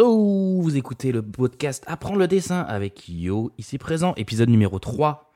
Oh, 0.00 0.58
vous 0.62 0.74
écoutez 0.78 1.12
le 1.12 1.20
podcast 1.20 1.84
Apprendre 1.86 2.16
le 2.16 2.26
dessin 2.26 2.60
avec 2.60 3.10
Yo, 3.10 3.52
ici 3.58 3.76
présent, 3.76 4.14
épisode 4.16 4.48
numéro 4.48 4.78
3. 4.78 5.30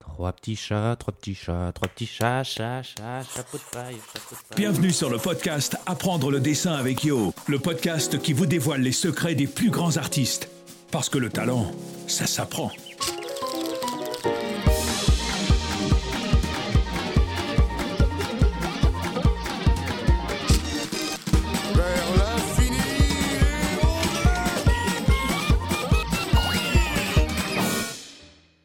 Trois 0.00 0.32
petits 0.32 0.56
chats, 0.56 0.96
trois 0.98 1.14
petits 1.14 1.36
chats, 1.36 1.70
trois 1.72 1.86
petits 1.86 2.06
chats, 2.06 2.42
chats, 2.42 2.82
chats, 2.82 3.22
chapeau 3.22 3.58
de 3.58 3.62
paille, 3.70 3.94
chapeau 4.12 4.34
de 4.34 4.48
paille. 4.48 4.56
Bienvenue 4.56 4.90
sur 4.90 5.08
le 5.08 5.18
podcast 5.18 5.76
Apprendre 5.86 6.32
le 6.32 6.40
dessin 6.40 6.72
avec 6.72 7.04
Yo, 7.04 7.32
le 7.46 7.60
podcast 7.60 8.20
qui 8.20 8.32
vous 8.32 8.46
dévoile 8.46 8.80
les 8.80 8.90
secrets 8.90 9.36
des 9.36 9.46
plus 9.46 9.70
grands 9.70 9.96
artistes. 9.98 10.50
Parce 10.90 11.08
que 11.08 11.18
le 11.18 11.28
talent, 11.28 11.70
ça 12.08 12.26
s'apprend. 12.26 12.72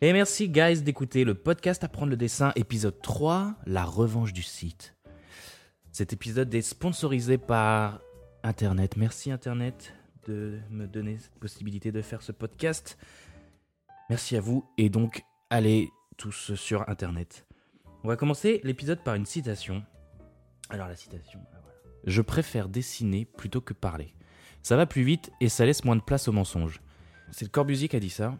Et 0.03 0.13
merci 0.13 0.49
guys 0.49 0.81
d'écouter 0.81 1.23
le 1.23 1.35
podcast 1.35 1.83
Apprendre 1.83 2.09
le 2.09 2.17
dessin, 2.17 2.53
épisode 2.55 2.99
3, 3.03 3.53
la 3.67 3.85
revanche 3.85 4.33
du 4.33 4.41
site. 4.41 4.95
Cet 5.91 6.11
épisode 6.11 6.51
est 6.55 6.63
sponsorisé 6.63 7.37
par 7.37 8.01
Internet. 8.41 8.97
Merci 8.97 9.29
Internet 9.29 9.93
de 10.25 10.57
me 10.71 10.87
donner 10.87 11.19
cette 11.19 11.35
possibilité 11.35 11.91
de 11.91 12.01
faire 12.01 12.23
ce 12.23 12.31
podcast. 12.31 12.97
Merci 14.09 14.35
à 14.35 14.41
vous 14.41 14.65
et 14.79 14.89
donc 14.89 15.23
allez 15.51 15.91
tous 16.17 16.55
sur 16.55 16.89
Internet. 16.89 17.45
On 18.03 18.07
va 18.07 18.15
commencer 18.15 18.59
l'épisode 18.63 19.03
par 19.03 19.13
une 19.13 19.27
citation. 19.27 19.83
Alors 20.71 20.87
la 20.87 20.95
citation, 20.95 21.41
ah. 21.53 21.59
Je 22.05 22.23
préfère 22.23 22.69
dessiner 22.69 23.25
plutôt 23.25 23.61
que 23.61 23.75
parler. 23.75 24.15
Ça 24.63 24.77
va 24.77 24.87
plus 24.87 25.03
vite 25.03 25.31
et 25.41 25.47
ça 25.47 25.63
laisse 25.63 25.85
moins 25.85 25.95
de 25.95 26.01
place 26.01 26.27
aux 26.27 26.31
mensonges. 26.33 26.81
C'est 27.29 27.45
le 27.45 27.51
Corbusier 27.51 27.87
qui 27.87 27.97
a 27.97 27.99
dit 27.99 28.09
ça. 28.09 28.39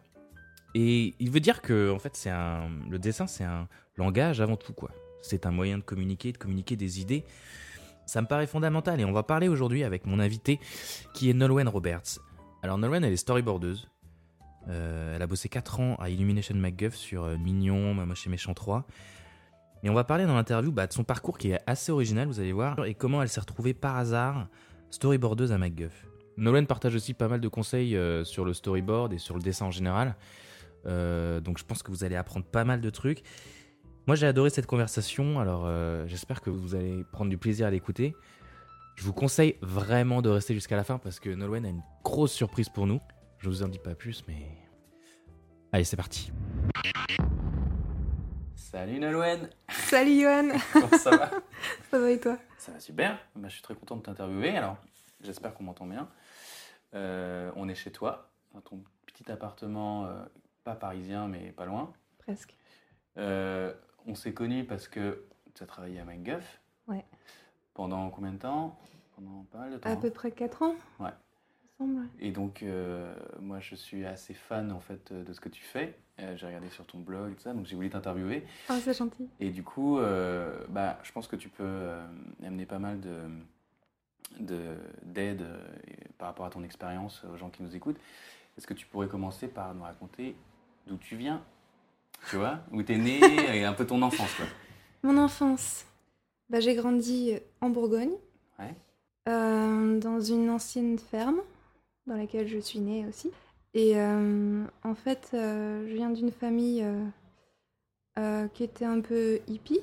Et 0.74 1.14
il 1.18 1.30
veut 1.30 1.40
dire 1.40 1.62
que 1.62 1.90
en 1.90 1.98
fait, 1.98 2.16
c'est 2.16 2.30
un 2.30 2.70
le 2.90 2.98
dessin, 2.98 3.26
c'est 3.26 3.44
un 3.44 3.68
langage 3.96 4.40
avant 4.40 4.56
tout 4.56 4.72
quoi. 4.72 4.90
C'est 5.22 5.46
un 5.46 5.50
moyen 5.50 5.78
de 5.78 5.82
communiquer, 5.82 6.32
de 6.32 6.38
communiquer 6.38 6.76
des 6.76 7.00
idées. 7.00 7.24
Ça 8.06 8.20
me 8.20 8.26
paraît 8.26 8.46
fondamental 8.46 9.00
et 9.00 9.04
on 9.04 9.12
va 9.12 9.22
parler 9.22 9.48
aujourd'hui 9.48 9.84
avec 9.84 10.06
mon 10.06 10.18
invité 10.18 10.58
qui 11.14 11.30
est 11.30 11.34
Nolwenn 11.34 11.68
Roberts. 11.68 12.18
Alors 12.62 12.78
Nolwenn, 12.78 13.04
elle 13.04 13.12
est 13.12 13.16
storyboardeuse. 13.16 13.88
Euh, 14.68 15.16
elle 15.16 15.22
a 15.22 15.26
bossé 15.26 15.48
4 15.48 15.80
ans 15.80 15.96
à 15.96 16.08
Illumination 16.08 16.54
MacGuff 16.54 16.94
sur 16.94 17.24
euh, 17.24 17.36
Mignon, 17.36 17.94
Moche 17.94 18.26
et 18.26 18.30
Méchant 18.30 18.54
3. 18.54 18.86
Et 19.82 19.90
on 19.90 19.94
va 19.94 20.04
parler 20.04 20.26
dans 20.26 20.34
l'interview 20.34 20.70
bah, 20.70 20.86
de 20.86 20.92
son 20.92 21.02
parcours 21.02 21.38
qui 21.38 21.50
est 21.50 21.60
assez 21.66 21.90
original, 21.90 22.28
vous 22.28 22.38
allez 22.38 22.52
voir, 22.52 22.84
et 22.84 22.94
comment 22.94 23.20
elle 23.20 23.28
s'est 23.28 23.40
retrouvée 23.40 23.74
par 23.74 23.96
hasard 23.96 24.46
storyboardeuse 24.90 25.50
à 25.50 25.58
MacGuff. 25.58 26.06
Nolwenn 26.36 26.66
partage 26.66 26.94
aussi 26.94 27.14
pas 27.14 27.28
mal 27.28 27.40
de 27.40 27.48
conseils 27.48 27.96
euh, 27.96 28.24
sur 28.24 28.44
le 28.44 28.52
storyboard 28.54 29.12
et 29.12 29.18
sur 29.18 29.34
le 29.34 29.42
dessin 29.42 29.66
en 29.66 29.70
général. 29.70 30.14
Euh, 30.86 31.40
donc 31.40 31.58
je 31.58 31.64
pense 31.64 31.82
que 31.82 31.90
vous 31.90 32.04
allez 32.04 32.16
apprendre 32.16 32.46
pas 32.46 32.64
mal 32.64 32.80
de 32.80 32.90
trucs. 32.90 33.22
Moi 34.06 34.16
j'ai 34.16 34.26
adoré 34.26 34.50
cette 34.50 34.66
conversation, 34.66 35.38
alors 35.38 35.64
euh, 35.66 36.06
j'espère 36.06 36.40
que 36.40 36.50
vous 36.50 36.74
allez 36.74 37.04
prendre 37.12 37.30
du 37.30 37.38
plaisir 37.38 37.66
à 37.66 37.70
l'écouter. 37.70 38.14
Je 38.96 39.04
vous 39.04 39.12
conseille 39.12 39.56
vraiment 39.62 40.22
de 40.22 40.28
rester 40.28 40.54
jusqu'à 40.54 40.76
la 40.76 40.84
fin 40.84 40.98
parce 40.98 41.18
que 41.18 41.30
Nolwenn 41.30 41.64
a 41.64 41.68
une 41.68 41.82
grosse 42.04 42.32
surprise 42.32 42.68
pour 42.68 42.86
nous. 42.86 43.00
Je 43.38 43.48
vous 43.48 43.62
en 43.62 43.68
dis 43.68 43.78
pas 43.78 43.94
plus, 43.94 44.22
mais... 44.28 44.46
Allez, 45.72 45.84
c'est 45.84 45.96
parti. 45.96 46.30
Salut 48.54 49.00
Nolwenn 49.00 49.50
Salut 49.68 50.20
Johan, 50.20 50.48
Comment 50.72 50.98
ça 50.98 51.10
va? 51.16 51.30
Ça 51.90 51.98
va 51.98 52.10
et 52.10 52.20
toi? 52.20 52.38
Ça 52.58 52.72
va 52.72 52.80
super. 52.80 53.18
Bah, 53.34 53.48
je 53.48 53.54
suis 53.54 53.62
très 53.62 53.74
content 53.74 53.96
de 53.96 54.02
t'interviewer. 54.02 54.56
Alors, 54.56 54.76
j'espère 55.22 55.54
qu'on 55.54 55.64
m'entend 55.64 55.86
bien. 55.86 56.08
Euh, 56.94 57.50
on 57.56 57.68
est 57.68 57.74
chez 57.74 57.90
toi, 57.90 58.30
dans 58.54 58.60
ton 58.60 58.84
petit 59.06 59.30
appartement, 59.30 60.06
euh, 60.06 60.24
pas 60.64 60.74
parisien, 60.74 61.28
mais 61.28 61.52
pas 61.52 61.66
loin. 61.66 61.92
Presque. 62.18 62.56
Euh, 63.18 63.72
on 64.06 64.14
s'est 64.14 64.32
connus 64.32 64.64
parce 64.64 64.88
que 64.88 65.24
tu 65.54 65.62
as 65.62 65.66
travaillé 65.66 66.00
à 66.00 66.04
MacGuff. 66.04 66.60
Ouais. 66.88 67.04
Pendant 67.74 68.10
combien 68.10 68.32
de 68.32 68.38
temps? 68.38 68.78
Pendant 69.16 69.44
pas 69.50 69.58
mal 69.58 69.72
de 69.72 69.78
temps. 69.78 69.90
À 69.90 69.96
peu 69.96 70.10
près 70.10 70.30
4 70.30 70.62
ans 70.62 70.74
Ouais. 71.00 71.10
Semble. 71.78 72.06
Et 72.20 72.30
donc, 72.30 72.62
euh, 72.62 73.14
moi, 73.40 73.58
je 73.60 73.74
suis 73.74 74.04
assez 74.04 74.34
fan 74.34 74.72
en 74.72 74.80
fait 74.80 75.12
de 75.12 75.32
ce 75.32 75.40
que 75.40 75.48
tu 75.48 75.62
fais. 75.62 75.98
Euh, 76.20 76.36
j'ai 76.36 76.46
regardé 76.46 76.68
sur 76.68 76.86
ton 76.86 76.98
blog 76.98 77.32
et 77.32 77.34
tout 77.34 77.40
ça, 77.42 77.54
donc 77.54 77.66
j'ai 77.66 77.74
voulu 77.74 77.88
t'interviewer. 77.90 78.44
Ah, 78.68 78.78
c'est 78.80 78.96
gentil. 78.96 79.28
Et 79.40 79.50
du 79.50 79.62
coup, 79.62 79.98
bah, 80.68 80.98
je 81.02 81.12
pense 81.12 81.26
que 81.26 81.36
tu 81.36 81.48
peux 81.48 81.90
amener 82.44 82.66
pas 82.66 82.78
mal 82.78 83.00
de 83.00 83.20
de- 84.40 84.78
d'aide 85.02 85.46
par 86.16 86.28
rapport 86.28 86.46
à 86.46 86.50
ton 86.50 86.62
expérience 86.62 87.22
aux 87.24 87.36
gens 87.36 87.50
qui 87.50 87.62
nous 87.62 87.76
écoutent. 87.76 87.98
Est-ce 88.56 88.66
que 88.66 88.72
tu 88.72 88.86
pourrais 88.86 89.08
commencer 89.08 89.46
par 89.46 89.74
nous 89.74 89.82
raconter 89.82 90.34
d'où 90.86 90.96
tu 90.96 91.16
viens 91.16 91.42
Tu 92.28 92.36
vois 92.36 92.60
Où 92.72 92.82
t'es 92.82 92.96
né 92.98 93.20
et 93.56 93.64
un 93.64 93.72
peu 93.72 93.86
ton 93.86 94.02
enfance, 94.02 94.32
quoi. 94.34 94.46
Mon 95.02 95.16
enfance. 95.18 95.84
Bah, 96.48 96.60
j'ai 96.60 96.74
grandi 96.74 97.34
en 97.60 97.70
Bourgogne, 97.70 98.12
Ouais. 98.58 98.74
euh, 99.28 99.98
dans 99.98 100.20
une 100.20 100.50
ancienne 100.50 100.98
ferme, 100.98 101.40
dans 102.06 102.16
laquelle 102.16 102.46
je 102.46 102.58
suis 102.58 102.78
née 102.80 103.06
aussi. 103.06 103.30
Et 103.74 103.96
euh, 103.96 104.64
en 104.84 104.94
fait, 104.94 105.30
euh, 105.34 105.86
je 105.88 105.94
viens 105.94 106.10
d'une 106.10 106.30
famille 106.30 106.82
euh, 106.82 107.04
euh, 108.18 108.48
qui 108.48 108.64
était 108.64 108.84
un 108.84 109.00
peu 109.00 109.40
hippie, 109.48 109.80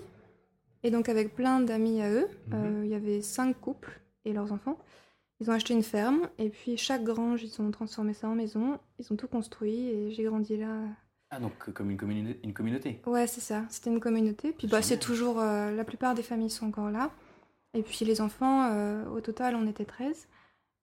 et 0.83 0.91
donc 0.91 1.09
avec 1.09 1.33
plein 1.35 1.59
d'amis 1.59 2.01
à 2.01 2.11
eux. 2.11 2.27
Mhm. 2.47 2.53
Euh, 2.53 2.81
Il 2.85 2.91
y 2.91 2.95
avait 2.95 3.21
cinq 3.21 3.59
couples 3.59 3.99
et 4.25 4.33
leurs 4.33 4.51
enfants. 4.53 4.77
Ils 5.41 5.49
ont 5.49 5.53
acheté 5.53 5.73
une 5.73 5.83
ferme, 5.83 6.27
et 6.37 6.49
puis 6.49 6.75
chaque 6.77 7.03
grange, 7.03 7.43
ils 7.43 7.61
ont 7.61 7.71
transformé 7.71 8.13
ça 8.13 8.27
en 8.27 8.35
maison. 8.35 8.77
Ils 8.99 9.11
ont 9.13 9.15
tout 9.15 9.27
construit, 9.27 9.87
et 9.87 10.11
j'ai 10.11 10.23
grandi 10.23 10.57
là. 10.57 10.81
Ah, 11.31 11.39
donc 11.39 11.53
euh, 11.67 11.71
comme 11.71 11.91
une, 11.91 11.97
communi- 11.97 12.37
une 12.43 12.53
communauté 12.53 13.01
Ouais, 13.05 13.25
c'est 13.27 13.39
ça. 13.41 13.63
C'était 13.69 13.89
une 13.91 13.99
communauté. 13.99 14.51
Puis 14.51 14.67
bah, 14.67 14.81
c'est 14.81 14.97
toujours. 14.99 15.39
euh, 15.39 15.71
la 15.75 15.83
plupart 15.85 16.13
des 16.15 16.23
familles 16.23 16.49
sont 16.49 16.67
encore 16.67 16.89
là. 16.89 17.11
Et 17.73 17.83
puis 17.83 18.03
les 18.03 18.19
enfants, 18.19 18.65
euh, 18.71 19.05
au 19.09 19.21
total, 19.21 19.55
on 19.55 19.67
était 19.67 19.85
13. 19.85 20.27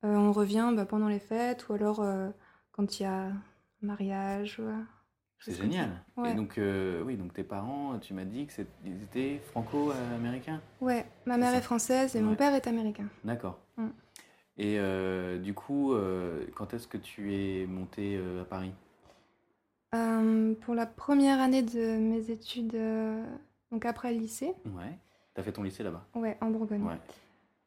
Euh, 0.04 0.14
on 0.14 0.30
revient 0.32 0.72
bah, 0.76 0.86
pendant 0.86 1.08
les 1.08 1.18
fêtes 1.18 1.68
ou 1.68 1.72
alors 1.74 2.04
quand 2.72 2.98
il 2.98 3.02
y 3.02 3.06
a 3.06 3.24
un 3.26 3.32
mariage. 3.82 4.60
ouais. 4.60 4.72
C'est 5.40 5.52
génial. 5.54 5.90
Ouais. 6.16 6.30
Et 6.32 6.34
donc, 6.34 6.56
euh, 6.58 7.02
oui, 7.04 7.16
donc 7.16 7.34
tes 7.34 7.44
parents, 7.44 7.98
tu 7.98 8.14
m'as 8.14 8.24
dit 8.24 8.46
qu'ils 8.46 9.02
étaient 9.02 9.38
franco-américains? 9.50 10.60
Ouais, 10.80 11.04
ma 11.26 11.36
mère 11.36 11.54
est 11.54 11.60
française 11.60 12.14
et 12.16 12.20
Ouais. 12.20 12.24
mon 12.24 12.34
père 12.36 12.54
est 12.54 12.66
américain. 12.66 13.08
D'accord. 13.24 13.58
Mm. 13.76 13.88
Et 14.58 14.78
euh, 14.78 15.38
du 15.38 15.52
coup, 15.54 15.92
euh, 15.92 16.46
quand 16.54 16.72
est-ce 16.74 16.86
que 16.88 16.96
tu 16.96 17.34
es 17.34 17.66
monté 17.66 18.16
euh, 18.16 18.42
à 18.42 18.44
Paris? 18.44 18.72
Pour 20.60 20.74
la 20.74 20.84
première 20.84 21.40
année 21.40 21.62
de 21.62 21.96
mes 21.96 22.30
études, 22.30 22.76
donc 23.72 23.86
après 23.86 24.12
le 24.12 24.18
lycée, 24.18 24.52
Ouais. 24.66 24.98
T'as 25.32 25.42
fait 25.42 25.52
ton 25.52 25.62
lycée 25.62 25.82
là-bas? 25.82 26.04
Ouais, 26.14 26.36
en 26.42 26.50
Bourgogne. 26.50 26.82
Ouais. 26.82 26.98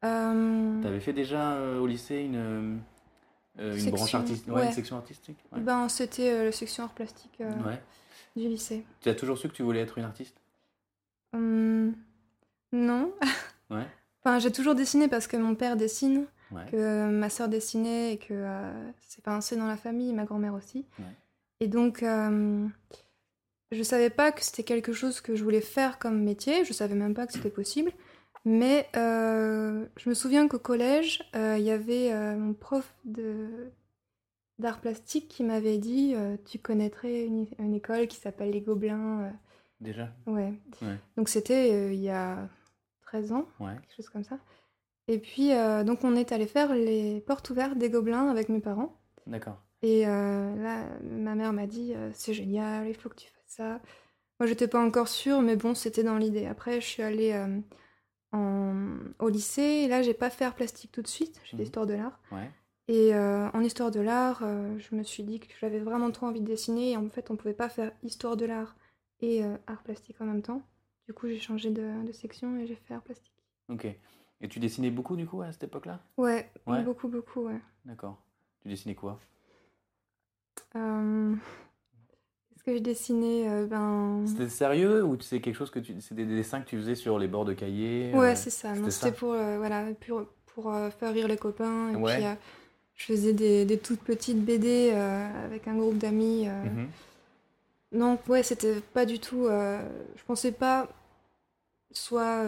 T'avais 0.01 0.99
fait 0.99 1.13
déjà 1.13 1.59
au 1.79 1.87
lycée 1.87 2.17
une, 2.21 2.81
euh, 3.59 3.73
une 3.73 3.79
Section, 3.79 3.91
branche 3.91 4.15
artistique 4.15 4.47
ouais, 4.47 4.53
ouais. 4.53 4.65
une 4.67 4.71
section 4.71 4.97
artistique? 4.97 5.37
Ouais. 5.51 5.59
ben, 5.59 5.89
c'était 5.89 6.29
euh, 6.31 6.45
la 6.45 6.51
section 6.51 6.83
art 6.83 6.93
plastique 6.93 7.41
euh, 7.41 7.51
du 8.35 8.47
lycée. 8.47 8.85
Tu 9.01 9.09
as 9.09 9.15
toujours 9.15 9.37
su 9.37 9.47
que 9.49 9.53
tu 9.53 9.63
voulais 9.63 9.79
être 9.81 9.97
une 9.97 10.05
artiste? 10.05 10.39
Hum, 11.33 11.93
non. 12.71 13.11
Ouais. 13.69 13.85
Enfin, 14.23 14.37
j'ai 14.39 14.51
toujours 14.51 14.75
dessiné 14.75 15.07
parce 15.07 15.27
que 15.27 15.37
mon 15.37 15.55
père 15.55 15.77
dessine, 15.77 16.25
Ouais. 16.51 16.65
que 16.71 17.09
ma 17.09 17.29
sœur 17.29 17.47
dessinait 17.47 18.13
et 18.13 18.17
que 18.17 18.33
euh, 18.33 18.91
c'est 19.07 19.23
pas 19.23 19.31
un 19.35 19.57
dans 19.57 19.67
la 19.67 19.77
famille, 19.77 20.13
ma 20.13 20.25
grand-mère 20.25 20.53
aussi. 20.53 20.85
Ouais. 20.97 21.05
Et 21.59 21.67
donc, 21.67 22.01
euh, 22.03 22.67
je 23.71 23.83
savais 23.83 24.09
pas 24.09 24.31
que 24.31 24.43
c'était 24.43 24.63
quelque 24.63 24.93
chose 24.93 25.21
que 25.21 25.35
je 25.35 25.43
voulais 25.43 25.61
faire 25.61 25.99
comme 25.99 26.23
métier, 26.23 26.65
je 26.65 26.73
savais 26.73 26.95
même 26.95 27.13
pas 27.13 27.27
que 27.27 27.33
c'était 27.33 27.49
possible. 27.49 27.91
Mais 28.45 28.87
euh, 28.95 29.85
je 29.97 30.09
me 30.09 30.13
souviens 30.15 30.47
qu'au 30.47 30.59
collège, 30.59 31.21
euh, 31.35 31.57
il 31.59 31.65
y 31.65 31.71
avait 31.71 32.13
mon 32.35 32.53
prof 32.53 32.95
de 33.05 33.47
d'art 34.57 34.81
plastique 34.81 35.27
qui 35.29 35.43
m'avait 35.43 35.77
dit 35.77 36.15
Tu 36.45 36.57
connaîtrais 36.59 37.25
une, 37.25 37.47
une 37.59 37.73
école 37.75 38.07
qui 38.07 38.17
s'appelle 38.17 38.51
Les 38.51 38.61
Gobelins. 38.61 39.31
Déjà? 39.81 40.09
Ouais. 40.25 40.53
Ouais. 40.81 40.97
Donc 41.15 41.29
c'était 41.29 41.93
il 41.93 42.01
y 42.01 42.09
a 42.09 42.47
13 43.03 43.31
ans, 43.33 43.45
Ouais. 43.59 43.73
quelque 43.75 43.95
chose 43.95 44.09
comme 44.09 44.23
ça. 44.23 44.37
Et 45.11 45.17
puis 45.17 45.53
euh, 45.53 45.83
donc 45.83 46.03
on 46.03 46.15
est 46.15 46.31
allé 46.31 46.45
faire 46.45 46.73
les 46.75 47.19
portes 47.21 47.49
ouvertes 47.49 47.77
des 47.77 47.89
Gobelins 47.89 48.29
avec 48.29 48.47
mes 48.47 48.59
parents. 48.59 48.95
D'accord. 49.27 49.57
Et 49.81 50.07
euh, 50.07 50.55
là, 50.55 50.83
ma 51.03 51.33
mère 51.35 51.51
m'a 51.51 51.65
dit 51.67 51.93
euh, 51.95 52.11
c'est 52.13 52.33
génial, 52.33 52.87
il 52.87 52.93
faut 52.95 53.09
que 53.09 53.15
tu 53.15 53.27
fasses 53.27 53.43
ça. 53.47 53.81
Moi 54.39 54.47
j'étais 54.47 54.67
pas 54.67 54.79
encore 54.79 55.07
sûre, 55.07 55.41
mais 55.41 55.55
bon, 55.55 55.73
c'était 55.73 56.03
dans 56.03 56.17
l'idée. 56.17 56.45
Après, 56.45 56.79
je 56.79 56.85
suis 56.85 57.01
allée 57.01 57.31
euh, 57.33 57.59
en... 58.31 58.97
au 59.19 59.29
lycée, 59.29 59.61
et 59.83 59.87
là 59.87 60.01
j'ai 60.03 60.13
pas 60.13 60.29
fait 60.29 60.45
art 60.45 60.55
plastique 60.55 60.91
tout 60.91 61.01
de 61.01 61.07
suite, 61.07 61.39
j'ai 61.43 61.51
fait 61.51 61.57
Mhm. 61.57 61.63
histoire 61.63 61.87
de 61.87 61.93
l'art. 61.95 62.19
Ouais. 62.31 62.49
Et 62.87 63.13
en 63.15 63.61
histoire 63.61 63.91
de 63.91 63.99
l'art, 63.99 64.41
je 64.79 64.95
me 64.95 65.03
suis 65.03 65.21
dit 65.21 65.39
que 65.39 65.45
j'avais 65.61 65.77
vraiment 65.77 66.09
trop 66.09 66.25
envie 66.25 66.41
de 66.41 66.45
dessiner, 66.47 66.91
et 66.93 66.97
en 66.97 67.07
fait 67.07 67.29
on 67.29 67.35
pouvait 67.35 67.53
pas 67.53 67.69
faire 67.69 67.91
histoire 68.01 68.35
de 68.35 68.45
l'art 68.47 68.75
et 69.21 69.43
art 69.67 69.83
plastique 69.83 70.19
en 70.21 70.25
même 70.25 70.41
temps. 70.41 70.63
Du 71.05 71.13
coup, 71.13 71.27
j'ai 71.27 71.39
changé 71.39 71.69
de, 71.69 72.03
de 72.03 72.11
section 72.11 72.57
et 72.57 72.65
j'ai 72.65 72.73
fait 72.75 72.95
art 72.95 73.03
plastique. 73.03 73.43
Ok. 73.69 73.85
Et 74.41 74.47
tu 74.47 74.59
dessinais 74.59 74.89
beaucoup 74.91 75.15
du 75.15 75.25
coup 75.27 75.41
à 75.41 75.51
cette 75.51 75.63
époque-là? 75.63 75.99
Ouais, 76.17 76.49
Ouais. 76.65 76.81
beaucoup, 76.83 77.07
beaucoup, 77.07 77.41
ouais. 77.41 77.59
D'accord. 77.85 78.17
Tu 78.61 78.69
dessinais 78.69 78.95
quoi? 78.95 79.19
Euh, 80.75 81.33
Qu'est-ce 82.51 82.63
que 82.63 82.73
je 82.77 82.81
dessinais 82.81 83.49
euh, 83.49 83.65
Ben. 83.65 84.25
C'était 84.27 84.49
sérieux 84.49 85.03
ou 85.03 85.19
c'est 85.19 85.41
quelque 85.41 85.55
chose 85.55 85.71
que 85.71 85.79
tu. 85.79 85.93
Des 85.93 86.25
dessins 86.25 86.61
que 86.61 86.67
tu 86.69 86.77
faisais 86.77 86.95
sur 86.95 87.17
les 87.19 87.27
bords 87.27 87.45
de 87.45 87.53
cahiers 87.53 88.13
Ouais, 88.13 88.31
euh, 88.31 88.35
c'est 88.35 88.49
ça. 88.49 88.73
c'était 88.89 89.11
Non, 89.11 89.15
pour, 89.17 89.29
voilà, 89.33 89.85
pour, 90.07 90.25
pour 90.53 90.73
faire 90.99 91.13
rire 91.13 91.27
les 91.27 91.37
copains. 91.37 91.91
Et 91.91 91.95
Ouais. 91.95 92.15
puis, 92.17 92.25
je 92.95 93.05
faisais 93.05 93.33
des, 93.33 93.65
des 93.65 93.77
toutes 93.79 94.01
petites 94.01 94.43
BD 94.43 94.91
avec 94.91 95.67
un 95.67 95.75
groupe 95.75 95.97
d'amis. 95.97 96.47
Mhm. 96.47 96.87
Donc, 97.91 98.27
ouais, 98.29 98.43
c'était 98.43 98.79
pas 98.81 99.05
du 99.05 99.19
tout. 99.19 99.47
je 99.47 100.23
pensais 100.25 100.51
pas 100.51 100.87
soit 101.91 102.45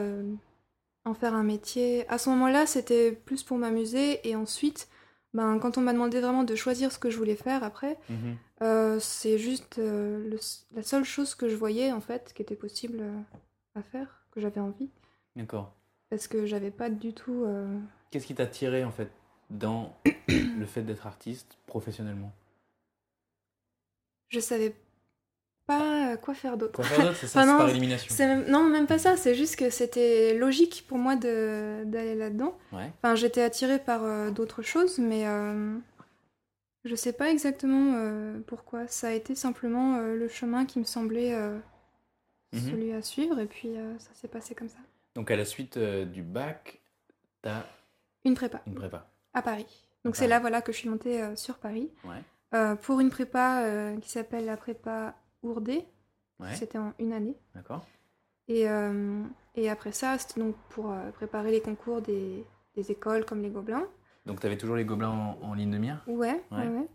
en 1.05 1.13
faire 1.13 1.33
un 1.33 1.43
métier. 1.43 2.07
À 2.09 2.17
ce 2.17 2.29
moment-là, 2.29 2.65
c'était 2.65 3.11
plus 3.11 3.43
pour 3.43 3.57
m'amuser. 3.57 4.27
Et 4.27 4.35
ensuite, 4.35 4.87
ben, 5.33 5.59
quand 5.59 5.77
on 5.77 5.81
m'a 5.81 5.93
demandé 5.93 6.19
vraiment 6.21 6.43
de 6.43 6.55
choisir 6.55 6.91
ce 6.91 6.99
que 6.99 7.09
je 7.09 7.17
voulais 7.17 7.35
faire 7.35 7.63
après, 7.63 7.97
Mhm. 8.09 8.37
euh, 8.63 8.99
c'est 8.99 9.37
juste 9.37 9.79
euh, 9.79 10.29
le- 10.29 10.39
la 10.75 10.83
seule 10.83 11.03
chose 11.03 11.35
que 11.35 11.49
je 11.49 11.55
voyais 11.55 11.91
en 11.91 12.01
fait 12.01 12.33
qui 12.33 12.41
était 12.41 12.55
possible 12.55 12.99
euh, 13.01 13.19
à 13.75 13.81
faire, 13.81 14.25
que 14.31 14.39
j'avais 14.41 14.61
envie. 14.61 14.89
D'accord. 15.35 15.73
Parce 16.09 16.27
que 16.27 16.45
j'avais 16.45 16.71
pas 16.71 16.89
du 16.89 17.13
tout. 17.13 17.45
Qu'est-ce 18.11 18.27
qui 18.27 18.35
t'a 18.35 18.45
tiré 18.45 18.83
en 18.83 18.91
fait 18.91 19.09
dans 19.49 19.95
le 20.27 20.65
fait 20.65 20.81
d'être 20.81 21.07
artiste 21.07 21.57
professionnellement? 21.67 22.33
Je 24.29 24.39
savais 24.39 24.75
pas 25.67 26.11
euh, 26.13 26.17
quoi 26.17 26.33
faire 26.33 26.57
d'autre. 26.57 26.73
Quoi 26.73 26.83
faire 26.85 27.05
d'autre 27.05 27.17
C'est 27.17 27.27
ça, 27.27 27.41
c'est 27.41 27.47
non, 27.47 27.57
par 27.57 27.69
élimination. 27.69 28.13
C'est 28.15 28.27
même- 28.27 28.45
Non, 28.49 28.63
même 28.63 28.87
pas 28.87 28.97
ça, 28.99 29.15
c'est 29.17 29.35
juste 29.35 29.55
que 29.55 29.69
c'était 29.69 30.33
logique 30.37 30.85
pour 30.87 30.97
moi 30.97 31.15
de- 31.15 31.83
d'aller 31.85 32.15
là-dedans. 32.15 32.57
Ouais. 32.73 32.91
Enfin, 32.97 33.15
j'étais 33.15 33.41
attirée 33.41 33.79
par 33.79 34.03
euh, 34.03 34.31
d'autres 34.31 34.61
choses, 34.61 34.97
mais 34.99 35.27
euh, 35.27 35.77
je 36.83 36.95
sais 36.95 37.13
pas 37.13 37.29
exactement 37.29 37.93
euh, 37.95 38.39
pourquoi. 38.47 38.87
Ça 38.87 39.07
a 39.09 39.11
été 39.11 39.35
simplement 39.35 39.97
le 39.99 40.27
chemin 40.27 40.65
qui 40.65 40.79
me 40.79 40.83
semblait 40.85 41.35
Mhm. 42.53 42.59
celui 42.69 42.91
à 42.93 43.01
suivre, 43.01 43.39
et 43.39 43.45
puis 43.45 43.69
ça 43.99 44.09
s'est 44.13 44.27
passé 44.27 44.53
comme 44.55 44.67
ça. 44.69 44.79
Donc 45.15 45.31
à 45.31 45.35
la 45.37 45.45
suite 45.45 45.77
du 45.77 46.21
bac, 46.21 46.81
t'as 47.41 47.63
Une 48.25 48.33
prépa 48.35 48.61
une 48.67 48.75
prépa. 48.75 49.07
à 49.33 49.41
Paris. 49.41 49.65
Donc 50.03 50.15
À 50.15 50.17
c'est 50.17 50.21
Paris. 50.23 50.29
là 50.31 50.39
voilà 50.39 50.61
que 50.61 50.71
je 50.73 50.77
suis 50.77 50.89
montée 50.89 51.23
sur 51.37 51.59
Paris 51.59 51.89
Ouais. 52.03 52.75
Pour 52.81 52.99
une 52.99 53.09
prépa 53.09 53.63
qui 54.01 54.09
s'appelle 54.09 54.43
la 54.45 54.57
prépa 54.57 55.15
Ourdé. 55.43 55.85
Ouais. 56.39 56.53
C'était 56.55 56.77
en 56.77 56.93
une 56.99 57.13
année. 57.13 57.35
D'accord. 57.55 57.85
Et, 58.47 58.69
euh, 58.69 59.23
et 59.55 59.69
après 59.69 59.91
ça, 59.91 60.17
c'était 60.17 60.39
donc 60.41 60.55
pour 60.69 60.91
euh, 60.91 61.11
préparer 61.11 61.51
les 61.51 61.61
concours 61.61 62.01
des, 62.01 62.43
des 62.75 62.91
écoles 62.91 63.25
comme 63.25 63.41
les 63.41 63.49
Gobelins. 63.49 63.87
Donc 64.25 64.39
t'avais 64.39 64.57
toujours 64.57 64.75
les 64.75 64.85
gobelins 64.85 65.09
en, 65.09 65.39
en 65.41 65.53
ligne 65.53 65.71
de 65.71 65.77
mire? 65.77 66.03
Ouais, 66.07 66.43
ouais, 66.51 66.67
Ouais. 66.67 66.87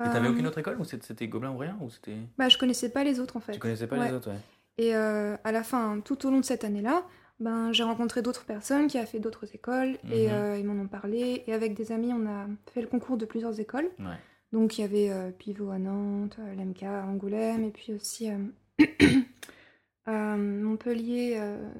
Et 0.00 0.10
t'avais 0.10 0.28
Euh, 0.28 0.30
aucune 0.32 0.46
autre 0.46 0.58
école 0.58 0.80
ou 0.80 0.84
c'était 0.84 1.26
gobelins 1.28 1.50
ou 1.52 1.56
rien 1.58 1.76
ou 1.80 1.90
c'était 1.90 2.16
Bah, 2.36 2.48
je 2.48 2.56
connaissais 2.58 2.88
pas 2.88 3.04
les 3.04 3.18
autres 3.20 3.36
en 3.36 3.40
fait. 3.40 3.52
Tu 3.52 3.58
connaissais 3.58 3.86
pas 3.86 3.98
Ouais. 3.98 4.08
les 4.08 4.14
autres 4.14 4.30
ouais. 4.30 4.38
Et 4.76 4.94
euh, 4.94 5.36
à 5.44 5.50
la 5.52 5.62
fin, 5.64 6.00
tout 6.00 6.24
au 6.26 6.30
long 6.30 6.38
de 6.40 6.44
cette 6.44 6.62
année-là, 6.64 7.04
ben, 7.40 7.72
j'ai 7.72 7.82
rencontré 7.84 8.22
d'autres 8.22 8.44
personnes 8.44 8.86
qui 8.88 8.98
ont 8.98 9.06
fait 9.06 9.18
d'autres 9.20 9.52
écoles 9.54 9.98
et 10.10 10.28
Mhm. 10.28 10.56
ils 10.58 10.64
m'en 10.64 10.80
ont 10.82 10.88
parlé. 10.88 11.42
Et 11.48 11.52
avec 11.52 11.74
des 11.74 11.90
amis, 11.92 12.12
on 12.12 12.26
a 12.26 12.46
fait 12.72 12.80
le 12.80 12.86
concours 12.88 13.16
de 13.16 13.24
plusieurs 13.24 13.58
écoles. 13.60 13.90
Ouais. 13.98 14.18
Donc 14.52 14.78
il 14.78 14.82
y 14.82 14.84
avait 14.84 15.10
euh, 15.10 15.30
Pivot 15.30 15.70
à 15.70 15.78
Nantes, 15.78 16.36
euh, 16.38 16.54
l'MK 16.54 16.82
à 16.84 17.04
Angoulême, 17.04 17.64
et 17.64 17.70
puis 17.70 17.92
aussi 17.92 18.30
à 18.30 18.38
Montpellier, 20.36 21.36
euh, 21.38 21.70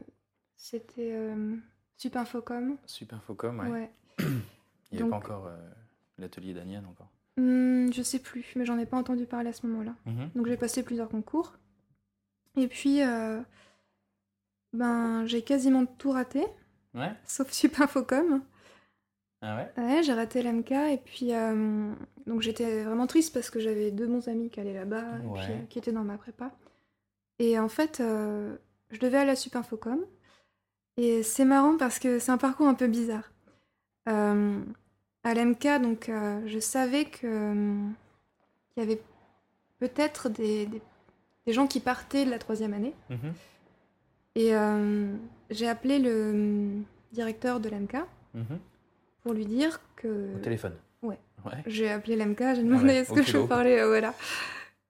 c'était 0.57 1.13
euh, 1.15 1.57
Supinfocom. 1.97 2.77
Super 2.87 3.23
Focom, 3.23 3.59
ouais. 3.61 3.71
Ouais. 3.71 3.91
Il 4.91 4.97
n'y 4.97 5.03
avait 5.03 5.11
pas 5.11 5.17
encore 5.17 5.51
l'atelier 6.17 6.55
d'Aniane 6.55 6.87
encore. 6.87 7.09
Hmm, 7.37 7.93
je 7.93 8.03
sais 8.03 8.19
plus, 8.19 8.45
mais 8.57 8.65
j'en 8.65 8.79
ai 8.79 8.87
pas 8.87 8.97
entendu 8.97 9.27
parler 9.27 9.51
à 9.51 9.53
ce 9.53 9.67
moment-là. 9.67 9.95
Mhm. 10.07 10.31
Donc 10.35 10.47
j'ai 10.47 10.57
passé 10.57 10.83
plusieurs 10.83 11.09
concours. 11.11 11.53
Et 12.57 12.67
puis, 12.69 13.03
euh, 13.03 13.41
ben, 14.73 15.27
j'ai 15.27 15.43
quasiment 15.43 15.85
tout 15.87 16.11
raté, 16.11 16.43
Ouais. 16.95 17.13
sauf 17.25 17.53
Supinfocom. 17.53 18.43
Ah 19.41 19.57
ouais? 19.57 19.73
Ouais, 19.83 20.03
j'ai 20.03 20.13
raté 20.15 20.43
l'MK 20.43 20.73
et 20.73 21.01
puis 21.05 21.33
euh, 21.33 21.93
donc 22.27 22.43
j'étais 22.43 22.83
vraiment 22.83 23.07
triste 23.07 23.33
parce 23.33 23.51
que 23.51 23.61
j'avais 23.61 23.91
deux 23.93 24.07
bons 24.07 24.27
amis 24.29 24.51
qui 24.51 24.59
allaient 24.61 24.75
là-bas 24.75 25.05
et 25.19 25.27
puis, 25.35 25.53
euh, 25.53 25.67
qui 25.69 25.79
étaient 25.79 25.93
dans 25.93 26.03
ma 26.05 26.19
prépa. 26.19 26.51
Et 27.39 27.59
en 27.59 27.69
fait, 27.69 28.01
euh, 28.01 28.57
je 28.91 28.99
devais 28.99 29.19
aller 29.19 29.31
à 29.31 29.37
Supinfocom 29.37 30.01
et 30.97 31.23
c'est 31.23 31.45
marrant 31.45 31.77
parce 31.77 32.01
que 32.01 32.19
c'est 32.19 32.33
un 32.33 32.39
parcours 32.39 32.67
un 32.67 32.75
peu 32.75 32.89
bizarre. 32.89 33.31
À 34.07 35.35
l'MK, 35.35 35.83
donc 35.83 36.11
je 36.47 36.59
savais 36.59 37.05
que 37.05 37.53
qu'il 38.73 38.83
y 38.83 38.87
avait 38.87 39.01
peut-être 39.79 40.29
des, 40.31 40.67
des- 40.67 40.83
des 41.47 41.53
gens 41.53 41.67
qui 41.67 41.81
partaient 41.81 42.25
de 42.25 42.31
la 42.31 42.39
troisième 42.39 42.73
année 42.75 42.95
Mhm. 43.11 43.33
et 44.35 44.53
j'ai 45.51 45.69
appelé 45.69 45.99
le 45.99 46.81
directeur 47.13 47.61
de 47.61 47.69
l'MK 47.69 47.97
Mhm. 48.35 48.59
Pour 49.29 49.35
lui 49.35 49.45
dire 49.45 49.79
que 49.97 50.35
Au 50.35 50.39
téléphone. 50.39 50.73
Ouais. 51.03 51.19
Ouais. 51.45 51.63
j'ai 51.67 51.91
appelé 51.91 52.17
l'MK, 52.17 52.39
j'ai 52.55 52.63
demandé 52.63 52.87
ouais, 52.87 52.95
est-ce 52.97 53.13
que 53.13 53.23
je 53.23 53.33
peux 53.33 53.47
parler, 53.47 53.77
euh, 53.77 53.89
voilà. 53.89 54.15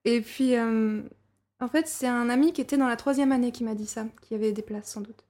Et 0.05 0.21
puis, 0.21 0.55
euh, 0.55 1.01
en 1.59 1.67
fait, 1.67 1.87
c'est 1.89 2.07
un 2.07 2.29
ami 2.29 2.53
qui 2.53 2.61
était 2.61 2.77
dans 2.77 2.87
la 2.87 2.95
troisième 2.95 3.33
année 3.33 3.51
qui 3.51 3.65
m'a 3.65 3.75
dit 3.75 3.85
ça, 3.85 4.05
qui 4.21 4.35
avait 4.35 4.53
des 4.53 4.61
places 4.61 4.89
sans 4.89 5.01
doute. 5.01 5.25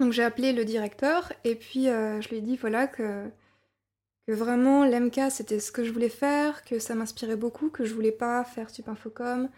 Donc 0.00 0.12
j'ai 0.12 0.24
appelé 0.24 0.52
le 0.52 0.64
directeur 0.64 1.32
et 1.44 1.54
puis 1.54 1.88
euh, 1.88 2.20
je 2.20 2.30
lui 2.30 2.38
ai 2.38 2.40
dit 2.40 2.56
voilà 2.56 2.88
que, 2.88 3.28
que 4.26 4.32
vraiment 4.32 4.84
l'MK 4.84 5.30
c'était 5.30 5.60
ce 5.60 5.70
que 5.70 5.84
je 5.84 5.92
voulais 5.92 6.08
faire, 6.08 6.64
que 6.64 6.80
ça 6.80 6.96
m'inspirait 6.96 7.36
beaucoup, 7.36 7.68
que 7.68 7.84
je 7.84 7.94
voulais 7.94 8.10
pas 8.10 8.42
faire 8.42 8.68
Supinfocom 8.70 9.48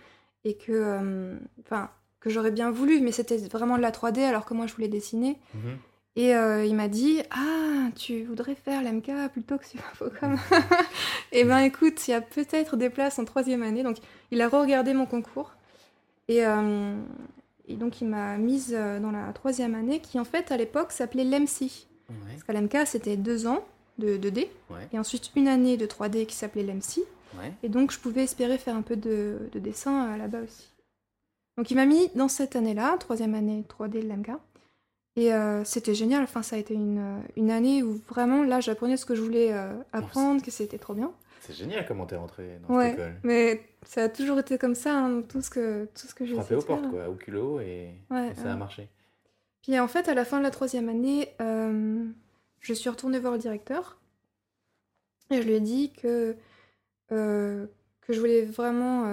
et 0.45 0.57
que, 0.59 0.73
euh, 0.73 1.39
enfin, 1.63 1.91
que 2.21 2.29
j'aurais 2.29 2.51
bien 2.51 2.71
voulu, 2.71 3.01
mais 3.01 3.13
c'était 3.13 3.39
vraiment 3.39 3.79
de 3.79 3.83
la 3.83 3.93
3D 3.93 4.21
alors 4.21 4.45
que 4.45 4.53
moi 4.53 4.67
je 4.67 4.75
voulais 4.75 4.89
dessiner. 4.89 5.39
Mhm. 5.55 5.79
Et 6.15 6.35
euh, 6.37 6.65
il 6.65 6.75
m'a 6.75 6.89
dit 6.89 7.21
Ah, 7.31 7.89
tu 7.97 8.25
voudrais 8.25 8.55
faire 8.55 8.83
l'MK 8.83 9.11
plutôt 9.33 9.57
que 9.59 9.67
Supinfocom 9.67 10.37
Eh 11.33 11.45
ben 11.45 11.59
écoute, 11.61 12.07
il 12.07 12.11
y 12.11 12.15
a 12.15 12.21
peut-être 12.21 12.77
des 12.77 12.91
places 12.91 13.19
en 13.19 13.25
troisième 13.25 13.63
année. 13.63 13.83
Donc 13.83 13.97
il 14.31 14.41
a 14.43 14.49
re-regardé 14.49 14.93
mon 14.93 15.07
concours. 15.07 15.53
Et, 16.29 16.45
euh, 16.45 16.95
et 17.67 17.77
donc 17.77 18.01
il 18.03 18.09
m'a 18.09 18.37
mise 18.37 18.75
euh, 18.77 19.01
dans 19.01 19.11
la 19.11 19.33
troisième 19.33 19.75
année 19.75 20.01
qui 20.01 20.21
en 20.21 20.25
fait 20.25 20.53
à 20.53 20.57
l'époque 20.57 20.93
s'appelait 20.93 21.25
l'EMC. 21.25 21.63
Ouais. 22.11 22.17
Parce 22.31 22.45
qu'à 22.45 22.53
l'MK 22.53 22.87
c'était 22.87 23.17
deux 23.17 23.47
ans 23.47 23.65
de 23.99 24.17
2D 24.19 24.49
Ouais. 24.71 24.89
et 24.93 24.99
ensuite 24.99 25.31
une 25.37 25.49
année 25.49 25.77
de 25.77 25.87
3D 25.87 26.27
qui 26.27 26.35
s'appelait 26.37 26.63
l'EMC. 26.63 26.99
Ouais. 27.39 27.53
Et 27.63 27.71
donc 27.71 27.91
je 27.91 27.99
pouvais 27.99 28.25
espérer 28.25 28.59
faire 28.59 28.77
un 28.77 28.83
peu 28.83 28.97
de, 28.97 29.39
de 29.53 29.59
dessin 29.59 30.17
là-bas 30.19 30.41
aussi. 30.45 30.69
Donc 31.57 31.71
il 31.71 31.75
m'a 31.75 31.87
mis 31.87 32.11
dans 32.15 32.29
cette 32.29 32.55
année-là, 32.57 32.97
troisième 32.99 33.35
année 33.35 33.65
3D 33.79 34.03
de 34.03 34.09
l'MK. 34.09 34.31
Et 35.17 35.33
euh, 35.35 35.63
c'était 35.65 35.95
génial, 35.95 36.23
enfin 36.25 36.43
ça 36.43 36.57
a 36.57 36.59
été 36.59 36.73
une, 36.73 36.99
euh, 36.99 37.21
une 37.37 37.51
année 37.51 37.83
où 37.83 38.01
vraiment 38.09 38.43
là 38.43 38.61
j'apprenais 38.61 38.97
ce 38.97 39.05
que 39.05 39.15
je 39.15 39.21
voulais 39.21 39.53
euh, 39.53 39.75
apprendre, 39.93 40.43
que 40.43 40.51
c'était 40.51 40.79
trop 40.79 40.95
bien. 40.95 41.13
C'est 41.41 41.53
génial 41.53 41.85
comment 41.87 42.07
t'es 42.07 42.17
rentré 42.17 42.59
dans 42.67 42.75
Ouais, 42.77 42.91
cette 42.91 42.99
école. 42.99 43.15
mais 43.23 43.63
ça 43.85 44.05
a 44.05 44.09
toujours 44.09 44.39
été 44.39 44.57
comme 44.57 44.75
ça, 44.75 44.97
hein, 44.97 45.23
tout 45.23 45.43
ce 45.43 45.51
que, 45.51 45.85
tout 45.87 46.07
ce 46.07 46.15
que 46.15 46.25
j'ai 46.25 46.37
essayé 46.37 46.57
aux 46.57 46.63
portes 46.63 46.89
quoi, 46.89 47.09
au 47.09 47.15
culot 47.15 47.61
et, 47.61 47.91
Ouais, 48.11 48.31
et 48.31 48.35
ça 48.35 48.45
ouais. 48.45 48.51
a 48.51 48.57
marché. 48.57 48.89
Puis 49.63 49.79
en 49.79 49.87
fait, 49.89 50.09
à 50.09 50.15
la 50.15 50.25
fin 50.25 50.39
de 50.39 50.43
la 50.45 50.51
troisième 50.51 50.89
année, 50.89 51.29
euh, 51.43 52.05
je 52.61 52.73
suis 52.73 52.89
retournée 52.89 53.19
voir 53.19 53.33
le 53.35 53.39
directeur 53.39 53.99
et 55.31 55.43
je 55.43 55.47
lui 55.47 55.55
ai 55.55 55.61
dit 55.61 55.93
que, 55.93 56.37
que 57.11 57.69
je 58.09 58.19
voulais 58.19 58.43
vraiment 58.47 59.07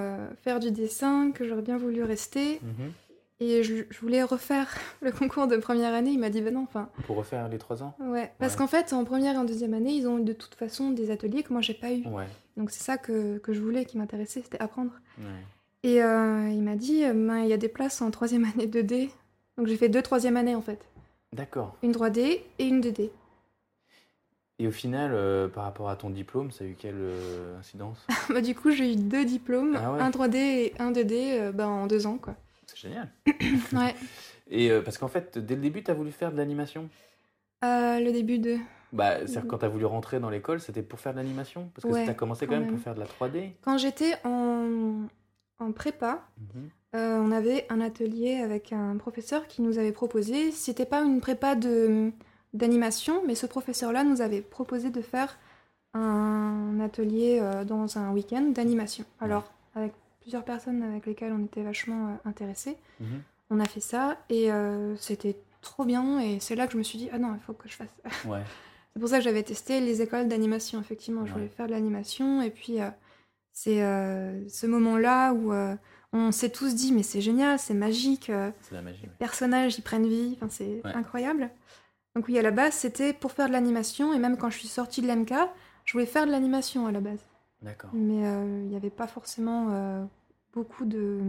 faire 0.44 0.60
du 0.62 0.72
dessin, 0.72 1.32
que 1.32 1.46
j'aurais 1.48 1.62
bien 1.62 1.78
voulu 1.78 2.04
rester 2.04 2.62
Mhm. 2.64 2.94
Et 3.40 3.64
je, 3.64 3.84
je 3.90 4.00
voulais 4.00 4.22
refaire 4.24 4.68
le 5.02 5.12
concours 5.12 5.48
de 5.48 5.58
première 5.58 5.94
année. 5.94 6.12
Il 6.12 6.20
m'a 6.20 6.30
dit, 6.30 6.42
ben 6.42 6.54
non, 6.54 6.64
enfin, 6.64 6.90
Pour 7.06 7.16
refaire 7.18 7.48
les 7.50 7.58
trois 7.58 7.82
ans 7.84 7.96
ouais. 8.00 8.32
Parce 8.40 8.54
Ouais. 8.54 8.58
qu'en 8.60 8.68
fait, 8.68 8.92
en 8.94 9.04
première 9.06 9.36
et 9.36 9.38
en 9.38 9.46
deuxième 9.46 9.74
année, 9.74 9.94
ils 9.94 10.08
ont 10.08 10.20
eu 10.20 10.24
de 10.24 10.34
toute 10.34 10.56
façon 10.56 10.92
des 10.92 11.12
ateliers 11.12 11.44
que 11.44 11.54
moi 11.54 11.62
j'ai 11.62 11.74
pas 11.74 11.92
eu. 11.92 12.06
Ouais. 12.08 12.28
Donc 12.58 12.72
c'est 12.72 12.84
ça 12.84 12.98
que, 12.98 13.38
que 13.38 13.54
je 13.54 13.60
voulais, 13.62 13.86
qui 13.86 13.98
m'intéressait, 13.98 14.42
c'était 14.42 14.62
apprendre. 14.62 14.92
ouais. 15.20 15.26
Et 15.84 16.04
euh, 16.04 16.50
il 16.50 16.62
m'a 16.62 16.76
dit, 16.76 17.06
euh, 17.06 17.14
ben, 17.14 17.38
il 17.40 17.48
y 17.48 17.54
a 17.54 17.58
des 17.58 17.70
places 17.70 18.02
en 18.02 18.12
troisième 18.12 18.44
année 18.44 18.68
2D. 18.68 19.10
Donc 19.58 19.68
j'ai 19.68 19.78
fait 19.78 19.88
deux 19.90 20.02
troisième 20.02 20.36
années 20.38 20.56
en 20.56 20.62
fait. 20.62 20.80
D'accord. 21.32 21.78
Une 21.84 21.92
3D 21.94 22.42
et 22.60 22.66
une 22.66 22.82
2D. 22.82 23.12
Et 24.62 24.68
au 24.68 24.72
final, 24.72 25.12
euh, 25.14 25.48
par 25.48 25.64
rapport 25.64 25.90
à 25.90 25.96
ton 25.96 26.10
diplôme, 26.10 26.52
ça 26.52 26.66
a 26.66 26.68
eu 26.68 26.76
quelle 26.78 26.96
euh, 26.98 27.58
incidence? 27.60 28.06
Bah, 28.30 28.42
du 28.42 28.54
coup, 28.56 28.72
j'ai 28.72 28.92
eu 28.92 28.96
deux 28.98 29.24
diplômes, 29.24 29.78
Ah 29.82 29.94
ouais. 29.94 30.02
un 30.02 30.10
3D 30.10 30.36
et 30.36 30.74
un 30.80 30.92
2D 30.92 31.14
euh, 31.40 31.52
bah, 31.54 31.70
en 31.70 31.88
deux 31.88 32.06
ans. 32.08 32.18
quoi. 32.22 32.36
C'est 32.70 32.78
génial. 32.78 33.10
Ouais. 33.74 33.96
Et 34.52 34.72
euh, 34.72 34.82
parce 34.82 34.98
qu'en 34.98 35.08
fait, 35.08 35.38
dès 35.38 35.56
le 35.56 35.62
début, 35.62 35.84
t'as 35.84 35.94
voulu 35.94 36.12
faire 36.12 36.32
de 36.32 36.38
l'animation? 36.38 36.90
Euh, 37.64 38.00
le 38.00 38.12
début 38.12 38.40
de. 38.40 38.58
Bah, 38.94 39.18
c'est-à-dire 39.28 39.48
quand 39.48 39.60
t'as 39.60 39.68
voulu 39.68 39.86
rentrer 39.86 40.20
dans 40.20 40.30
l'école, 40.30 40.60
c'était 40.60 40.82
pour 40.82 41.00
faire 41.00 41.14
de 41.14 41.18
l'animation? 41.18 41.70
Parce 41.76 41.86
que 41.86 41.92
Ouais, 41.94 42.06
t'as 42.06 42.14
commencé 42.16 42.46
quand 42.48 42.54
quand 42.54 42.60
même, 42.60 42.66
même. 42.68 42.76
pour 42.76 42.84
faire 42.84 42.96
de 42.96 43.00
la 43.00 43.06
3D 43.06 43.52
Quand 43.62 43.78
j'étais 43.78 44.14
en, 44.24 45.04
en 45.60 45.72
prépa, 45.72 46.28
Mhm. 46.40 46.70
euh, 46.96 47.18
on 47.20 47.32
avait 47.32 47.66
un 47.70 47.82
atelier 47.82 48.38
avec 48.38 48.74
un 48.74 48.98
professeur 48.98 49.48
qui 49.48 49.62
nous 49.62 49.78
avait 49.78 49.92
proposé, 49.92 50.52
c'était 50.52 50.86
pas 50.86 51.02
une 51.04 51.22
prépa 51.22 51.56
de 51.56 52.12
d'animation, 52.54 53.22
mais 53.28 53.36
ce 53.36 53.46
professeur-là 53.46 54.04
nous 54.04 54.22
avait 54.22 54.42
proposé 54.42 54.90
de 54.90 55.02
faire 55.02 55.38
un 55.94 56.80
atelier 56.80 57.42
dans 57.68 57.98
un 58.00 58.12
week-end 58.12 58.42
d'animation. 58.56 59.06
Alors, 59.20 59.52
avec 59.76 59.92
plusieurs 60.30 60.46
personnes 60.46 60.84
avec 60.84 61.08
lesquelles 61.08 61.34
on 61.34 61.44
était 61.44 61.64
vachement 61.64 62.10
euh, 62.10 62.30
intéressés, 62.30 62.78
Mhm. 63.00 63.22
on 63.50 63.60
a 63.60 63.66
fait 63.66 63.80
ça 63.80 64.16
et 64.30 64.52
euh, 64.52 64.96
c'était 64.98 65.36
trop 65.62 65.86
bien. 65.86 66.20
Et 66.20 66.40
c'est 66.40 66.56
là 66.56 66.68
que 66.68 66.74
je 66.74 66.78
me 66.78 66.84
suis 66.84 67.00
dit, 67.00 67.10
ah 67.12 67.18
non, 67.18 67.34
il 67.34 67.40
faut 67.42 67.54
que 67.54 67.68
je 67.68 67.74
fasse. 67.74 67.88
Ouais. 68.26 68.44
c'est 68.94 69.00
pour 69.00 69.10
ça 69.10 69.18
que 69.18 69.24
j'avais 69.24 69.42
testé 69.42 69.82
les 69.82 70.04
écoles 70.04 70.28
d'animation, 70.28 70.80
effectivement. 70.80 71.26
Je 71.26 71.32
Ouais. 71.32 71.38
voulais 71.40 71.48
faire 71.50 71.66
de 71.66 71.72
l'animation. 71.72 72.44
Et 72.44 72.52
puis, 72.52 72.80
euh, 72.80 72.90
c'est 73.54 73.82
euh, 73.82 74.48
ce 74.50 74.68
moment-là 74.68 75.34
où 75.34 75.52
euh, 75.52 75.76
on 76.14 76.32
s'est 76.32 76.52
tous 76.52 76.76
dit, 76.76 76.92
mais 76.92 77.02
c'est 77.02 77.22
génial, 77.22 77.58
c'est 77.58 77.74
magique. 77.74 78.32
C'est 78.62 78.76
la 78.76 78.84
magie. 78.84 79.02
ouais. 79.02 79.10
personnages 79.18 79.80
ils 79.80 79.82
prennent 79.82 80.08
vie, 80.08 80.34
enfin, 80.38 80.48
c'est 80.52 80.82
Ouais. 80.86 80.94
incroyable. 80.94 81.50
Donc 82.16 82.28
oui, 82.28 82.38
à 82.38 82.44
la 82.44 82.52
base, 82.52 82.74
c'était 82.74 83.14
pour 83.14 83.32
faire 83.32 83.48
de 83.48 83.52
l'animation, 83.54 84.14
et 84.14 84.20
même 84.20 84.38
quand 84.38 84.52
je 84.52 84.60
suis 84.60 84.68
sortie 84.68 85.02
de 85.02 85.08
l'MK, 85.08 85.34
je 85.86 85.94
voulais 85.94 86.06
faire 86.06 86.28
de 86.28 86.32
l'animation 86.32 86.86
à 86.86 86.92
la 86.92 87.00
base. 87.00 87.20
D'accord. 87.64 87.90
Mais 87.94 88.22
il 88.22 88.68
n'y 88.70 88.76
avait 88.76 88.90
pas 88.92 89.08
forcément 89.08 90.08
beaucoup 90.60 90.84
de, 90.86 91.20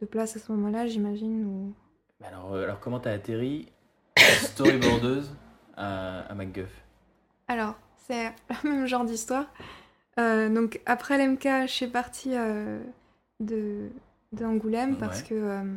de 0.00 0.06
place 0.06 0.36
à 0.36 0.38
ce 0.38 0.52
moment-là, 0.52 0.86
j'imagine. 0.86 1.44
Ou... 1.46 1.72
Alors, 2.24 2.52
euh, 2.54 2.64
alors 2.64 2.78
comment 2.80 3.00
t'as 3.00 3.12
atterri 3.12 3.66
storyboardeuse 4.42 5.34
à, 5.76 6.20
à 6.20 6.34
MacGuff? 6.34 6.84
Alors, 7.48 7.74
c'est 8.06 8.32
le 8.64 8.70
même 8.70 8.86
genre 8.86 9.04
d'histoire. 9.06 9.46
Euh, 10.18 10.48
donc 10.48 10.80
après 10.86 11.16
l'MK, 11.18 11.44
je 11.66 11.72
suis 11.72 11.86
partie 11.88 12.34
euh, 12.36 12.82
de 13.40 13.88
d'Angoulême 14.32 14.98
parce 14.98 15.20
Ouais. 15.22 15.28
que... 15.28 15.34
euh, 15.34 15.74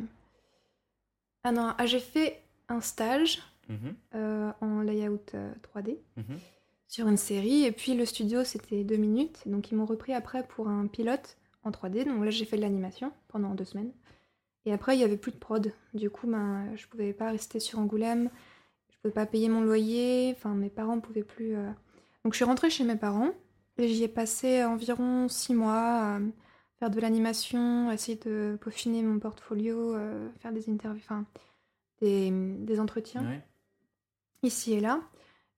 Ah 1.44 1.52
non, 1.52 1.72
ah, 1.78 1.86
j'ai 1.86 2.00
fait 2.00 2.42
un 2.68 2.80
stage 2.80 3.42
Mhm, 3.68 3.94
en 4.60 4.80
layout 4.82 5.20
euh, 5.34 5.52
3D. 5.74 5.96
mhm. 6.16 6.38
sur 6.88 7.06
une 7.06 7.16
série. 7.16 7.64
Et 7.64 7.72
puis 7.72 7.94
le 7.94 8.04
studio, 8.04 8.42
c'était 8.44 8.82
deux 8.84 8.96
minutes. 8.96 9.42
Donc 9.46 9.70
ils 9.70 9.76
m'ont 9.76 9.86
repris 9.86 10.12
après 10.12 10.42
pour 10.46 10.68
un 10.68 10.86
pilote 10.88 11.36
en 11.64 11.70
3D. 11.70 12.04
Donc 12.04 12.24
là, 12.24 12.30
j'ai 12.30 12.44
fait 12.44 12.56
de 12.56 12.62
l'animation 12.62 13.12
pendant 13.28 13.54
deux 13.54 13.64
semaines. 13.64 13.92
Et 14.66 14.72
après, 14.72 14.94
il 14.94 14.98
n'y 14.98 15.04
avait 15.04 15.16
plus 15.16 15.32
de 15.32 15.38
prod. 15.38 15.72
Du 15.94 16.10
coup, 16.10 16.26
ben, 16.26 16.74
je 16.76 16.86
pouvais 16.86 17.12
pas 17.12 17.30
rester 17.30 17.60
sur 17.60 17.78
Angoulême. 17.78 18.30
Je 18.92 18.96
pouvais 18.98 19.14
pas 19.14 19.26
payer 19.26 19.48
mon 19.48 19.60
loyer. 19.62 20.34
Enfin, 20.36 20.54
mes 20.54 20.70
parents 20.70 20.96
ne 20.96 21.00
pouvaient 21.00 21.24
plus. 21.24 21.56
euh. 21.56 21.70
Donc 22.24 22.34
je 22.34 22.36
suis 22.36 22.44
rentrée 22.44 22.68
chez 22.70 22.84
mes 22.84 22.96
parents. 22.96 23.30
Et 23.78 23.88
j'y 23.88 24.04
ai 24.04 24.08
passé 24.08 24.62
environ 24.64 25.28
six 25.28 25.54
mois 25.54 26.16
à 26.16 26.20
faire 26.78 26.90
de 26.90 27.00
l'animation, 27.00 27.90
essayer 27.90 28.18
de 28.18 28.58
peaufiner 28.60 29.02
mon 29.02 29.18
portfolio, 29.18 29.94
euh, 29.94 30.28
faire 30.40 30.52
des 30.52 30.68
interviews, 30.68 31.00
enfin 31.02 31.24
des, 32.02 32.30
des 32.30 32.78
entretiens 32.80 33.22
Ouais. 33.26 33.42
ici 34.42 34.74
et 34.74 34.80
là. 34.80 35.00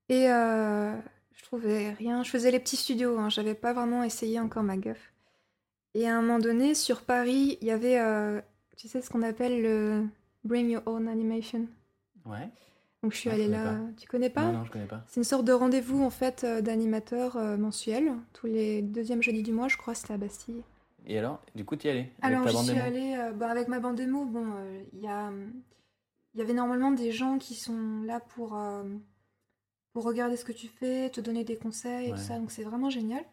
Et 0.09 0.31
euh, 0.31 0.97
je 1.33 1.43
trouvais 1.43 1.91
rien. 1.93 2.23
Je 2.23 2.31
faisais 2.31 2.51
les 2.53 2.61
petits 2.61 2.77
studios, 2.77 3.19
hein. 3.19 3.29
j'avais 3.29 3.55
pas 3.55 3.73
vraiment 3.73 4.05
essayé 4.05 4.39
encore 4.39 4.63
ma 4.63 4.77
gueuf. 4.77 5.12
Et 5.95 6.09
à 6.09 6.17
un 6.17 6.23
moment 6.23 6.39
donné, 6.39 6.75
sur 6.75 7.03
Paris, 7.03 7.59
il 7.61 7.67
y 7.69 7.71
avait, 7.71 7.99
euh, 7.99 8.41
tu 8.77 8.89
sais, 8.89 9.03
ce 9.03 9.11
qu'on 9.11 9.23
appelle 9.23 9.63
le 9.63 10.05
Bring 10.45 10.71
Your 10.71 10.83
Own 10.87 11.07
Animation? 11.09 11.67
Ouais. 12.25 12.49
Donc 13.03 13.13
je 13.13 13.19
suis 13.19 13.29
Ah, 13.31 13.35
je 13.37 13.43
allée 13.43 13.49
là. 13.49 13.65
pas. 13.65 13.79
Tu 14.01 14.09
connais 14.09 14.31
pas? 14.31 14.45
Non, 14.45 14.53
non, 14.59 14.65
je 14.65 14.71
connais 14.71 14.87
pas. 14.87 15.03
C'est 15.09 15.21
une 15.21 15.25
sorte 15.25 15.45
de 15.45 15.53
rendez-vous 15.53 16.03
en 16.03 16.11
fait 16.11 16.45
euh, 16.45 16.61
d'animateurs 16.61 17.37
euh, 17.37 17.57
mensuels. 17.57 18.13
Tous 18.33 18.47
les 18.47 18.81
deuxièmes 18.81 19.23
jeudis 19.23 19.43
du 19.43 19.53
mois, 19.53 19.69
je 19.69 19.77
crois, 19.77 19.95
c'était 19.95 20.15
à 20.15 20.19
Bastille. 20.19 20.63
Et 21.07 21.19
alors, 21.19 21.43
du 21.55 21.65
coup, 21.65 21.77
t'y 21.77 21.89
allais 21.89 22.11
avec 22.23 22.37
Alors 22.37 22.45
ta 22.47 22.53
bande 22.53 22.67
suis 22.67 22.75
démo? 22.75 22.87
allée 22.87 23.15
euh, 23.19 23.33
bah, 23.33 23.51
avec 23.51 23.69
ma 23.69 23.81
bande 23.81 23.97
démo. 23.97 24.25
Bon, 24.25 24.47
euh, 24.55 24.83
il 24.93 25.01
y 25.01 25.09
a, 25.09 25.31
il 26.35 26.39
y 26.39 26.43
avait 26.43 26.55
normalement 26.55 26.93
des 26.93 27.11
gens 27.13 27.39
qui 27.39 27.55
sont 27.55 28.03
là 28.05 28.21
pour 28.21 28.57
pour 29.93 30.05
regarder 30.05 30.37
ce 30.37 30.45
que 30.45 30.53
tu 30.53 30.69
fais, 30.69 31.11
te 31.11 31.21
donner 31.21 31.45
des 31.45 31.57
conseils 31.57 32.09
et 32.09 32.13
tout 32.13 32.19
ça. 32.19 32.39
Donc 32.39 32.51
c'est 32.51 32.63
vraiment 32.65 32.89
génial. 32.91 33.25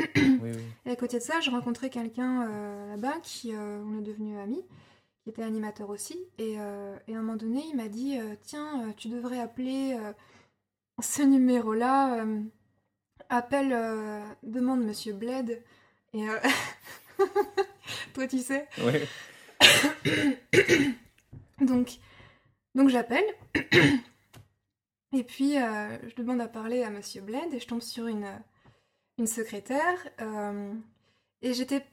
Oui, 0.00 0.38
oui. 0.42 0.62
Et 0.84 0.90
à 0.90 0.96
côté 0.96 1.18
de 1.18 1.22
ça, 1.22 1.40
j'ai 1.40 1.50
rencontré 1.50 1.90
quelqu'un 1.90 2.48
euh, 2.48 2.90
là-bas 2.90 3.18
qui 3.22 3.54
euh, 3.54 3.82
on 3.84 3.98
est 3.98 4.02
devenu 4.02 4.38
amis, 4.38 4.64
qui 5.22 5.30
était 5.30 5.42
animateur 5.42 5.90
aussi. 5.90 6.18
Et, 6.38 6.56
euh, 6.58 6.96
et 7.08 7.14
à 7.14 7.18
un 7.18 7.22
moment 7.22 7.36
donné, 7.36 7.64
il 7.70 7.76
m'a 7.76 7.88
dit 7.88 8.18
tiens, 8.42 8.92
tu 8.96 9.08
devrais 9.08 9.40
appeler 9.40 9.98
ce 11.00 11.22
numéro-là. 11.22 12.24
appelle, 13.28 13.76
demande 14.42 14.84
Monsieur 14.84 15.14
Bled. 15.14 15.62
Et 16.12 16.26
toi, 18.14 18.26
tu 18.26 18.38
sais. 18.38 18.68
Ouais. 18.82 19.06
Donc, 21.62 21.98
donc 22.74 22.90
j'appelle. 22.90 23.24
et 25.14 25.24
puis, 25.24 25.54
je 25.54 26.14
demande 26.16 26.42
à 26.42 26.48
parler 26.48 26.82
à 26.82 26.90
Monsieur 26.90 27.22
Bled 27.22 27.54
et 27.54 27.58
je 27.58 27.66
tombe 27.66 27.80
sur 27.80 28.06
une, 28.08 28.28
une 29.18 29.26
secrétaire. 29.26 29.98
euh, 30.20 30.72
et 31.42 31.54
j'étais 31.54 31.84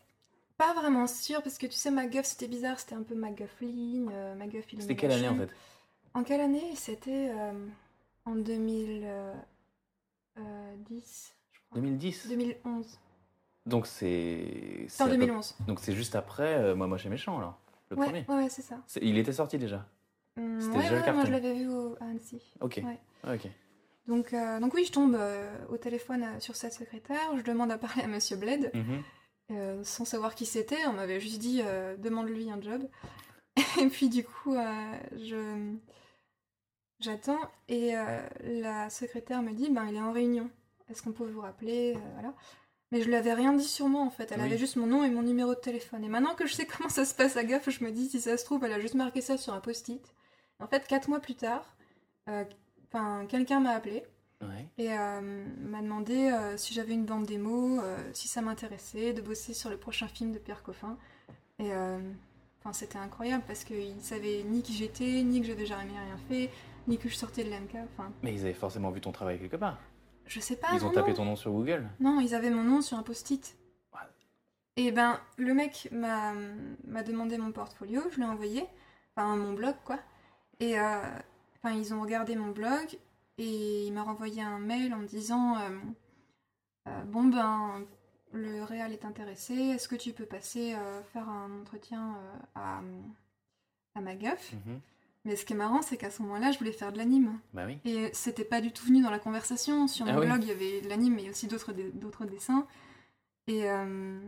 pas 0.58 0.74
vraiment 0.74 1.08
sûre 1.08 1.42
parce 1.44 1.58
que 1.58 1.66
tu 1.66 1.74
sais, 1.74 1.92
MacGuff 1.92 2.26
c'était 2.26 2.48
bizarre, 2.48 2.80
c'était 2.80 2.96
un 2.96 3.04
peu 3.04 3.16
MacGuffline, 3.16 4.10
euh, 4.12 4.36
MacGuff 4.36 4.66
C'était 4.80 4.96
quelle 4.96 5.12
année 5.12 5.28
en 5.30 5.36
fait? 5.36 5.50
En 6.14 6.24
quelle 6.24 6.42
année? 6.42 6.76
C'était 6.76 7.32
euh, 7.34 7.68
en 8.26 8.36
2010, 8.36 11.36
je 11.52 11.60
crois. 11.70 11.82
2010 11.82 12.28
2011. 12.28 13.00
Donc 13.66 13.88
c'est. 13.88 14.86
C'est 14.90 15.04
en 15.04 15.08
à 15.08 15.10
peu- 15.10 15.18
2011. 15.18 15.56
Donc 15.68 15.80
c'est 15.80 15.94
juste 15.94 16.16
après 16.16 16.56
euh, 16.56 16.76
Moi 16.76 16.88
Moche 16.88 17.06
et 17.06 17.10
Méchant 17.10 17.38
alors 17.38 17.60
Le 17.90 17.98
Ouais, 17.98 18.06
premier 18.06 18.26
ouais, 18.28 18.36
ouais, 18.44 18.50
c'est 18.50 18.62
ça. 18.62 18.80
Il 19.02 19.18
était 19.18 19.32
sorti 19.34 19.58
déjà? 19.58 19.86
Hum, 20.38 20.60
C'était 20.60 20.78
ouais, 20.78 20.84
déjà 20.84 20.96
le 20.96 21.02
ouais, 21.02 21.14
moi 21.14 21.24
carton. 21.24 21.28
je 21.28 21.32
l'avais 21.32 21.54
vu 21.54 21.70
au, 21.70 21.96
à 22.00 22.06
Annecy. 22.06 22.42
Ok. 22.62 22.82
Ah, 23.24 23.34
ok. 23.36 23.48
Donc, 24.08 24.34
euh, 24.34 24.60
donc 24.60 24.74
oui, 24.74 24.84
je 24.86 24.92
tombe 24.92 25.16
euh, 25.16 25.50
au 25.70 25.78
téléphone 25.78 26.24
euh, 26.24 26.40
sur 26.40 26.56
cette 26.56 26.74
secrétaire, 26.74 27.38
je 27.38 27.42
demande 27.44 27.72
à 27.72 27.78
parler 27.78 28.04
à 28.04 28.08
Monsieur 28.08 28.36
Bled, 28.36 28.72
Mhm. 28.74 29.84
sans 29.84 30.06
savoir 30.06 30.36
qui 30.36 30.46
c'était, 30.46 30.86
on 30.88 30.94
m'avait 30.94 31.20
juste 31.20 31.40
dit 31.40 31.62
demande-lui 32.00 32.50
un 32.50 32.62
job. 32.62 32.88
Et 33.80 33.88
puis 33.88 34.10
du 34.10 34.24
coup, 34.24 34.56
je 35.16 35.74
j'attends 37.00 37.40
et 37.68 37.94
la 38.42 38.90
secrétaire 38.90 39.42
me 39.42 39.52
dit 39.52 39.70
ben 39.70 39.86
il 39.88 39.96
est 39.96 40.02
en 40.02 40.12
réunion. 40.12 40.50
Est-ce 40.90 41.04
qu'on 41.04 41.12
peut 41.12 41.26
vous 41.30 41.42
rappeler 41.42 41.98
Voilà. 42.14 42.34
Mais 42.92 43.02
je 43.02 43.08
lui 43.08 43.16
avais 43.16 43.34
rien 43.34 43.54
dit 43.54 43.64
sur 43.64 43.88
moi 43.90 44.02
en 44.02 44.10
fait. 44.10 44.32
Elle 44.32 44.40
Oui. 44.40 44.46
avait 44.46 44.58
juste 44.58 44.76
mon 44.76 44.88
nom 44.88 45.04
et 45.04 45.10
mon 45.10 45.22
numéro 45.24 45.54
de 45.54 45.60
téléphone. 45.60 46.04
Et 46.04 46.10
maintenant 46.10 46.36
que 46.36 46.46
je 46.48 46.54
sais 46.54 46.66
comment 46.78 46.90
ça 46.90 47.06
se 47.06 47.14
passe 47.14 47.38
à 47.38 47.44
gaffe, 47.44 47.70
je 47.70 47.84
me 47.84 47.92
dis 47.92 48.10
si 48.10 48.22
ça 48.22 48.38
se 48.38 48.46
trouve, 48.46 48.64
elle 48.64 48.74
a 48.74 48.80
juste 48.80 48.96
marqué 48.96 49.22
ça 49.22 49.38
sur 49.38 49.54
un 49.54 49.60
post-it. 49.60 50.04
En 50.60 50.68
fait, 50.68 50.88
quatre 50.88 51.10
mois 51.10 51.20
plus 51.20 51.36
tard, 51.36 51.76
euh, 52.30 52.44
enfin 52.94 53.26
quelqu'un 53.28 53.60
m'a 53.60 53.72
appelé 53.72 54.04
Ouais. 54.42 54.68
et 54.78 54.92
euh, 54.92 55.22
m'a 55.62 55.82
demandé 55.82 56.30
euh, 56.30 56.58
si 56.58 56.74
j'avais 56.74 56.92
une 56.94 57.06
bande 57.06 57.26
démo, 57.26 57.80
euh, 57.80 57.98
si 58.12 58.28
ça 58.28 58.42
m'intéressait 58.42 59.14
de 59.14 59.22
bosser 59.22 59.54
sur 59.54 59.70
le 59.70 59.78
prochain 59.78 60.10
film 60.10 60.34
de 60.34 60.38
Pierre 60.38 60.62
Coffin. 60.64 60.98
Et 61.60 61.72
enfin, 62.60 62.74
c'était 62.74 62.98
incroyable 62.98 63.44
parce 63.48 63.64
qu'il 63.64 64.02
savait 64.02 64.44
ni 64.44 64.62
qui 64.62 64.74
j'étais, 64.74 65.24
ni 65.24 65.40
que 65.40 65.48
j'avais 65.48 65.66
jamais 65.66 65.92
rien 65.98 66.18
fait, 66.28 66.50
ni 66.90 66.98
que 66.98 67.08
je 67.08 67.16
sortais 67.16 67.46
de 67.46 67.50
l'MK. 67.50 67.76
Enfin, 67.94 68.12
Mais 68.22 68.34
ils 68.34 68.42
avaient 68.42 68.54
forcément 68.54 68.92
vu 68.92 69.00
ton 69.00 69.14
travail 69.14 69.40
quelque 69.40 69.56
part. 69.56 69.78
je 70.26 70.42
sais 70.42 70.58
pas. 70.58 70.68
ils 70.74 70.84
ont 70.84 70.90
non, 70.90 70.94
tapé 70.94 71.12
non. 71.12 71.18
ton 71.18 71.26
nom 71.26 71.36
sur 71.38 71.52
Google. 71.52 71.88
Non, 72.02 72.20
ils 72.20 72.36
avaient 72.36 72.50
mon 72.50 72.64
nom 72.64 72.82
sur 72.82 72.98
un 72.98 73.04
post-it. 73.04 73.56
Ouais. 73.94 74.00
Et 74.76 74.92
ben, 74.92 75.22
le 75.38 75.54
mec 75.54 75.88
m'a 75.94 76.34
m'a 76.86 77.04
demandé 77.04 77.38
mon 77.38 77.54
portfolio, 77.54 78.02
je 78.12 78.18
l'ai 78.18 78.26
envoyé, 78.26 78.66
enfin 79.16 79.38
mon 79.38 79.54
blog 79.54 79.76
quoi. 79.86 80.00
Et 80.60 80.78
euh, 80.78 81.02
enfin, 81.64 81.76
ils 81.76 81.94
ont 81.94 82.02
regardé 82.02 82.36
mon 82.36 82.52
blog 82.52 82.98
et 83.38 83.86
il 83.88 83.94
m'a 83.94 84.04
renvoyé 84.04 84.42
un 84.42 84.60
mail 84.60 84.94
en 84.94 84.98
me 84.98 85.08
disant 85.08 85.58
euh, 85.58 85.70
euh, 86.90 87.04
Bon 87.06 87.24
ben, 87.24 87.84
le 88.34 88.64
réal 88.64 88.92
est 88.94 89.06
intéressé, 89.06 89.54
est-ce 89.54 89.88
que 89.88 89.96
tu 89.96 90.12
peux 90.14 90.26
passer 90.26 90.74
euh, 90.76 91.02
faire 91.14 91.30
un 91.30 91.62
entretien 91.62 92.18
à, 92.56 92.82
à 93.96 94.02
ma 94.02 94.16
gaffe 94.16 94.54
Mhm. 94.66 94.80
Mais 95.26 95.38
ce 95.38 95.46
qui 95.46 95.54
est 95.54 95.56
marrant, 95.56 95.82
c'est 95.82 95.96
qu'à 95.96 96.12
ce 96.12 96.22
moment-là, 96.24 96.52
je 96.52 96.58
voulais 96.60 96.74
faire 96.74 96.92
de 96.92 96.98
l'anime. 96.98 97.40
Bah 97.54 97.64
oui. 97.66 97.78
Et 97.86 98.10
c'était 98.12 98.44
pas 98.44 98.60
du 98.60 98.74
tout 98.74 98.86
venu 98.86 99.02
dans 99.02 99.10
la 99.10 99.20
conversation. 99.20 99.88
Sur 99.88 100.06
mon 100.06 100.12
Ah 100.16 100.20
oui. 100.20 100.26
blog, 100.26 100.44
il 100.44 100.50
y 100.50 100.52
avait 100.52 100.82
de 100.82 100.90
l'anime, 100.90 101.16
mais 101.16 101.30
aussi 101.30 101.48
d'autres 101.48 102.26
dessins. 102.26 102.68
Et, 103.48 103.70
euh, 103.70 104.20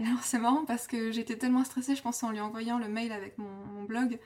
et 0.00 0.04
alors, 0.04 0.24
c'est 0.24 0.40
marrant 0.40 0.64
parce 0.64 0.88
que 0.88 1.12
j'étais 1.12 1.36
tellement 1.38 1.62
stressée, 1.62 1.94
je 1.94 2.02
pense, 2.02 2.20
en 2.24 2.32
lui 2.32 2.40
envoyant 2.40 2.78
le 2.80 2.88
mail 2.88 3.12
avec 3.12 3.38
mon, 3.38 3.50
mon 3.66 3.84
blog, 3.84 4.18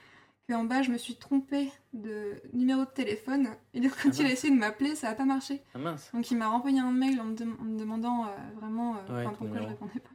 qu'en 0.48 0.64
bas, 0.64 0.82
je 0.82 0.90
me 0.90 0.98
suis 0.98 1.16
trompée 1.16 1.70
de 1.92 2.40
numéro 2.52 2.80
de 2.84 2.90
téléphone. 2.90 3.48
Et 3.74 3.80
donc, 3.80 3.92
quand 4.02 4.10
Ah 4.12 4.16
il 4.20 4.26
a 4.26 4.30
essayé 4.30 4.52
de 4.54 4.58
m'appeler, 4.58 4.94
ça 4.94 5.08
a 5.10 5.14
pas 5.14 5.24
marché. 5.24 5.62
Ah 5.74 5.78
mince. 5.78 6.10
Donc, 6.14 6.30
il 6.30 6.36
m'a 6.36 6.48
renvoyé 6.48 6.78
un 6.80 6.92
mail 6.92 7.20
en 7.20 7.24
me, 7.24 7.34
dem- 7.34 7.56
en 7.60 7.64
me 7.64 7.78
demandant 7.78 8.26
euh, 8.26 8.28
vraiment 8.60 8.96
euh, 8.96 9.16
Ouais, 9.16 9.24
pourquoi 9.24 9.46
je 9.48 9.52
numéro. 9.54 9.68
répondais 9.68 10.00
pas. 10.00 10.10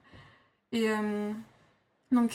Et 0.71 0.89
euh, 0.89 1.31
donc, 2.11 2.33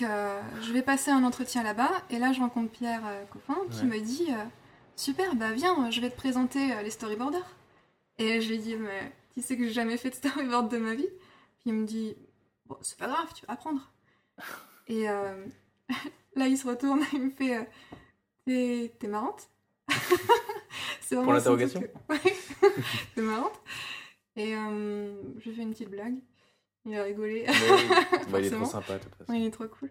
je 0.63 0.73
vais 0.73 0.83
passer 0.83 1.11
un 1.11 1.25
entretien 1.25 1.63
là-bas. 1.63 1.91
Et 2.11 2.19
là, 2.19 2.33
je 2.33 2.41
rencontre 2.41 2.71
Pierre 2.71 3.03
Coffin 3.31 3.57
qui 3.71 3.81
Ouais. 3.87 3.99
me 3.99 4.05
dit 4.05 4.29
Super, 4.97 5.35
bah 5.37 5.53
viens, 5.53 5.91
je 5.91 6.01
vais 6.01 6.11
te 6.11 6.17
présenter 6.17 6.75
les 6.83 6.91
storyboarders. 6.91 7.47
Et 8.19 8.41
je 8.41 8.49
lui 8.51 8.59
dis 8.59 8.77
Mais 8.77 9.13
tu 9.35 9.43
sais 9.43 9.57
que 9.57 9.65
j'ai 9.65 9.73
jamais 9.73 9.97
fait 9.97 10.11
de 10.11 10.15
storyboard 10.15 10.71
de 10.71 10.79
ma 10.79 10.95
vie? 10.95 11.09
Puis 11.61 11.71
il 11.71 11.75
me 11.75 11.87
dit 11.87 12.15
Bon, 12.67 12.77
c'est 12.83 12.99
pas 12.99 13.07
grave, 13.09 13.33
tu 13.35 13.45
vas 13.47 13.53
apprendre. 13.55 13.91
Et 14.89 15.09
là, 16.37 16.47
il 16.47 16.57
se 16.57 16.67
retourne 16.67 17.01
et 17.03 17.07
il 17.15 17.23
me 17.23 17.31
fait 17.31 17.57
euh, 17.57 18.89
T'es 18.99 19.09
marrante 19.09 19.49
C'est 21.01 21.15
son 21.17 21.31
l'interrogation 21.31 21.81
truc. 21.81 21.93
Ouais, 22.11 22.33
t'es 23.15 23.23
marrante. 23.23 23.61
Et 24.37 24.55
euh, 24.57 25.23
j'ai 25.39 25.53
fait 25.53 25.63
une 25.63 25.71
petite 25.71 25.91
blague. 25.91 26.17
Il 26.85 26.95
a 26.97 27.03
rigolé. 27.03 27.47
Bah, 28.31 28.39
il 28.41 28.47
est 28.47 28.51
trop 28.51 28.65
sympa, 28.65 28.99
de 28.99 29.03
toute 29.05 29.15
façon. 29.17 29.33
Ouais, 29.33 29.41
il 29.41 29.47
est 29.47 29.51
trop 29.51 29.67
cool. 29.67 29.91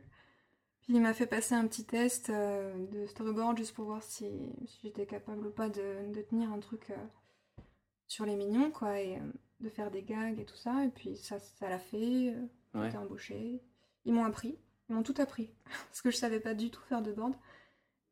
Puis 0.82 0.94
il 0.94 1.02
m'a 1.02 1.14
fait 1.14 1.26
passer 1.26 1.56
un 1.56 1.66
petit 1.68 1.84
test 1.86 2.30
euh, 2.30 2.74
de 2.92 3.06
storyboard 3.08 3.58
juste 3.58 3.74
pour 3.74 3.86
voir 3.86 4.04
si, 4.04 4.26
si 4.68 4.80
j'étais 4.84 5.06
capable 5.08 5.48
ou 5.48 5.52
pas 5.52 5.68
de, 5.68 6.12
de 6.14 6.22
tenir 6.22 6.52
un 6.54 6.60
truc 6.60 6.92
euh, 6.92 7.62
sur 8.08 8.26
les 8.26 8.36
mignons, 8.36 8.70
quoi, 8.72 9.00
et 9.02 9.16
euh, 9.18 9.20
de 9.62 9.70
faire 9.70 9.90
des 9.90 10.04
gags 10.04 10.40
et 10.40 10.46
tout 10.46 10.56
ça. 10.56 10.86
Et 10.86 10.90
puis 10.90 11.18
ça, 11.18 11.40
ça 11.40 11.70
l'a 11.70 11.80
fait. 11.80 11.98
euh, 12.30 12.46
j'ai 12.74 12.80
Ouais. 12.82 12.88
été 12.90 12.98
embauchée. 12.98 13.62
Ils 14.06 14.14
m'ont 14.14 14.26
appris. 14.26 14.58
Ils 14.90 14.96
m'ont 14.96 15.04
tout 15.04 15.16
appris. 15.18 15.50
Parce 15.90 16.02
que 16.02 16.12
je 16.12 16.18
savais 16.18 16.40
pas 16.40 16.54
du 16.54 16.70
tout 16.70 16.82
faire 16.82 17.02
de 17.02 17.12
board. 17.12 17.34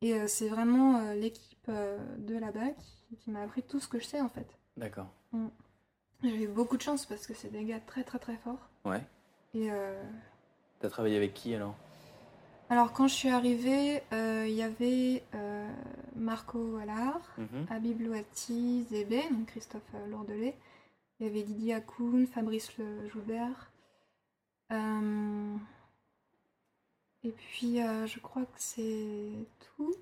Et 0.02 0.14
euh, 0.16 0.28
c'est 0.28 0.50
vraiment 0.50 0.98
euh, 1.00 1.14
l'équipe 1.14 1.66
euh, 1.70 1.98
de 2.18 2.38
là-bas 2.38 2.72
qui, 2.78 3.16
qui 3.18 3.32
m'a 3.32 3.42
appris 3.44 3.64
tout 3.64 3.80
ce 3.80 3.88
que 3.88 4.00
je 4.00 4.06
sais 4.06 4.20
en 4.22 4.30
fait. 4.30 4.48
D'accord. 4.76 5.08
J'ai 6.24 6.44
eu 6.44 6.48
beaucoup 6.48 6.78
de 6.78 6.82
chance 6.82 7.06
parce 7.06 7.26
que 7.28 7.34
c'est 7.34 7.50
des 7.52 7.64
gars 7.64 7.80
très 7.80 8.04
très 8.04 8.20
très 8.20 8.36
forts. 8.38 8.70
Ouais. 8.86 9.02
Et 9.54 9.72
euh, 9.72 10.02
T'as 10.80 10.90
travaillé 10.90 11.16
avec 11.16 11.34
qui 11.34 11.54
alors? 11.56 11.76
Alors 12.70 12.92
quand 12.92 13.08
je 13.08 13.14
suis 13.14 13.30
arrivée, 13.30 14.02
euh, 14.14 14.46
il 14.48 14.56
y 14.56 14.62
avait 14.64 15.24
euh, 15.36 15.70
Marco 16.16 16.78
Allard, 16.78 17.22
Mhm. 17.38 17.68
Habib 17.70 18.02
Louati, 18.02 18.86
Zébé, 18.90 19.22
donc 19.32 19.48
Christophe 19.48 19.84
Lourdelet. 20.10 20.56
Il 21.20 21.28
y 21.28 21.30
avait 21.30 21.44
Didier 21.44 21.76
Akoun, 21.76 22.26
Fabrice 22.28 22.76
Le 22.78 23.08
Joubert. 23.10 23.72
Euh, 24.72 25.56
Et 27.24 27.30
puis 27.32 27.82
euh, 27.82 28.06
je 28.08 28.20
crois 28.20 28.44
que 28.44 28.58
c'est 28.58 29.32
tout. 29.78 29.96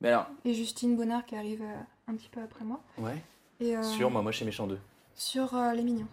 Mais 0.00 0.08
alors, 0.08 0.26
Et 0.44 0.52
Justine 0.54 0.96
Bonnard 0.96 1.24
qui 1.24 1.36
arrive 1.36 1.62
euh, 1.62 1.76
un 2.08 2.14
petit 2.14 2.28
peu 2.28 2.40
après 2.42 2.64
moi. 2.64 2.82
ouais. 2.98 3.22
Et, 3.60 3.76
euh, 3.76 3.82
Sur 3.82 4.10
Moi, 4.10 4.22
moi 4.22 4.32
chez 4.32 4.44
Méchant 4.44 4.66
2. 4.66 4.78
Sur 5.14 5.54
euh, 5.54 5.72
Les 5.72 5.84
Mignons. 5.84 6.08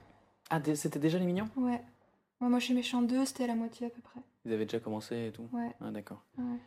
Ah, 0.51 0.59
dé- 0.59 0.75
c'était 0.75 0.99
déjà 0.99 1.17
les 1.17 1.25
mignons? 1.25 1.49
Ouais. 1.55 1.81
Moi, 2.39 2.49
moi 2.49 2.59
chez 2.59 2.73
Méchant 2.73 3.01
2, 3.01 3.25
c'était 3.25 3.45
à 3.45 3.47
la 3.47 3.55
moitié 3.55 3.87
à 3.87 3.89
peu 3.89 4.01
près. 4.01 4.19
Ils 4.45 4.53
avaient 4.53 4.65
déjà 4.65 4.79
commencé 4.79 5.27
et 5.27 5.31
tout? 5.31 5.47
Ouais. 5.51 5.71
Ah, 5.81 5.89
d'accord. 5.91 6.23
ouais. 6.37 6.57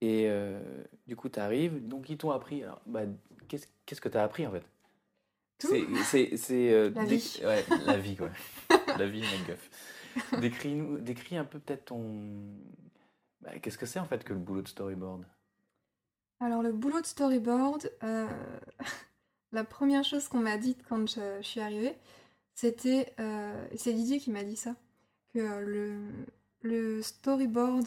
Et 0.00 0.28
euh, 0.28 0.60
du 1.06 1.14
coup, 1.16 1.28
t'arrives, 1.28 1.86
donc 1.86 2.08
ils 2.10 2.16
t'ont 2.16 2.30
appris. 2.30 2.62
Alors, 2.64 2.80
bah, 2.86 3.02
qu'est-ce 3.48 3.66
qu'est-ce 3.86 4.00
que 4.00 4.08
t'as 4.08 4.22
appris 4.24 4.46
en 4.46 4.52
fait? 4.52 4.64
Tout? 5.58 5.68
C'est- 5.68 5.86
C'est. 6.04 6.36
c'est, 6.36 6.72
euh, 6.72 6.90
La 6.94 7.04
vie. 7.04 7.40
Ouais, 7.44 7.64
la 7.86 7.96
vie, 7.98 8.16
quoi. 8.16 8.28
la 8.98 9.06
vie, 9.06 9.20
MacGuff. 9.22 9.70
Décris-nous, 10.40 10.98
décris 10.98 11.36
un 11.36 11.44
peu 11.44 11.58
peut-être 11.58 11.86
ton. 11.86 12.10
Bah, 13.40 13.58
Qu'est-ce 13.58 13.78
que 13.78 13.86
c'est 13.86 13.98
en 13.98 14.04
fait 14.06 14.24
que 14.24 14.32
le 14.32 14.38
boulot 14.38 14.62
de 14.62 14.68
storyboard? 14.68 15.24
Alors, 16.40 16.62
le 16.62 16.72
boulot 16.72 17.00
de 17.00 17.06
storyboard, 17.06 17.90
euh, 18.02 18.26
la 19.52 19.64
première 19.64 20.04
chose 20.04 20.28
qu'on 20.28 20.40
m'a 20.40 20.56
dite 20.58 20.82
quand 20.88 21.08
je, 21.08 21.38
je 21.40 21.46
suis 21.46 21.60
arrivée, 21.60 21.96
c'était. 22.54 23.14
euh, 23.20 23.66
c'est 23.76 23.92
Didier 23.92 24.18
qui 24.18 24.30
m'a 24.30 24.44
dit 24.44 24.56
ça, 24.56 24.74
que 25.34 25.60
le, 25.64 25.98
le 26.62 27.02
storyboard, 27.02 27.86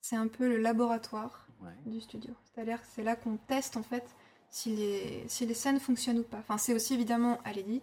c'est 0.00 0.16
un 0.16 0.28
peu 0.28 0.48
le 0.48 0.58
laboratoire 0.58 1.40
Ouais. 1.62 1.70
du 1.86 1.98
studio. 2.00 2.34
C'est-à-dire 2.44 2.78
que 2.80 2.86
c'est 2.94 3.02
là 3.02 3.16
qu'on 3.16 3.38
teste 3.38 3.78
en 3.78 3.82
fait 3.82 4.04
si 4.50 4.76
les, 4.76 5.24
si 5.28 5.46
les 5.46 5.54
scènes 5.54 5.80
fonctionnent 5.80 6.18
ou 6.18 6.22
pas. 6.22 6.36
Enfin, 6.40 6.58
c'est 6.58 6.74
aussi 6.74 6.92
évidemment 6.92 7.38
à 7.42 7.52
l'édit, 7.54 7.80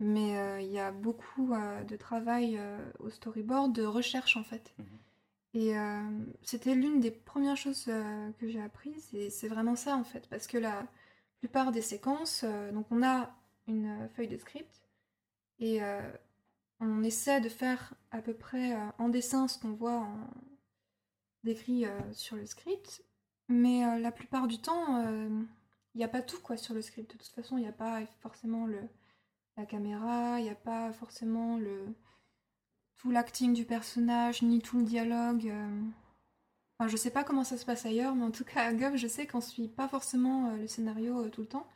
mais 0.00 0.36
euh, 0.36 0.60
il 0.60 0.70
y 0.70 0.78
a 0.78 0.90
beaucoup 0.90 1.52
euh, 1.52 1.84
de 1.84 1.96
travail 1.96 2.56
euh, 2.58 2.78
au 2.98 3.10
storyboard, 3.10 3.72
de 3.72 3.84
recherche 3.84 4.36
en 4.36 4.44
fait. 4.44 4.74
Mhm. 4.78 4.86
Et 5.56 5.72
c'était 6.42 6.74
l'une 6.74 6.98
des 6.98 7.12
premières 7.12 7.56
choses 7.56 7.84
que 7.84 8.48
j'ai 8.48 8.60
apprises, 8.60 9.08
et 9.14 9.30
c'est 9.30 9.46
vraiment 9.46 9.76
ça 9.76 9.94
en 9.94 10.02
fait, 10.02 10.28
parce 10.28 10.48
que 10.48 10.58
la 10.58 10.84
plupart 11.38 11.70
des 11.70 11.80
séquences, 11.80 12.44
donc 12.72 12.86
on 12.90 13.04
a 13.04 13.32
une 13.68 14.08
feuille 14.16 14.26
de 14.26 14.36
script, 14.36 14.82
et 15.60 15.78
on 16.80 17.04
essaie 17.04 17.40
de 17.40 17.48
faire 17.48 17.94
à 18.10 18.20
peu 18.20 18.34
près 18.34 18.76
en 18.98 19.08
dessin 19.08 19.46
ce 19.46 19.60
qu'on 19.60 19.74
voit 19.74 20.00
en... 20.00 20.26
décrit 21.44 21.84
sur 22.10 22.34
le 22.34 22.46
script, 22.46 23.04
mais 23.46 24.00
la 24.00 24.10
plupart 24.10 24.48
du 24.48 24.58
temps, 24.58 25.04
il 25.04 25.98
n'y 25.98 26.02
a 26.02 26.08
pas 26.08 26.22
tout 26.22 26.40
quoi 26.40 26.56
sur 26.56 26.74
le 26.74 26.82
script. 26.82 27.12
De 27.12 27.16
toute 27.16 27.32
façon, 27.32 27.58
il 27.58 27.60
n'y 27.60 27.68
a 27.68 27.72
pas 27.72 28.00
forcément 28.22 28.66
le, 28.66 28.80
la 29.56 29.66
caméra, 29.66 30.38
il 30.40 30.44
n'y 30.44 30.50
a 30.50 30.54
pas 30.54 30.92
forcément 30.92 31.56
le, 31.58 31.86
tout 32.96 33.10
l'acting 33.10 33.52
du 33.54 33.64
personnage, 33.64 34.42
ni 34.42 34.60
tout 34.60 34.78
le 34.78 34.84
dialogue. 34.84 35.48
euh. 35.48 35.82
Enfin, 36.78 36.88
je 36.88 36.96
sais 36.96 37.10
pas 37.10 37.22
comment 37.24 37.44
ça 37.44 37.56
se 37.56 37.64
passe 37.64 37.86
ailleurs, 37.86 38.14
mais 38.14 38.24
en 38.24 38.30
tout 38.32 38.44
cas 38.44 38.64
à 38.66 38.72
Gov, 38.72 38.96
je 38.96 39.06
sais 39.06 39.26
qu'on 39.26 39.40
suit 39.40 39.68
pas 39.68 39.88
forcément 39.88 40.50
euh, 40.50 40.56
le 40.56 40.66
scénario 40.66 41.20
euh, 41.20 41.28
tout 41.30 41.42
le 41.42 41.46
temps. 41.46 41.68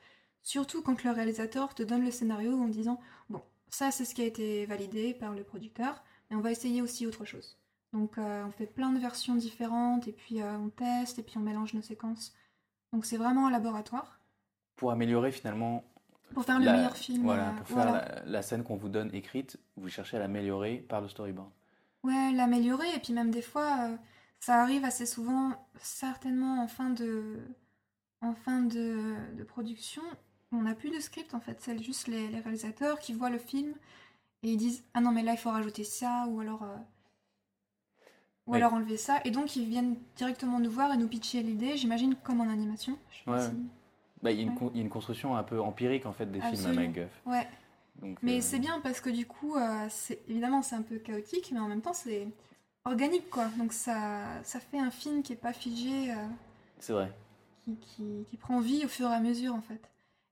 Surtout 0.42 0.82
quand 0.82 1.04
le 1.04 1.10
réalisateur 1.10 1.74
te 1.74 1.82
donne 1.82 2.04
le 2.04 2.10
scénario 2.10 2.52
en 2.58 2.68
disant 2.68 3.00
Bon, 3.28 3.42
ça 3.70 3.90
c'est 3.90 4.04
ce 4.04 4.14
qui 4.14 4.22
a 4.22 4.26
été 4.26 4.66
validé 4.66 5.14
par 5.14 5.34
le 5.34 5.44
producteur, 5.44 6.02
mais 6.30 6.36
on 6.36 6.40
va 6.40 6.50
essayer 6.50 6.82
aussi 6.82 7.06
autre 7.06 7.24
chose. 7.24 7.58
Donc 7.92 8.18
on 8.18 8.50
fait 8.50 8.66
plein 8.66 8.92
de 8.92 8.98
versions 8.98 9.34
différentes, 9.34 10.08
et 10.08 10.12
puis 10.12 10.42
on 10.42 10.68
teste, 10.68 11.18
et 11.18 11.22
puis 11.22 11.38
on 11.38 11.40
mélange 11.40 11.74
nos 11.74 11.82
séquences. 11.82 12.34
Donc 12.92 13.04
c'est 13.06 13.16
vraiment 13.16 13.46
un 13.48 13.50
laboratoire 13.50 14.20
Pour 14.76 14.90
améliorer 14.90 15.32
finalement. 15.32 15.84
Pour 16.34 16.44
faire 16.44 16.58
le 16.58 16.64
la- 16.64 16.72
meilleur 16.76 16.96
film. 16.96 17.22
Voilà, 17.24 17.48
euh, 17.48 17.52
pour 17.56 17.66
faire 17.66 17.76
voilà. 17.88 17.92
La, 17.92 18.22
la 18.24 18.42
scène 18.42 18.62
qu'on 18.64 18.76
vous 18.76 18.88
donne 18.88 19.14
écrite, 19.14 19.58
vous 19.76 19.88
cherchez 19.88 20.16
à 20.16 20.20
l'améliorer 20.20 20.76
par 20.88 21.00
le 21.00 21.08
storyboard. 21.08 21.50
Ouais, 22.04 22.32
l'améliorer, 22.32 22.86
et 22.94 22.98
puis 23.00 23.12
même 23.12 23.30
des 23.30 23.42
fois, 23.42 23.76
euh, 23.90 23.96
ça 24.40 24.62
arrive 24.62 24.84
assez 24.84 25.04
souvent, 25.06 25.52
certainement 25.82 26.62
en 26.62 26.68
fin 26.68 26.90
de, 26.90 27.38
en 28.20 28.34
fin 28.34 28.62
de, 28.62 29.16
de 29.36 29.42
production, 29.44 30.02
on 30.52 30.62
n'a 30.62 30.74
plus 30.74 30.90
de 30.90 31.00
script 31.00 31.34
en 31.34 31.40
fait, 31.40 31.58
c'est 31.60 31.76
juste 31.82 32.06
les, 32.06 32.28
les 32.28 32.40
réalisateurs 32.40 32.98
qui 33.00 33.12
voient 33.14 33.30
le 33.30 33.38
film 33.38 33.74
et 34.42 34.52
ils 34.52 34.56
disent 34.56 34.84
Ah 34.94 35.00
non, 35.00 35.10
mais 35.12 35.22
là 35.22 35.32
il 35.32 35.38
faut 35.38 35.50
rajouter 35.50 35.82
ça, 35.84 36.26
ou 36.28 36.40
alors, 36.40 36.62
euh, 36.62 36.76
ou 38.46 38.54
alors 38.54 38.72
enlever 38.72 38.96
ça, 38.96 39.20
et 39.24 39.30
donc 39.30 39.56
ils 39.56 39.66
viennent 39.66 39.96
directement 40.16 40.58
nous 40.60 40.70
voir 40.70 40.92
et 40.92 40.96
nous 40.96 41.08
pitcher 41.08 41.42
l'idée, 41.42 41.76
j'imagine 41.76 42.14
comme 42.14 42.40
en 42.40 42.48
animation. 42.48 42.96
Je 43.10 43.16
sais 43.18 43.24
pas 43.24 43.32
Ouais. 43.32 43.50
si- 43.50 43.56
Bah, 44.22 44.30
il, 44.32 44.38
y 44.38 44.40
a 44.40 44.42
une, 44.44 44.50
Ouais. 44.50 44.54
con- 44.56 44.70
il 44.74 44.78
y 44.78 44.80
a 44.80 44.84
une 44.84 44.90
construction 44.90 45.36
un 45.36 45.42
peu 45.44 45.60
empirique 45.60 46.06
en 46.06 46.12
fait 46.12 46.26
des 46.30 46.40
films 46.40 46.66
à. 46.66 46.72
MacGuff. 46.72 47.10
Ouais. 47.26 47.46
Donc, 48.02 48.18
Mais 48.22 48.38
euh, 48.38 48.40
c'est 48.40 48.58
bien 48.58 48.80
parce 48.80 49.00
que 49.00 49.10
du 49.10 49.26
coup, 49.26 49.56
euh, 49.56 49.88
évidemment 50.28 50.62
c'est 50.62 50.76
un 50.76 50.82
peu 50.82 50.98
chaotique, 50.98 51.50
mais 51.52 51.60
en 51.60 51.68
même 51.68 51.80
temps 51.82 51.92
c'est 51.92 52.28
organique 52.84 53.28
quoi. 53.30 53.46
Donc 53.58 53.72
ça, 53.72 54.40
ça 54.44 54.60
fait 54.60 54.78
un 54.78 54.90
film 54.90 55.22
qui 55.22 55.32
est 55.32 55.36
pas 55.36 55.52
figé, 55.52 56.10
euh, 56.12 56.14
C'est 56.78 56.92
vrai. 56.92 57.12
qui, 57.64 57.76
qui, 57.76 58.24
qui 58.30 58.36
prend 58.36 58.60
vie 58.60 58.84
au 58.84 58.88
fur 58.88 59.08
et 59.10 59.14
à 59.14 59.20
mesure 59.20 59.54
en 59.54 59.62
fait. 59.62 59.80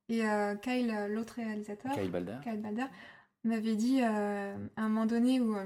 Et 0.08 0.22
Kyle, 0.62 0.94
l'autre 1.10 1.34
réalisateur, 1.34 1.92
Kyle 1.92 2.10
Balder. 2.12 2.36
Kyle 2.44 2.60
Balder, 2.60 2.86
m'avait 3.42 3.74
dit 3.74 4.00
à 4.02 4.54
un 4.76 4.88
moment 4.88 5.04
donné 5.06 5.40
où 5.40 5.56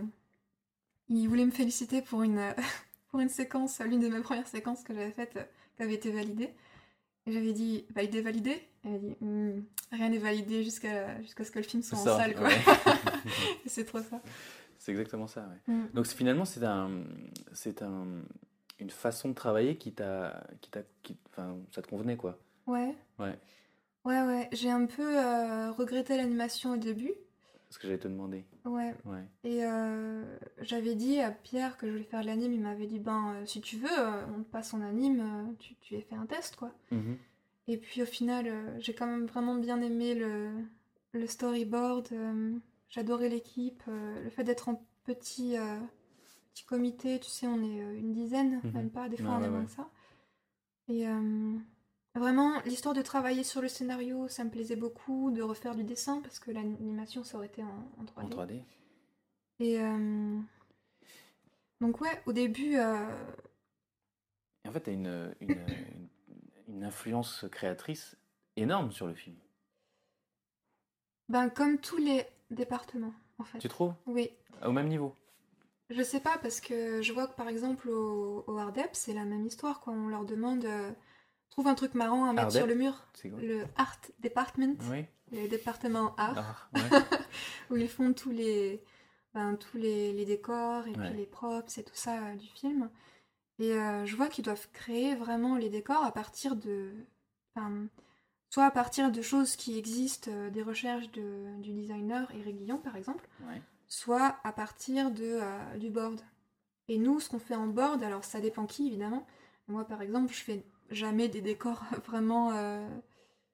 il 1.11 1.29
voulait 1.29 1.45
me 1.45 1.51
féliciter 1.51 2.01
pour 2.01 2.23
une, 2.23 2.41
pour 3.11 3.21
une 3.21 3.29
séquence, 3.29 3.81
l'une 3.81 4.01
de 4.01 4.09
mes 4.09 4.21
premières 4.21 4.49
séquences 4.49 4.83
que 4.83 4.95
j'avais 4.95 5.11
faite, 5.11 5.39
qui 5.77 5.83
avait 5.83 5.95
été 5.95 6.11
validée. 6.11 6.55
J'avais 7.31 7.53
dit 7.53 7.85
validé, 7.95 8.21
validé. 8.21 8.51
Et 8.51 8.67
il 8.85 8.93
m'a 8.93 8.99
dit 8.99 9.17
Hmm, 9.21 9.61
rien 9.93 10.09
n'est 10.09 10.19
validé 10.19 10.63
jusqu'à 10.63 11.21
jusqu'à 11.23 11.45
ce 11.45 11.51
que 11.51 11.59
le 11.59 11.65
film 11.65 11.83
soit 11.83 11.99
en 11.99 12.05
salle 12.05 12.35
ouais. 12.41 12.59
C'est 13.67 13.85
trop 13.85 14.01
ça. 14.01 14.21
c'est 14.79 14.93
exactement 14.93 15.27
ça. 15.27 15.49
Ouais. 15.69 15.75
Mm. 15.75 15.89
Donc 15.95 16.07
finalement, 16.07 16.45
c'est 16.45 16.65
un, 16.65 16.91
c'est 17.53 17.83
un, 17.83 18.07
une 18.79 18.91
façon 18.91 19.29
de 19.29 19.35
travailler 19.35 19.77
qui 19.77 19.93
t'a, 19.93 20.43
qui 20.61 20.71
t'a, 20.71 20.81
enfin, 21.31 21.57
ça 21.75 21.83
te 21.83 21.89
convenait 21.89 22.17
quoi. 22.17 22.39
Ouais. 22.67 22.95
Ouais. 23.19 23.39
Ouais, 24.05 24.23
ouais. 24.23 24.49
J'ai 24.53 24.71
un 24.71 24.87
peu 24.87 25.19
euh, 25.19 25.71
regretté 25.73 26.17
l'animation 26.17 26.73
au 26.73 26.77
début. 26.77 27.13
Ce 27.71 27.79
que 27.79 27.87
j'allais 27.87 27.99
te 28.01 28.09
demander. 28.09 28.45
Ouais. 28.65 28.95
Ouais. 29.05 29.25
Et 29.45 29.65
euh, 29.65 30.25
j'avais 30.61 30.95
dit 30.97 31.21
à 31.21 31.31
Pierre 31.31 31.77
que 31.77 31.87
je 31.87 31.93
voulais 31.93 32.05
faire 32.05 32.25
l'anime. 32.25 32.53
Il 32.53 32.61
m'avait 32.61 32.87
dit 32.89 32.99
ben, 32.99 33.35
euh, 33.37 33.47
si 33.47 33.61
tu 33.61 33.77
veux, 33.77 33.89
euh, 33.99 34.27
on 34.37 34.43
te 34.43 34.51
passe 34.51 34.75
en 34.75 34.81
anime, 34.81 35.55
tu, 35.61 35.77
tu 35.77 35.97
as 35.97 36.01
fait 36.01 36.17
un 36.17 36.27
test, 36.27 36.57
quoi. 36.57 36.73
Mhm. 36.91 37.17
Et 37.69 37.77
puis 37.79 38.03
au 38.03 38.07
final, 38.07 38.75
j'ai 38.81 38.93
quand 38.95 39.07
même 39.07 39.27
vraiment 39.27 39.55
bien 39.55 39.81
aimé 39.81 40.15
le, 40.17 40.51
le 41.13 41.27
storyboard. 41.29 42.09
J'adorais 42.89 43.29
l'équipe. 43.29 43.85
le 43.87 44.29
fait 44.31 44.43
d'être 44.43 44.69
en 44.69 44.85
petit, 45.05 45.55
petit 46.53 46.65
comité, 46.65 47.21
tu 47.21 47.31
sais, 47.31 47.47
on 47.47 47.63
est 47.63 47.79
une 47.97 48.13
dizaine, 48.13 48.61
Mhm. 48.65 48.73
même 48.73 48.91
pas, 48.91 49.09
des 49.09 49.17
fois 49.17 49.31
on 49.39 49.39
est 49.39 49.43
ouais, 49.45 49.49
moins 49.51 49.61
ouais. 49.61 49.67
que 49.67 49.71
ça. 49.71 49.89
Et 50.89 51.05
vraiment, 52.15 52.61
l'histoire 52.63 52.95
de 52.95 53.03
travailler 53.03 53.45
sur 53.45 53.61
le 53.63 53.69
scénario, 53.69 54.29
ça 54.29 54.45
me 54.45 54.51
plaisait 54.51 54.77
beaucoup, 54.77 55.31
de 55.31 55.43
refaire 55.43 55.75
du 55.75 55.85
dessin, 55.85 56.21
parce 56.23 56.39
que 56.39 56.51
l'animation, 56.51 57.25
ça 57.25 57.37
aurait 57.39 57.47
été 57.47 57.63
en, 57.63 57.89
en 57.99 58.05
3D. 58.05 58.25
En 58.25 58.29
3D. 58.29 58.63
Et 59.61 59.81
euh, 59.81 60.39
donc 61.81 62.01
ouais, 62.01 62.23
au 62.27 62.33
début, 62.33 62.77
euh, 62.77 63.07
Et 64.65 64.69
en 64.69 64.73
fait, 64.73 64.81
t'as 64.81 64.93
une, 64.93 65.35
une, 65.41 65.51
une, 65.51 66.09
une 66.69 66.85
influence 66.85 67.45
créatrice 67.51 68.17
énorme 68.57 68.91
sur 68.93 69.07
le 69.07 69.15
film. 69.15 69.37
ben 71.29 71.49
comme 71.51 71.79
tous 71.79 71.97
les 71.99 72.27
départements, 72.51 73.15
en 73.39 73.45
fait. 73.45 73.59
Tu 73.59 73.69
trouves? 73.69 73.95
Oui. 74.07 74.31
Au 74.65 74.73
même 74.73 74.89
niveau? 74.89 75.15
Je 75.91 76.03
sais 76.03 76.21
pas 76.21 76.39
parce 76.39 76.61
que 76.61 77.03
je 77.03 77.13
vois 77.13 77.27
que 77.27 77.35
par 77.35 77.49
exemple 77.49 77.89
au, 77.89 78.45
au 78.47 78.57
Ardep 78.59 78.91
c'est 78.93 79.13
la 79.13 79.25
même 79.25 79.45
histoire 79.47 79.81
quoi. 79.81 79.93
On 79.93 80.09
leur 80.09 80.25
demande 80.25 80.65
euh, 80.65 80.93
trouve 81.51 81.67
un 81.69 81.75
truc 81.75 81.95
marrant 81.95 82.25
à 82.27 82.33
mettre 82.33 82.53
sur 82.53 82.67
le 82.67 82.75
mur. 82.75 83.07
Le 83.25 83.65
Art 83.77 83.99
Department. 84.21 84.77
Oui. 84.91 85.05
le 85.33 85.47
département 85.49 86.15
art, 86.17 86.71
ouais. 86.75 86.81
où 87.71 87.77
ils 87.77 87.89
font 87.89 88.13
tous 88.13 88.31
les, 88.31 88.83
ben, 89.35 89.55
tous 89.57 89.77
les, 89.77 90.13
les 90.13 90.25
décors 90.25 90.87
et 90.87 90.91
Ouais. 90.97 91.09
puis 91.09 91.19
les 91.19 91.27
props 91.27 91.79
et 91.79 91.85
tout 91.85 91.95
ça 91.95 92.19
euh, 92.19 92.35
du 92.37 92.49
film. 92.49 92.91
Et 93.59 93.73
euh, 93.75 94.07
je 94.07 94.17
vois 94.17 94.29
qu'ils 94.29 94.45
doivent 94.45 94.69
créer 94.73 95.15
vraiment 95.15 95.57
les 95.57 95.69
décors 95.69 96.03
à 96.05 96.13
partir 96.13 96.57
de. 96.57 96.93
soit 98.49 98.65
à 98.65 98.71
partir 98.71 99.13
de 99.13 99.23
choses 99.23 99.55
qui 99.57 99.79
existent, 99.79 100.31
euh, 100.33 100.51
des 100.51 100.63
recherches 100.63 101.11
de, 101.13 101.61
du 101.61 101.73
designer 101.73 102.31
Eric 102.35 102.57
Guillon 102.57 102.79
par 102.79 102.97
exemple, 102.97 103.29
Ouais. 103.49 103.61
soit 103.87 104.37
à 104.45 104.53
partir 104.53 105.11
de, 105.11 105.41
du 105.79 105.91
board. 105.91 106.21
Et 106.89 106.99
nous, 106.99 107.21
ce 107.21 107.29
qu'on 107.29 107.39
fait 107.39 107.55
en 107.55 107.69
board, 107.69 108.03
alors 108.03 108.25
ça 108.25 108.41
dépend 108.41 108.67
qui 108.67 108.89
évidemment. 108.89 109.25
Moi 109.69 109.85
par 109.85 110.03
exemple, 110.03 110.33
je 110.33 110.41
fais 110.41 110.65
jamais 110.91 111.29
des 111.29 111.41
décors 111.41 111.83
vraiment. 112.07 112.51
euh, 112.53 112.87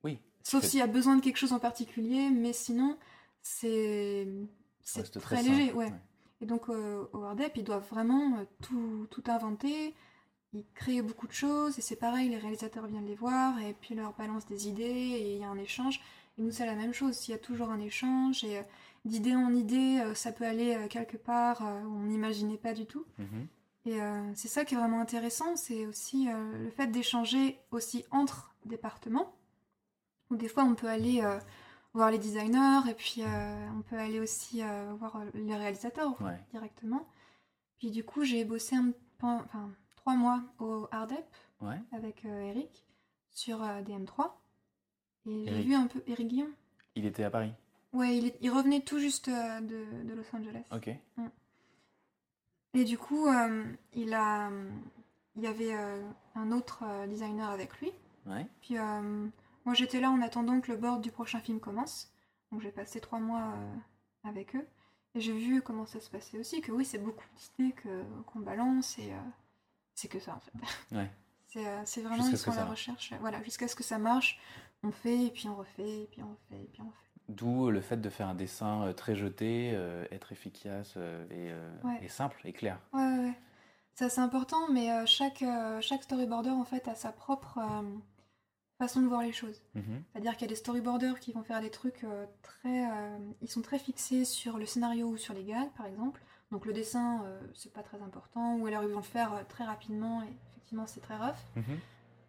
Oui. 0.04 0.18
Sauf 0.42 0.64
s'il 0.64 0.78
y 0.78 0.82
a 0.82 0.86
besoin 0.86 1.16
de 1.16 1.22
quelque 1.22 1.38
chose 1.38 1.52
en 1.52 1.58
particulier, 1.58 2.30
mais 2.30 2.52
sinon, 2.52 2.96
c'est 3.42 4.26
très, 4.84 5.02
très 5.20 5.42
léger. 5.42 5.72
Ouais. 5.72 5.92
Et 6.40 6.46
donc, 6.46 6.68
euh, 6.68 7.04
au 7.12 7.18
Wordep, 7.18 7.56
ils 7.56 7.64
doivent 7.64 7.86
vraiment 7.88 8.36
euh, 8.38 8.44
tout, 8.62 9.06
tout 9.10 9.22
inventer. 9.26 9.94
Ils 10.52 10.64
créent 10.74 11.02
beaucoup 11.02 11.26
de 11.26 11.32
choses, 11.32 11.78
et 11.78 11.82
c'est 11.82 11.96
pareil, 11.96 12.28
les 12.28 12.38
réalisateurs 12.38 12.86
viennent 12.86 13.06
les 13.06 13.14
voir, 13.14 13.58
et 13.60 13.74
puis 13.80 13.94
leur 13.94 14.12
balance 14.14 14.46
des 14.46 14.68
idées, 14.68 14.82
et 14.84 15.34
il 15.34 15.40
y 15.40 15.44
a 15.44 15.48
un 15.48 15.58
échange. 15.58 16.00
Et 16.38 16.42
nous, 16.42 16.50
c'est 16.50 16.66
la 16.66 16.74
même 16.74 16.92
chose, 16.94 17.26
il 17.28 17.32
y 17.32 17.34
a 17.34 17.38
toujours 17.38 17.70
un 17.70 17.80
échange, 17.80 18.44
et 18.44 18.58
euh, 18.58 18.62
d'idée 19.04 19.34
en 19.34 19.52
idée, 19.54 20.00
euh, 20.00 20.14
ça 20.14 20.32
peut 20.32 20.44
aller 20.46 20.74
euh, 20.74 20.86
quelque 20.88 21.16
part 21.16 21.66
euh, 21.66 21.82
où 21.82 21.96
on 21.96 22.02
n'imaginait 22.04 22.56
pas 22.58 22.72
du 22.74 22.86
tout. 22.86 23.04
Mhm. 23.18 23.46
Et 23.86 24.00
euh, 24.00 24.34
c'est 24.34 24.48
ça 24.48 24.64
qui 24.64 24.74
est 24.74 24.78
vraiment 24.78 25.00
intéressant, 25.00 25.56
c'est 25.56 25.86
aussi 25.86 26.28
euh, 26.28 26.58
le 26.58 26.70
fait 26.70 26.88
d'échanger 26.88 27.58
aussi 27.70 28.04
entre 28.10 28.54
départements. 28.64 29.32
Où 30.30 30.36
des 30.36 30.48
fois 30.48 30.64
on 30.64 30.74
peut 30.74 30.88
aller 30.88 31.22
euh, 31.22 31.38
voir 31.94 32.10
les 32.10 32.18
designers 32.18 32.80
et 32.90 32.94
puis 32.94 33.22
on 33.76 33.82
peut 33.82 33.96
aller 33.96 34.18
aussi 34.20 34.60
voir 34.98 35.22
les 35.34 35.54
réalisateurs 35.56 36.20
Ouais. 36.20 36.38
directement. 36.50 37.06
Puis 37.78 37.90
du 37.92 38.02
coup 38.04 38.24
j'ai 38.24 38.44
bossé 38.44 38.74
un, 38.74 38.90
enfin, 39.22 39.70
trois 39.94 40.14
mois 40.16 40.42
au 40.58 40.88
Ardep 40.90 41.24
Ouais. 41.62 41.80
avec 41.92 42.24
Eric 42.24 42.84
sur 43.30 43.62
euh, 43.62 43.80
DM3. 43.82 44.32
Et 45.26 45.44
j'ai 45.46 45.62
vu 45.62 45.74
un 45.74 45.86
peu 45.86 46.02
Eric 46.08 46.28
Guillon. 46.28 46.50
Il 46.96 47.06
était 47.06 47.24
à 47.24 47.30
Paris. 47.30 47.52
Ouais, 47.92 48.16
il, 48.16 48.26
est- 48.26 48.38
il 48.42 48.50
revenait 48.50 48.80
tout 48.80 48.98
juste 48.98 49.30
de, 49.30 50.02
de 50.04 50.12
Los 50.14 50.24
Angeles. 50.36 50.64
Ok. 50.72 50.90
Et 52.76 52.84
du 52.84 52.98
coup, 52.98 53.26
euh, 53.26 53.64
il, 53.94 54.12
a, 54.12 54.50
il 55.34 55.42
y 55.42 55.46
avait 55.46 55.74
euh, 55.74 56.02
un 56.34 56.52
autre 56.52 56.84
euh, 56.86 57.06
designer 57.06 57.48
avec 57.48 57.80
lui. 57.80 57.90
Ouais. 58.26 58.46
Puis 58.60 58.74
moi, 59.64 59.72
j'étais 59.72 59.98
là 59.98 60.10
en 60.10 60.20
attendant 60.20 60.60
que 60.60 60.70
le 60.70 60.76
board 60.76 61.00
du 61.00 61.10
prochain 61.10 61.40
film 61.40 61.58
commence. 61.58 62.12
Donc 62.52 62.60
j'ai 62.60 62.70
passé 62.70 63.00
trois 63.00 63.18
mois 63.18 63.54
avec 64.24 64.54
eux. 64.54 64.66
Et 65.14 65.20
j'ai 65.20 65.32
vu 65.32 65.62
comment 65.62 65.86
ça 65.86 66.00
se 66.00 66.10
passait 66.10 66.38
aussi, 66.38 66.60
que 66.60 66.70
oui, 66.70 66.84
c'est 66.84 66.98
beaucoup 66.98 67.24
d'idées 67.36 67.74
qu'on 68.26 68.40
balance 68.40 68.98
et 68.98 69.12
c'est 69.94 70.08
que 70.08 70.20
ça 70.20 70.34
en 70.34 70.40
fait. 70.40 70.96
Ouais. 70.96 71.10
C'est 71.86 72.02
vraiment 72.02 72.26
ils 72.26 72.36
sont 72.36 72.50
à 72.50 72.56
la 72.56 72.64
recherche. 72.66 73.14
Voilà, 73.20 73.42
jusqu'à 73.42 73.66
ce 73.66 73.74
que 73.74 73.84
ça 73.84 73.96
marche, 73.96 74.38
on 74.82 74.90
fait 74.90 75.26
et 75.26 75.30
puis 75.30 75.48
on 75.48 75.56
refait 75.56 76.02
et 76.02 76.08
puis 76.10 76.22
on 76.22 76.28
refait 76.28 76.62
et 76.62 76.68
puis 76.70 76.82
on 76.82 76.88
refait. 76.88 77.05
D'où 77.28 77.70
le 77.70 77.80
fait 77.80 77.96
de 77.96 78.08
faire 78.08 78.28
un 78.28 78.34
dessin 78.34 78.82
euh, 78.84 78.92
très 78.92 79.16
jeté, 79.16 79.72
euh, 79.74 80.04
être 80.12 80.30
efficace 80.32 80.94
euh, 80.96 81.24
et, 81.30 81.50
euh, 81.50 81.70
Ouais. 81.82 81.98
et 82.02 82.08
simple 82.08 82.40
et 82.44 82.52
clair. 82.52 82.78
Ouais. 82.92 83.32
Ça, 83.94 84.08
c'est 84.08 84.20
important, 84.20 84.68
mais 84.72 84.92
euh, 84.92 85.06
chaque, 85.06 85.42
euh, 85.42 85.80
chaque 85.80 86.02
storyboarder, 86.04 86.50
en 86.50 86.64
fait, 86.64 86.86
a 86.86 86.94
sa 86.94 87.10
propre 87.12 87.58
euh, 87.58 87.82
façon 88.78 89.00
de 89.00 89.06
voir 89.06 89.22
les 89.22 89.32
choses. 89.32 89.60
Mhm. 89.74 90.02
C'est-à-dire 90.12 90.32
qu'il 90.36 90.42
y 90.42 90.44
a 90.44 90.48
des 90.48 90.54
storyboarders 90.56 91.18
qui 91.18 91.32
vont 91.32 91.42
faire 91.42 91.60
des 91.60 91.70
trucs 91.70 92.04
euh, 92.04 92.26
très... 92.42 92.86
euh, 92.90 93.16
ils 93.40 93.48
sont 93.50 93.62
très 93.62 93.78
fixés 93.78 94.24
sur 94.24 94.58
le 94.58 94.66
scénario 94.66 95.06
ou 95.08 95.16
sur 95.16 95.34
les 95.34 95.44
gags, 95.44 95.70
par 95.76 95.86
exemple. 95.86 96.20
Donc 96.52 96.66
le 96.66 96.72
dessin, 96.72 97.22
euh, 97.24 97.40
c'est 97.54 97.72
pas 97.72 97.82
très 97.82 98.00
important. 98.02 98.56
Ou 98.56 98.66
alors 98.66 98.82
ils 98.84 98.90
vont 98.90 98.96
le 98.98 99.02
faire 99.02 99.32
euh, 99.32 99.42
très 99.48 99.64
rapidement 99.64 100.22
et 100.22 100.28
effectivement, 100.52 100.86
c'est 100.86 101.00
très 101.00 101.16
rough. 101.16 101.34
Mhm. 101.56 101.78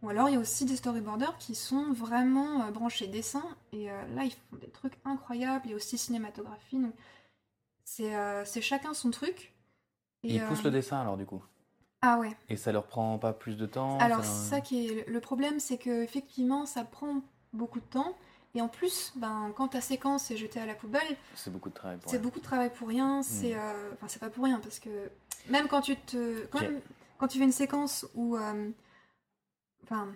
Ou 0.04 0.10
alors 0.10 0.30
il 0.30 0.34
y 0.34 0.36
a 0.36 0.40
aussi 0.40 0.66
des 0.66 0.76
storyboarders 0.76 1.38
qui 1.38 1.56
sont 1.56 1.92
vraiment 1.92 2.64
euh, 2.64 2.72
branchés 2.72 3.08
dessin. 3.08 3.44
Et 3.74 3.92
euh, 3.92 4.02
là, 4.16 4.24
ils 4.24 4.32
font 4.32 4.58
des 4.62 4.70
trucs 4.70 4.94
incroyables 5.06 5.70
et 5.70 5.74
aussi 5.76 5.98
cinématographie. 5.98 6.78
Donc 6.78 6.94
c'est 7.84 8.16
euh, 8.16 8.46
c'est 8.46 8.62
chacun 8.62 8.94
son 8.94 9.10
truc. 9.12 9.54
Et 10.24 10.36
ils 10.36 10.42
euh, 10.42 10.48
poussent 10.48 10.64
le 10.64 10.72
dessin 10.72 11.00
alors 11.02 11.18
du 11.18 11.26
coup? 11.26 11.44
Ah 12.02 12.20
ouais. 12.20 12.36
Et 12.50 12.58
ça 12.58 12.72
leur 12.72 12.86
prend 12.86 13.18
pas 13.18 13.34
plus 13.34 13.58
de 13.58 13.66
temps 13.66 13.98
Alors, 14.00 14.24
ça- 14.24 14.50
ça 14.58 14.62
qui 14.62 14.88
est 14.88 15.08
le 15.10 15.20
problème, 15.20 15.60
c'est 15.60 15.78
que 15.80 16.04
effectivement, 16.04 16.66
ça 16.68 16.84
prend 16.84 17.22
beaucoup 17.54 17.80
de 17.80 17.86
temps. 17.86 18.16
Et 18.54 18.62
en 18.62 18.68
plus, 18.68 19.14
ben, 19.16 19.52
quand 19.56 19.70
ta 19.70 19.82
séquence 19.82 20.30
est 20.30 20.38
jetée 20.38 20.60
à 20.60 20.66
la 20.68 20.76
poubelle, 20.76 21.18
C'est 21.36 21.52
beaucoup 21.52 21.70
de 21.70 21.74
travail 21.74 21.98
pour 21.98 22.12
c'est 22.12 22.18
elle. 22.18 22.24
beaucoup 22.24 22.40
de 22.40 22.44
travail 22.44 22.72
pour 22.72 22.88
rien. 22.88 23.24
C'est, 23.24 23.56
Mm. 23.56 23.60
euh, 23.60 23.92
enfin, 23.94 24.08
c'est 24.08 24.20
pas 24.20 24.30
pour 24.30 24.44
rien 24.44 24.60
parce 24.60 24.80
que 24.80 25.10
même 25.50 25.68
quand 25.68 25.82
tu 25.82 25.96
te, 25.96 26.46
quand, 27.18 27.28
tu 27.28 27.38
fais 27.40 27.44
une 27.44 27.52
séquence 27.52 28.06
où, 28.16 28.36
euh, 28.38 28.70
enfin, 29.90 30.14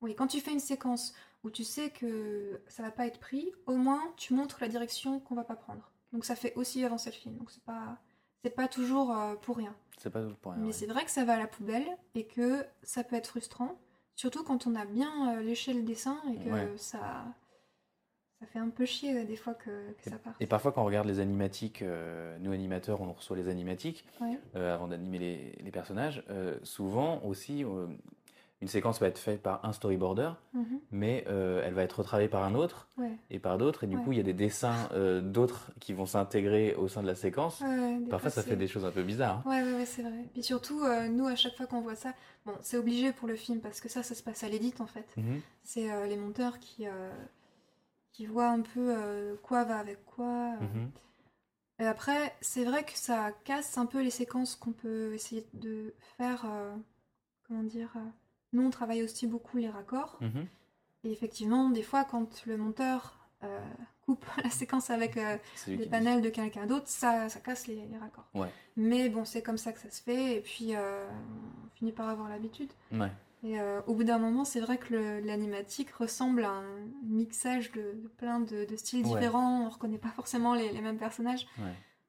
oui, 0.00 0.14
quand 0.14 0.26
tu 0.28 0.40
fais 0.40 0.52
une 0.52 0.60
séquence 0.60 1.14
où 1.44 1.50
tu 1.50 1.64
sais 1.64 1.90
que 1.90 2.60
ça 2.68 2.82
va 2.82 2.90
pas 2.90 3.06
être 3.06 3.18
pris, 3.20 3.52
au 3.66 3.76
moins 3.76 4.02
tu 4.16 4.34
montres 4.34 4.58
la 4.60 4.68
direction 4.68 5.20
qu'on 5.20 5.34
va 5.34 5.44
pas 5.44 5.56
prendre. 5.56 5.90
Donc 6.12 6.24
ça 6.24 6.34
fait 6.36 6.54
aussi 6.54 6.84
avancer 6.84 7.10
le 7.10 7.16
film. 7.16 7.36
Donc 7.36 7.50
c'est 7.50 7.62
pas, 7.64 7.98
c'est 8.44 8.50
pas 8.54 8.68
toujours 8.68 9.12
euh, 9.16 9.34
pour 9.36 9.56
rien. 9.56 9.74
C'est 9.98 10.10
pas 10.10 10.22
tout 10.22 10.34
pour 10.40 10.52
rien. 10.52 10.60
Mais 10.60 10.68
ouais. 10.68 10.72
c'est 10.72 10.86
vrai 10.86 11.04
que 11.04 11.10
ça 11.10 11.24
va 11.24 11.34
à 11.34 11.38
la 11.38 11.46
poubelle 11.46 11.86
et 12.14 12.26
que 12.26 12.64
ça 12.82 13.02
peut 13.04 13.16
être 13.16 13.26
frustrant, 13.28 13.78
surtout 14.14 14.42
quand 14.44 14.66
on 14.66 14.74
a 14.74 14.84
bien 14.84 15.36
euh, 15.36 15.42
léché 15.42 15.74
le 15.74 15.82
dessin 15.82 16.18
et 16.32 16.38
que 16.44 16.50
Ouais. 16.50 16.72
ça, 16.76 17.24
ça 18.40 18.46
fait 18.46 18.58
un 18.60 18.70
peu 18.70 18.84
chier 18.86 19.18
euh, 19.18 19.24
des 19.24 19.36
fois 19.36 19.54
que, 19.54 19.92
que 19.92 20.10
ça 20.10 20.18
part. 20.18 20.34
Et 20.40 20.46
parfois, 20.46 20.72
quand 20.72 20.82
on 20.82 20.86
regarde 20.86 21.06
les 21.08 21.18
animatiques, 21.20 21.82
euh, 21.82 22.38
nous 22.38 22.52
animateurs, 22.52 23.00
on 23.00 23.12
reçoit 23.12 23.36
les 23.36 23.48
animatiques 23.48 24.04
Ouais. 24.20 24.38
euh, 24.54 24.74
avant 24.74 24.86
d'animer 24.88 25.18
les, 25.18 25.52
les 25.60 25.70
personnages. 25.72 26.22
euh, 26.30 26.58
souvent 26.62 27.20
aussi, 27.24 27.64
une 28.60 28.66
séquence 28.68 28.98
va 29.00 29.06
être 29.06 29.18
faite 29.18 29.40
par 29.42 29.64
un 29.64 29.72
storyboarder, 29.72 30.30
Mhm. 30.52 30.80
mais 30.90 31.24
euh, 31.28 31.62
elle 31.64 31.74
va 31.74 31.82
être 31.84 31.98
retravaillée 32.00 32.28
par 32.28 32.42
un 32.42 32.54
autre 32.56 32.88
Ouais. 32.98 33.12
et 33.30 33.38
par 33.38 33.56
d'autres. 33.56 33.84
Et 33.84 33.86
du 33.86 33.96
Ouais. 33.96 34.02
coup, 34.02 34.10
il 34.12 34.18
y 34.18 34.20
a 34.20 34.24
des 34.24 34.32
dessins 34.34 34.88
euh, 34.94 35.20
d'autres 35.20 35.70
qui 35.78 35.92
vont 35.92 36.06
s'intégrer 36.06 36.74
au 36.74 36.88
sein 36.88 37.02
de 37.02 37.06
la 37.06 37.14
séquence. 37.14 37.60
Ouais, 37.60 37.98
Parfois, 38.10 38.30
fois, 38.30 38.42
ça 38.42 38.48
fait 38.48 38.56
des 38.56 38.66
choses 38.66 38.84
un 38.84 38.90
peu 38.90 39.04
bizarres. 39.04 39.42
hein. 39.46 39.48
Ouais, 39.48 39.62
ouais, 39.74 39.86
c'est 39.86 40.02
vrai. 40.02 40.24
Puis 40.32 40.42
surtout, 40.42 40.82
euh, 40.82 41.06
nous, 41.08 41.26
à 41.26 41.36
chaque 41.36 41.54
fois 41.56 41.66
qu'on 41.66 41.82
voit 41.82 41.94
ça, 41.94 42.14
bon, 42.46 42.54
c'est 42.60 42.76
obligé 42.76 43.12
pour 43.12 43.28
le 43.28 43.36
film 43.36 43.60
parce 43.60 43.80
que 43.80 43.88
ça, 43.88 44.02
ça 44.02 44.14
se 44.16 44.22
passe 44.24 44.42
à 44.42 44.48
l'édite 44.48 44.80
en 44.80 44.86
fait. 44.86 45.06
Mhm. 45.16 45.40
C'est 45.62 46.06
les 46.08 46.16
monteurs 46.16 46.58
qui, 46.58 46.86
qui 48.12 48.26
voient 48.26 48.48
un 48.50 48.62
peu 48.62 49.38
quoi 49.42 49.62
va 49.64 49.78
avec 49.78 50.04
quoi. 50.04 50.50
Mhm. 50.60 50.90
Et 51.80 51.86
après, 51.86 52.34
c'est 52.40 52.64
vrai 52.64 52.82
que 52.82 52.96
ça 52.98 53.30
casse 53.44 53.78
un 53.78 53.86
peu 53.86 54.02
les 54.02 54.10
séquences 54.10 54.56
qu'on 54.56 54.72
peut 54.72 55.14
essayer 55.14 55.46
de 55.54 55.94
faire. 56.16 56.44
comment 57.46 57.62
dire 57.62 57.92
Nous, 58.52 58.62
on 58.66 58.70
travaille 58.70 59.02
aussi 59.02 59.26
beaucoup 59.26 59.56
les 59.58 59.68
raccords. 59.68 60.16
Mhm. 60.20 60.46
Et 61.04 61.12
effectivement, 61.12 61.70
des 61.70 61.82
fois, 61.82 62.04
quand 62.04 62.44
le 62.46 62.56
monteur 62.56 63.18
euh, 63.44 63.60
coupe 64.04 64.24
la 64.42 64.50
séquence 64.50 64.90
avec 64.90 65.16
euh, 65.16 65.36
qui 65.64 65.76
panels 65.86 66.22
de 66.22 66.28
quelqu'un 66.28 66.66
d'autre, 66.66 66.88
ça, 66.88 67.28
ça 67.28 67.40
casse 67.40 67.66
les, 67.66 67.76
les 67.86 67.98
raccords. 67.98 68.28
Ouais. 68.34 68.48
Mais 68.76 69.08
bon, 69.08 69.24
c'est 69.24 69.42
comme 69.42 69.58
ça 69.58 69.72
que 69.72 69.78
ça 69.80 69.90
se 69.90 70.02
fait. 70.02 70.36
Et 70.36 70.40
puis, 70.40 70.74
euh, 70.74 71.08
on 71.66 71.76
finit 71.76 71.92
par 71.92 72.08
avoir 72.08 72.28
l'habitude. 72.28 72.70
Ouais. 72.92 73.10
Et 73.44 73.56
au 73.86 73.94
bout 73.94 74.02
d'un 74.02 74.18
moment, 74.18 74.44
c'est 74.44 74.58
vrai 74.58 74.78
que 74.78 75.20
l'animatique 75.24 75.92
ressemble 75.92 76.42
à 76.42 76.50
un 76.50 76.80
mixage 77.04 77.70
de, 77.70 77.92
de 78.02 78.08
plein 78.16 78.40
de, 78.40 78.64
de 78.64 78.74
styles 78.76 79.06
Ouais. 79.06 79.14
différents. 79.14 79.64
On 79.64 79.68
reconnaît 79.68 79.96
pas 79.96 80.08
forcément 80.08 80.54
les, 80.54 80.72
les 80.72 80.80
mêmes 80.80 80.98
personnages. 80.98 81.46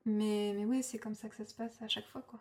Mais, 0.07 0.53
mais 0.57 0.65
oui, 0.65 0.81
c'est 0.81 0.97
comme 0.97 1.13
ça 1.13 1.29
que 1.29 1.35
ça 1.35 1.45
se 1.45 1.53
passe 1.53 1.79
à 1.83 1.87
chaque 1.87 2.07
fois. 2.07 2.23
Quoi. 2.23 2.39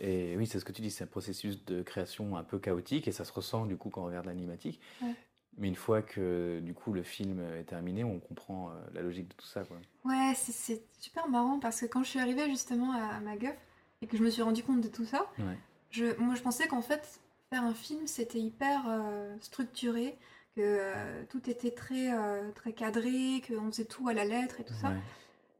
Et 0.00 0.36
oui, 0.36 0.46
c'est 0.46 0.58
ce 0.60 0.64
que 0.64 0.72
tu 0.72 0.82
dis, 0.82 0.90
c'est 0.90 1.04
un 1.04 1.08
processus 1.08 1.64
de 1.64 1.82
création 1.82 2.36
un 2.36 2.44
peu 2.44 2.58
chaotique 2.58 3.08
et 3.08 3.12
ça 3.12 3.24
se 3.24 3.32
ressent 3.32 3.66
du 3.66 3.76
coup 3.76 3.90
quand 3.90 4.02
on 4.02 4.06
regarde 4.06 4.26
l'animatique. 4.26 4.80
Ouais. 5.02 5.14
Mais 5.58 5.68
une 5.68 5.74
fois 5.76 6.02
que 6.02 6.60
du 6.60 6.74
coup 6.74 6.92
le 6.92 7.02
film 7.02 7.40
est 7.58 7.64
terminé, 7.64 8.04
on 8.04 8.18
comprend 8.20 8.70
euh, 8.70 8.74
la 8.92 9.00
logique 9.00 9.28
de 9.28 9.34
tout 9.34 9.46
ça. 9.46 9.64
Quoi. 9.64 9.78
Ouais, 10.04 10.32
c'est- 10.34 10.82
super 11.00 11.28
marrant 11.28 11.58
parce 11.58 11.80
que 11.80 11.86
quand 11.86 12.02
je 12.02 12.10
suis 12.10 12.18
arrivée 12.18 12.46
justement 12.50 12.92
à, 12.92 13.16
à 13.16 13.20
MacGuff 13.20 13.56
et 14.02 14.06
que 14.06 14.16
je 14.18 14.22
me 14.22 14.28
suis 14.28 14.42
rendu 14.42 14.62
compte 14.62 14.82
de 14.82 14.88
tout 14.88 15.06
ça, 15.06 15.26
Ouais. 15.38 15.56
je, 15.90 16.14
moi 16.20 16.34
je 16.34 16.42
pensais 16.42 16.68
qu'en 16.68 16.82
fait, 16.82 17.20
faire 17.50 17.62
un 17.64 17.72
film 17.74 18.06
c'était 18.06 18.38
hyper 18.40 18.82
euh, 18.88 19.34
structuré, 19.40 20.18
que 20.56 20.60
euh, 20.62 21.22
tout 21.30 21.48
était 21.50 21.70
très, 21.70 22.10
très 22.54 22.72
cadré, 22.72 23.42
qu'on 23.46 23.70
faisait 23.70 23.84
tout 23.86 24.08
à 24.08 24.12
la 24.14 24.24
lettre 24.24 24.60
et 24.60 24.64
tout 24.64 24.74
ça. 24.74 24.92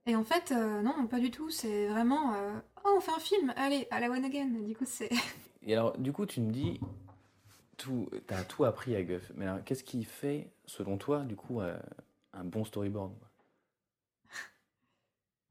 Et 0.06 0.14
en 0.14 0.24
fait, 0.24 0.52
euh, 0.52 0.82
non, 0.82 1.06
pas 1.08 1.18
du 1.18 1.30
tout. 1.30 1.50
C'est 1.50 1.88
vraiment, 1.88 2.34
euh, 2.34 2.52
oh, 2.84 2.94
on 2.96 3.00
fait 3.00 3.12
un 3.12 3.18
film, 3.18 3.52
allez, 3.56 3.88
à 3.90 4.00
la 4.00 4.08
one 4.10 4.24
again. 4.24 4.46
Du 4.46 4.76
coup, 4.76 4.84
c'est. 4.86 5.10
Et 5.62 5.72
alors, 5.74 5.98
du 5.98 6.12
coup, 6.12 6.26
tu 6.26 6.40
me 6.40 6.52
dis, 6.52 6.80
tout, 7.76 8.08
tu 8.28 8.34
as 8.34 8.44
tout 8.44 8.64
appris 8.64 8.94
à 8.94 9.02
Guff. 9.02 9.32
Mais 9.34 9.46
alors, 9.46 9.64
qu'est-ce 9.64 9.82
qui 9.84 10.04
fait, 10.04 10.50
selon 10.64 10.96
toi, 10.96 11.20
du 11.24 11.34
coup, 11.34 11.60
euh, 11.60 11.76
un 12.32 12.44
bon 12.44 12.64
storyboard? 12.64 13.12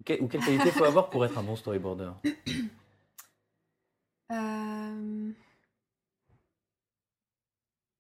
Que- 0.05 0.21
Ou 0.21 0.27
quelle 0.27 0.41
qualité 0.41 0.71
faut 0.71 0.83
avoir 0.85 1.09
pour 1.09 1.25
être 1.25 1.37
un 1.37 1.43
bon 1.43 1.55
storyboarder? 1.55 2.11
Euh, 4.31 5.31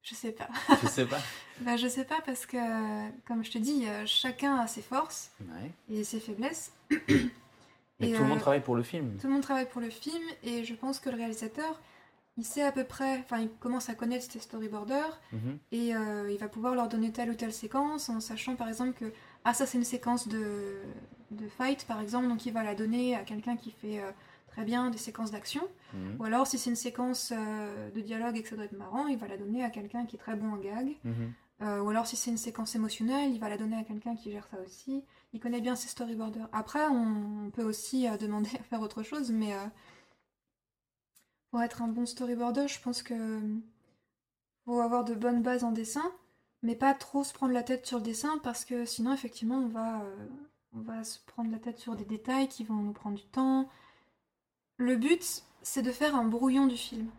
Je 0.05 0.15
sais 0.15 0.31
pas. 0.31 0.47
Je 0.81 0.87
sais 0.87 1.05
pas. 1.05 1.19
Bah, 1.61 1.77
je 1.77 1.87
sais 1.87 2.03
pas 2.03 2.19
parce 2.25 2.45
que, 2.45 2.57
comme 3.25 3.43
je 3.45 3.49
te 3.51 3.57
dis, 3.57 3.85
euh, 3.87 4.03
chacun 4.05 4.57
a 4.57 4.67
ses 4.67 4.81
forces 4.81 5.31
Ouais. 5.39 5.71
et 5.89 6.03
ses 6.03 6.19
faiblesses. 6.19 6.71
Et, 8.01 8.11
tout 8.11 8.21
le 8.23 8.27
monde 8.27 8.37
euh, 8.37 8.41
travaille 8.41 8.61
pour 8.61 8.75
le 8.75 8.83
film. 8.83 9.15
Tout 9.21 9.27
le 9.27 9.33
monde 9.33 9.41
travaille 9.41 9.69
pour 9.69 9.79
le 9.79 9.89
film 9.89 10.21
et 10.43 10.65
je 10.65 10.73
pense 10.73 10.99
que 10.99 11.09
le 11.09 11.15
réalisateur, 11.15 11.79
il 12.37 12.43
sait 12.43 12.61
à 12.61 12.73
peu 12.73 12.83
près, 12.83 13.19
enfin, 13.19 13.39
il 13.39 13.49
commence 13.61 13.87
à 13.89 13.95
connaître 13.95 14.29
ses 14.29 14.39
storyboarders 14.39 15.17
Mhm. 15.31 15.57
et 15.71 15.95
euh, 15.95 16.29
il 16.29 16.37
va 16.37 16.49
pouvoir 16.49 16.75
leur 16.75 16.89
donner 16.89 17.13
telle 17.13 17.29
ou 17.29 17.35
telle 17.35 17.53
séquence 17.53 18.09
en 18.09 18.19
sachant 18.19 18.57
par 18.57 18.67
exemple 18.67 18.91
que, 18.99 19.13
ah, 19.45 19.53
ça 19.53 19.65
c'est 19.65 19.77
une 19.77 19.85
séquence 19.85 20.27
de, 20.27 20.81
de 21.31 21.47
fight 21.47 21.85
par 21.87 22.01
exemple, 22.01 22.27
donc 22.27 22.45
il 22.45 22.51
va 22.51 22.63
la 22.63 22.75
donner 22.75 23.15
à 23.15 23.23
quelqu'un 23.23 23.55
qui 23.55 23.71
fait 23.71 23.99
euh, 23.99 24.11
très 24.55 24.63
bien 24.63 24.89
des 24.89 24.97
séquences 24.97 25.31
d'action. 25.31 25.67
Mhm. 25.93 26.15
Ou 26.19 26.23
alors 26.23 26.47
si 26.47 26.57
c'est 26.57 26.69
une 26.69 26.77
séquence 26.77 27.33
euh, 27.35 27.91
de 27.91 27.99
dialogue 27.99 28.37
et 28.37 28.41
que 28.41 28.47
ça 28.47 28.55
doit 28.55 28.65
être 28.65 28.77
marrant, 28.77 29.07
il 29.07 29.17
va 29.17 29.27
la 29.27 29.37
donner 29.37 29.63
à 29.63 29.69
quelqu'un 29.69 30.05
qui 30.05 30.15
est 30.15 30.19
très 30.19 30.35
bon 30.35 30.53
en 30.53 30.57
gag. 30.57 30.95
Mhm. 31.03 31.33
Euh, 31.61 31.81
ou 31.81 31.89
alors 31.89 32.07
si 32.07 32.15
c'est 32.15 32.31
une 32.31 32.37
séquence 32.37 32.75
émotionnelle, 32.75 33.31
il 33.31 33.39
va 33.39 33.49
la 33.49 33.57
donner 33.57 33.75
à 33.75 33.83
quelqu'un 33.83 34.15
qui 34.15 34.31
gère 34.31 34.47
ça 34.47 34.57
aussi. 34.65 35.03
Il 35.33 35.41
connaît 35.41 35.59
bien 35.59 35.75
ses 35.75 35.89
storyboarders. 35.89 36.47
Après, 36.53 36.87
on 36.87 37.51
peut 37.51 37.63
aussi 37.63 38.07
euh, 38.07 38.17
demander 38.25 38.49
à 38.57 38.63
faire 38.63 38.81
autre 38.81 39.03
chose, 39.03 39.29
mais 39.31 39.53
pour 41.49 41.61
être 41.61 41.81
un 41.81 41.89
bon 41.89 42.05
storyboarder, 42.05 42.67
je 42.69 42.79
pense 42.79 43.03
que 43.03 43.41
faut 44.63 44.79
avoir 44.79 45.03
de 45.03 45.15
bonnes 45.15 45.43
bases 45.43 45.65
en 45.65 45.71
dessin, 45.71 46.11
mais 46.61 46.75
pas 46.75 46.93
trop 46.93 47.23
se 47.25 47.33
prendre 47.33 47.53
la 47.53 47.61
tête 47.61 47.85
sur 47.85 47.97
le 47.97 48.03
dessin 48.03 48.39
parce 48.41 48.63
que 48.63 48.85
sinon, 48.85 49.13
effectivement, 49.13 49.57
on 49.57 49.67
va, 49.67 50.01
on 50.73 50.79
va 50.79 51.03
se 51.03 51.19
prendre 51.27 51.51
la 51.51 51.59
tête 51.59 51.77
sur 51.77 51.95
des 51.95 52.05
détails 52.05 52.47
qui 52.47 52.63
vont 52.63 52.75
nous 52.75 52.93
prendre 52.93 53.17
du 53.17 53.25
temps. 53.25 53.69
Le 54.77 54.95
but, 54.95 55.43
c'est 55.61 55.81
de 55.81 55.91
faire 55.91 56.15
un 56.15 56.25
brouillon 56.25 56.67
du 56.67 56.77
film. 56.77 57.09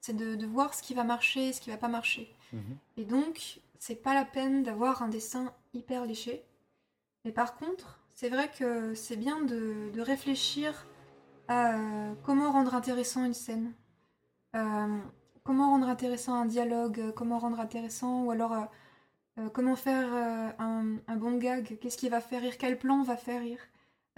C'est 0.00 0.16
de, 0.16 0.34
de 0.34 0.46
voir 0.46 0.74
ce 0.74 0.82
qui 0.82 0.94
va 0.94 1.04
marcher 1.04 1.48
et 1.48 1.52
ce 1.52 1.60
qui 1.60 1.70
va 1.70 1.76
pas 1.76 1.88
marcher. 1.88 2.34
Mhm. 2.52 2.76
Et 2.96 3.04
donc, 3.04 3.60
c'est 3.78 4.02
pas 4.02 4.14
la 4.14 4.24
peine 4.24 4.62
d'avoir 4.62 5.02
un 5.02 5.08
dessin 5.08 5.52
hyper 5.74 6.06
léché. 6.06 6.44
Mais 7.24 7.32
par 7.32 7.56
contre, 7.56 8.00
c'est 8.14 8.28
vrai 8.28 8.50
que 8.50 8.94
c'est 8.94 9.16
bien 9.16 9.42
de, 9.42 9.90
de 9.92 10.00
réfléchir 10.00 10.86
à 11.48 11.74
euh, 11.74 12.14
comment 12.24 12.52
rendre 12.52 12.74
intéressant 12.74 13.24
une 13.24 13.34
scène. 13.34 13.72
Euh, 14.56 14.98
comment 15.42 15.70
rendre 15.70 15.88
intéressant 15.88 16.34
un 16.34 16.46
dialogue, 16.46 17.00
euh, 17.00 17.12
comment 17.12 17.38
rendre 17.38 17.60
intéressant, 17.60 18.24
ou 18.24 18.30
alors 18.30 18.52
euh, 19.38 19.48
comment 19.52 19.76
faire 19.76 20.08
euh, 20.12 20.50
un, 20.58 20.96
un 21.06 21.16
bon 21.16 21.38
gag, 21.38 21.78
qu'est-ce 21.80 21.96
qui 21.96 22.08
va 22.08 22.20
faire 22.20 22.42
rire, 22.42 22.58
quel 22.58 22.78
plan 22.78 23.02
va 23.02 23.16
faire 23.16 23.40
rire, 23.40 23.60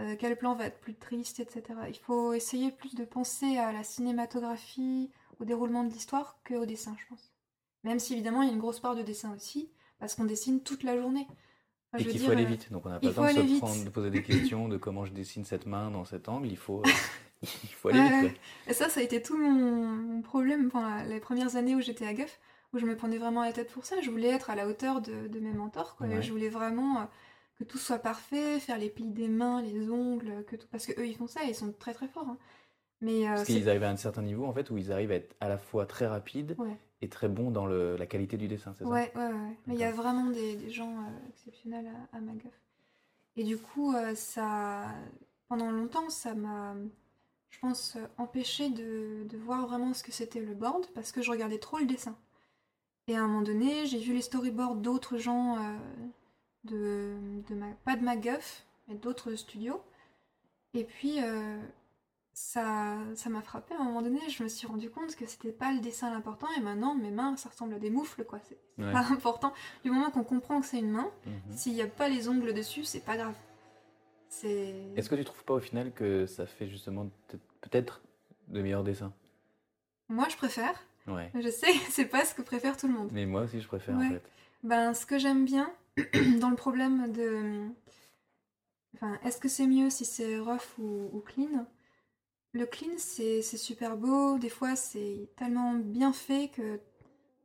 euh, 0.02 0.16
quel 0.18 0.36
plan 0.36 0.54
va 0.54 0.66
être 0.66 0.80
plus 0.80 0.94
triste, 0.94 1.38
etc. 1.40 1.62
Il 1.88 1.98
faut 1.98 2.32
essayer 2.32 2.72
plus 2.72 2.94
de 2.94 3.04
penser 3.04 3.58
à 3.58 3.72
la 3.72 3.84
cinématographie, 3.84 5.10
au 5.40 5.44
déroulement 5.44 5.84
de 5.84 5.92
l'histoire, 5.92 6.38
qu'au 6.46 6.66
dessin, 6.66 6.96
je 6.98 7.06
pense. 7.08 7.32
Même 7.84 7.98
si 7.98 8.14
évidemment 8.14 8.42
il 8.42 8.48
y 8.48 8.50
a 8.50 8.54
une 8.54 8.60
grosse 8.60 8.80
part 8.80 8.96
de 8.96 9.02
dessin 9.02 9.34
aussi, 9.34 9.70
parce 9.98 10.14
qu'on 10.14 10.24
dessine 10.24 10.62
toute 10.62 10.82
la 10.82 10.96
journée. 10.96 11.26
Enfin, 11.92 12.02
Et 12.04 12.06
qu'il 12.06 12.20
faut 12.20 12.30
aller 12.30 12.44
euh, 12.44 12.48
vite. 12.48 12.72
Donc 12.72 12.86
on 12.86 12.88
n'a 12.88 12.98
pas 12.98 13.06
le 13.06 13.14
temps 13.14 13.22
de 13.22 13.28
se 13.28 13.32
aller 13.38 13.46
vite. 13.46 13.60
prendre, 13.60 13.84
de 13.84 13.90
poser 13.90 14.10
des 14.10 14.22
questions 14.22 14.68
de 14.68 14.76
comment 14.76 15.04
je 15.04 15.12
dessine 15.12 15.44
cette 15.44 15.66
main 15.66 15.90
dans 15.90 16.04
cet 16.04 16.28
angle. 16.28 16.48
Il 16.48 16.56
faut, 16.56 16.80
euh, 16.80 16.90
il 17.42 17.68
faut 17.68 17.88
aller 17.88 18.00
Ouais, 18.00 18.28
vite. 18.28 18.40
Et 18.66 18.72
ça, 18.72 18.88
ça 18.88 19.00
a 19.00 19.02
été 19.02 19.22
tout 19.22 19.36
mon, 19.36 19.50
mon 19.52 20.22
problème 20.22 20.70
pendant 20.70 21.02
les 21.04 21.20
premières 21.20 21.56
années 21.56 21.74
où 21.74 21.80
j'étais 21.80 22.06
à 22.06 22.14
GUF, 22.14 22.40
où 22.72 22.78
je 22.78 22.86
me 22.86 22.96
prenais 22.96 23.18
vraiment 23.18 23.42
la 23.42 23.52
tête 23.52 23.70
pour 23.70 23.84
ça. 23.84 24.00
Je 24.00 24.10
voulais 24.10 24.28
être 24.28 24.48
à 24.50 24.56
la 24.56 24.66
hauteur 24.66 25.00
de, 25.00 25.28
de 25.28 25.40
mes 25.40 25.52
mentors, 25.52 25.96
quoi. 25.96 26.06
Ouais. 26.06 26.22
Je 26.22 26.32
voulais 26.32 26.48
vraiment 26.48 27.08
que 27.56 27.64
tout 27.64 27.78
soit 27.78 27.98
parfait, 27.98 28.58
faire 28.60 28.78
les 28.78 28.90
plis 28.90 29.10
des 29.10 29.28
mains, 29.28 29.62
les 29.62 29.90
ongles, 29.90 30.44
que 30.46 30.56
tout... 30.56 30.66
parce 30.70 30.86
que 30.86 30.98
eux 31.00 31.06
ils 31.06 31.16
font 31.16 31.26
ça, 31.26 31.44
et 31.44 31.48
ils 31.50 31.54
sont 31.54 31.72
très 31.72 31.94
très 31.94 32.08
forts. 32.08 32.28
hein. 32.28 32.38
Mais 33.00 33.26
euh, 33.28 33.34
Parce 33.34 33.44
qu'ils 33.44 33.68
arrivent 33.68 33.82
à 33.82 33.90
un 33.90 33.96
certain 33.96 34.22
niveau 34.22 34.44
en 34.46 34.52
fait 34.52 34.70
où 34.70 34.78
ils 34.78 34.92
arrivent 34.92 35.10
à 35.12 35.16
être 35.16 35.34
à 35.40 35.48
la 35.48 35.58
fois 35.58 35.86
très 35.86 36.06
rapides 36.06 36.54
Ouais. 36.58 36.76
et 37.00 37.08
très 37.08 37.28
bons 37.28 37.50
dans 37.50 37.66
le, 37.66 37.96
la 37.96 38.06
qualité 38.06 38.36
du 38.36 38.46
dessin, 38.48 38.74
c'est 38.78 38.84
ça 38.84 38.90
Ouais, 38.90 39.12
ouais, 39.16 39.26
ouais. 39.26 39.56
Mais 39.66 39.74
il 39.74 39.80
y 39.80 39.84
a 39.84 39.90
vraiment 39.92 40.26
des, 40.30 40.54
des 40.56 40.70
gens 40.70 40.92
euh, 40.98 41.28
exceptionnels 41.28 41.88
à, 42.12 42.16
à 42.16 42.20
MacGuff. 42.20 42.52
Et 43.36 43.44
du 43.44 43.58
coup, 43.58 43.94
euh, 43.94 44.14
ça, 44.14 44.86
pendant 45.48 45.70
longtemps, 45.72 46.10
ça 46.10 46.34
m'a, 46.34 46.76
je 47.50 47.58
pense, 47.58 47.96
empêché 48.18 48.70
de, 48.70 49.24
de 49.24 49.36
voir 49.36 49.66
vraiment 49.66 49.94
ce 49.94 50.02
que 50.04 50.12
c'était 50.12 50.40
le 50.40 50.54
board 50.54 50.86
parce 50.94 51.10
que 51.12 51.22
je 51.22 51.30
regardais 51.30 51.58
trop 51.58 51.78
le 51.78 51.86
dessin. 51.86 52.16
Et 53.08 53.16
à 53.16 53.22
un 53.22 53.26
moment 53.26 53.42
donné, 53.42 53.86
j'ai 53.86 53.98
vu 53.98 54.12
les 54.12 54.22
storyboards 54.22 54.76
d'autres 54.76 55.16
gens, 55.18 55.56
de, 56.64 57.16
de 57.48 57.54
ma- 57.54 57.74
pas 57.84 57.96
de 57.96 58.02
MacGuff, 58.04 58.64
mais 58.88 58.94
d'autres 58.94 59.34
studios. 59.34 59.82
Et 60.74 60.84
puis, 60.84 61.22
euh, 61.22 61.58
ça 62.34 62.96
ça 63.14 63.28
m'a 63.28 63.42
frappé 63.42 63.74
à 63.74 63.80
un 63.80 63.84
moment 63.84 64.00
donné. 64.02 64.20
Je 64.30 64.42
me 64.42 64.48
suis 64.48 64.66
rendu 64.66 64.88
compte 64.90 65.14
que 65.16 65.26
c'était 65.26 65.52
pas 65.52 65.72
le 65.72 65.80
dessin 65.80 66.10
l'important. 66.10 66.46
Et 66.56 66.60
maintenant, 66.60 66.94
mes 66.94 67.10
mains, 67.10 67.36
ça 67.36 67.48
ressemble 67.50 67.74
à 67.74 67.78
des 67.78 67.90
moufles, 67.90 68.24
quoi. 68.24 68.38
C'est 68.48 68.56
Ouais. 68.82 68.90
pas 68.92 69.06
important. 69.12 69.52
Du 69.84 69.90
moment 69.90 70.10
qu'on 70.10 70.24
comprend 70.24 70.60
que 70.60 70.66
c'est 70.66 70.78
une 70.78 70.90
main, 70.90 71.10
Mhm. 71.26 71.56
s'il 71.56 71.74
n'y 71.74 71.82
a 71.82 71.86
pas 71.86 72.08
les 72.08 72.28
ongles 72.28 72.54
dessus, 72.54 72.84
c'est 72.84 73.04
pas 73.04 73.16
grave. 73.18 73.34
C'est. 74.28 74.74
Est-ce 74.96 75.10
que 75.10 75.14
tu 75.14 75.24
trouves 75.24 75.44
pas 75.44 75.54
au 75.54 75.60
final 75.60 75.92
que 75.92 76.24
ça 76.26 76.46
fait 76.46 76.68
justement 76.68 77.10
peut- 77.28 77.38
peut-être 77.60 78.00
de 78.48 78.62
meilleurs 78.62 78.82
dessins? 78.82 79.12
Moi, 80.08 80.26
je 80.30 80.36
préfère. 80.36 80.82
Ouais. 81.06 81.30
Je 81.34 81.48
sais, 81.50 81.66
c'est 81.90 82.06
pas 82.06 82.24
ce 82.24 82.34
que 82.34 82.40
préfère 82.42 82.76
tout 82.78 82.86
le 82.88 82.94
monde. 82.94 83.10
Mais 83.12 83.26
moi 83.26 83.42
aussi 83.42 83.60
je 83.60 83.66
préfère 83.66 83.96
Ouais. 83.98 84.06
en 84.06 84.10
fait. 84.10 84.22
Ben, 84.62 84.94
ce 84.94 85.04
que 85.04 85.18
j'aime 85.18 85.44
bien 85.44 85.70
dans 86.40 86.50
le 86.50 86.56
problème 86.56 87.12
de. 87.12 87.68
Enfin, 88.94 89.18
est-ce 89.24 89.38
que 89.38 89.48
c'est 89.48 89.66
mieux 89.66 89.90
si 89.90 90.04
c'est 90.04 90.38
rough 90.38 90.78
ou, 90.78 91.10
ou 91.12 91.20
clean? 91.20 91.66
Le 92.52 92.66
clean, 92.66 92.90
c'est 92.98 93.42
super 93.42 93.96
beau. 93.96 94.38
Des 94.38 94.50
fois, 94.50 94.76
c'est 94.76 95.30
tellement 95.36 95.72
bien 95.74 96.12
fait 96.12 96.48
que 96.54 96.80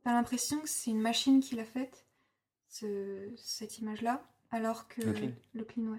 t'as 0.04 0.12
l'impression 0.12 0.60
que 0.60 0.68
c'est 0.68 0.90
une 0.90 1.00
machine 1.00 1.40
qui 1.40 1.54
l'a 1.56 1.64
faite, 1.64 2.04
ce- 2.68 3.30
cette 3.36 3.78
image-là. 3.78 4.22
Alors 4.50 4.86
que. 4.88 5.00
Le 5.02 5.12
clean? 5.12 5.30
Le 5.54 5.64
clean, 5.64 5.84
ouais. 5.92 5.98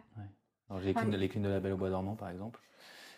Alors 0.70 0.82
j'ai 0.82 0.94
les 0.94 1.06
mais- 1.06 1.18
les 1.18 1.30
cleans 1.30 1.42
de 1.44 1.50
la 1.50 1.60
Belle 1.60 1.74
au 1.74 1.78
Bois 1.78 1.90
dormant 1.90 2.16
par 2.16 2.30
exemple. 2.30 2.60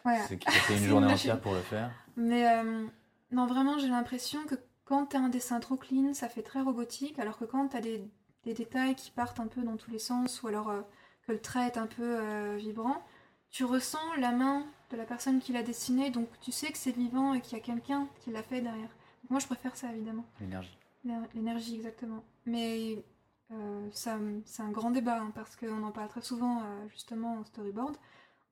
Ouais. 0.06 0.20
C'est 0.28 0.40
une 0.78 0.86
journée 0.88 1.12
entière 1.12 1.40
pour 1.42 1.54
le 1.54 1.60
faire. 1.62 1.92
Mais 2.16 2.50
euh, 2.50 2.88
non, 3.32 3.46
vraiment, 3.46 3.78
j'ai 3.78 3.90
l'impression 3.90 4.44
que 4.46 4.56
quand 4.86 5.08
t'as 5.08 5.20
un 5.20 5.30
dessin 5.30 5.60
trop 5.60 5.76
clean, 5.76 6.14
ça 6.14 6.30
fait 6.30 6.42
très 6.44 6.62
robotique, 6.62 7.20
alors 7.20 7.38
que 7.38 7.46
quand 7.46 7.68
t'as 7.68 7.82
des, 7.82 8.02
des 8.44 8.54
détails 8.54 8.96
qui 8.96 9.12
partent 9.12 9.40
un 9.40 9.48
peu 9.48 9.62
dans 9.62 9.78
tous 9.78 9.92
les 9.92 10.00
sens, 10.00 10.42
ou 10.44 10.48
alors 10.48 10.70
euh, 10.70 10.82
que 11.28 11.32
le 11.32 11.40
trait 11.42 11.68
est 11.68 11.78
un 11.78 11.88
peu 11.88 12.20
euh, 12.20 12.56
vibrant, 12.58 13.04
tu 13.50 13.64
ressens 13.66 14.16
la 14.18 14.32
main 14.32 14.66
de 14.90 14.98
la 14.98 15.06
personne 15.06 15.40
qui 15.40 15.52
l'a 15.54 15.64
dessiné, 15.64 16.10
donc 16.10 16.28
tu 16.40 16.52
sais 16.52 16.72
que 16.72 16.78
c'est 16.78 16.92
vivant 16.96 17.34
et 17.34 17.42
qu'il 17.42 17.58
y 17.58 17.62
a 17.62 17.64
quelqu'un 17.64 18.08
qui 18.22 18.32
l'a 18.32 18.44
fait 18.44 18.62
derrière. 18.62 18.90
Donc 19.24 19.32
moi, 19.32 19.40
je 19.40 19.46
préfère 19.48 19.76
ça, 19.76 19.92
évidemment. 19.94 20.26
L'énergie. 20.40 20.78
L'éner- 21.04 21.28
L'énergie, 21.36 21.76
exactement. 21.76 22.24
Mais 22.46 23.04
euh, 23.52 23.90
ça, 23.92 24.18
c'est 24.46 24.64
un 24.64 24.72
grand 24.72 24.92
débat, 24.92 25.20
hein, 25.22 25.32
parce 25.36 25.56
qu'on 25.56 25.84
en 25.84 25.92
parle 25.92 26.08
très 26.10 26.22
souvent, 26.22 26.64
justement, 26.90 27.36
en 27.40 27.44
storyboard, 27.46 27.96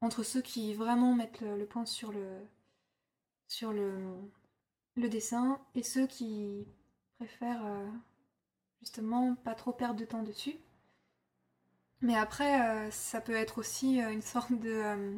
entre 0.02 0.24
ceux 0.24 0.42
qui 0.42 0.74
vraiment 0.74 1.14
mettent 1.16 1.42
le, 1.42 1.58
le 1.58 1.66
point 1.66 1.86
sur 1.86 2.12
le, 2.12 2.26
sur 3.48 3.74
le, 3.74 3.94
le 4.96 5.10
dessin 5.10 5.60
et 5.76 5.84
ceux 5.84 6.08
qui 6.08 6.66
préfèrent, 7.18 7.66
justement, 8.82 9.36
pas 9.36 9.56
trop 9.56 9.72
perdre 9.72 10.00
de 10.00 10.06
temps 10.06 10.24
dessus. 10.24 10.56
Mais 12.02 12.16
après, 12.16 12.62
euh, 12.62 12.92
ça 12.92 13.20
peut 13.22 13.36
être 13.36 13.58
aussi 13.58 14.02
euh, 14.02 14.12
une 14.12 14.22
sorte 14.22 14.52
de... 14.54 14.70
euh, 14.70 15.18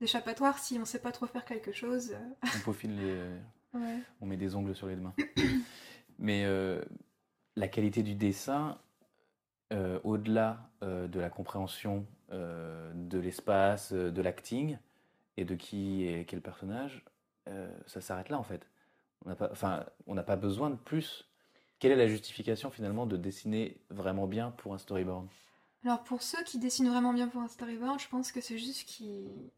d'échappatoire 0.00 0.58
si 0.58 0.78
on 0.78 0.84
sait 0.84 1.00
pas 1.00 1.12
trop 1.12 1.26
faire 1.26 1.44
quelque 1.44 1.72
chose. 1.72 2.14
On 2.42 2.60
peaufine 2.60 2.96
les, 2.96 3.14
ouais. 3.78 3.98
on 4.20 4.26
met 4.26 4.36
des 4.36 4.54
ongles 4.54 4.74
sur 4.74 4.86
les 4.86 4.96
mains. 4.96 5.14
Mais 6.18 6.44
euh, 6.44 6.82
la 7.56 7.68
qualité 7.68 8.02
du 8.02 8.14
dessin, 8.14 8.78
au-delà 10.04 10.70
de 10.82 11.18
la 11.18 11.30
compréhension 11.30 12.06
de 12.30 13.18
l'espace, 13.18 13.92
de 13.92 14.22
l'acting 14.22 14.78
et 15.36 15.44
de 15.44 15.56
qui 15.56 16.06
est 16.06 16.24
quel 16.26 16.40
personnage, 16.40 17.04
ça 17.86 18.00
s'arrête 18.00 18.28
là 18.28 18.38
en 18.38 18.44
fait. 18.44 18.68
On 19.24 19.30
n'a 19.30 19.34
pas, 19.34 19.48
enfin, 19.50 19.84
on 20.06 20.14
n'a 20.14 20.22
pas 20.22 20.36
besoin 20.36 20.70
de 20.70 20.76
plus. 20.76 21.28
Quelle 21.84 21.92
est 21.92 21.96
la 21.96 22.08
justification 22.08 22.70
finalement 22.70 23.04
de 23.04 23.18
dessiner 23.18 23.76
vraiment 23.90 24.26
bien 24.26 24.52
pour 24.52 24.72
un 24.72 24.78
storyboard? 24.78 25.28
Alors 25.84 26.02
pour 26.02 26.20
ceux 26.24 26.42
qui 26.42 26.58
dessinent 26.58 26.88
vraiment 26.90 27.12
bien 27.12 27.28
pour 27.28 27.40
un 27.40 27.46
storyboard, 27.46 28.00
je 28.00 28.08
pense 28.08 28.32
que 28.32 28.40
c'est 28.40 28.58
juste 28.58 28.88
qu'ils 28.88 29.52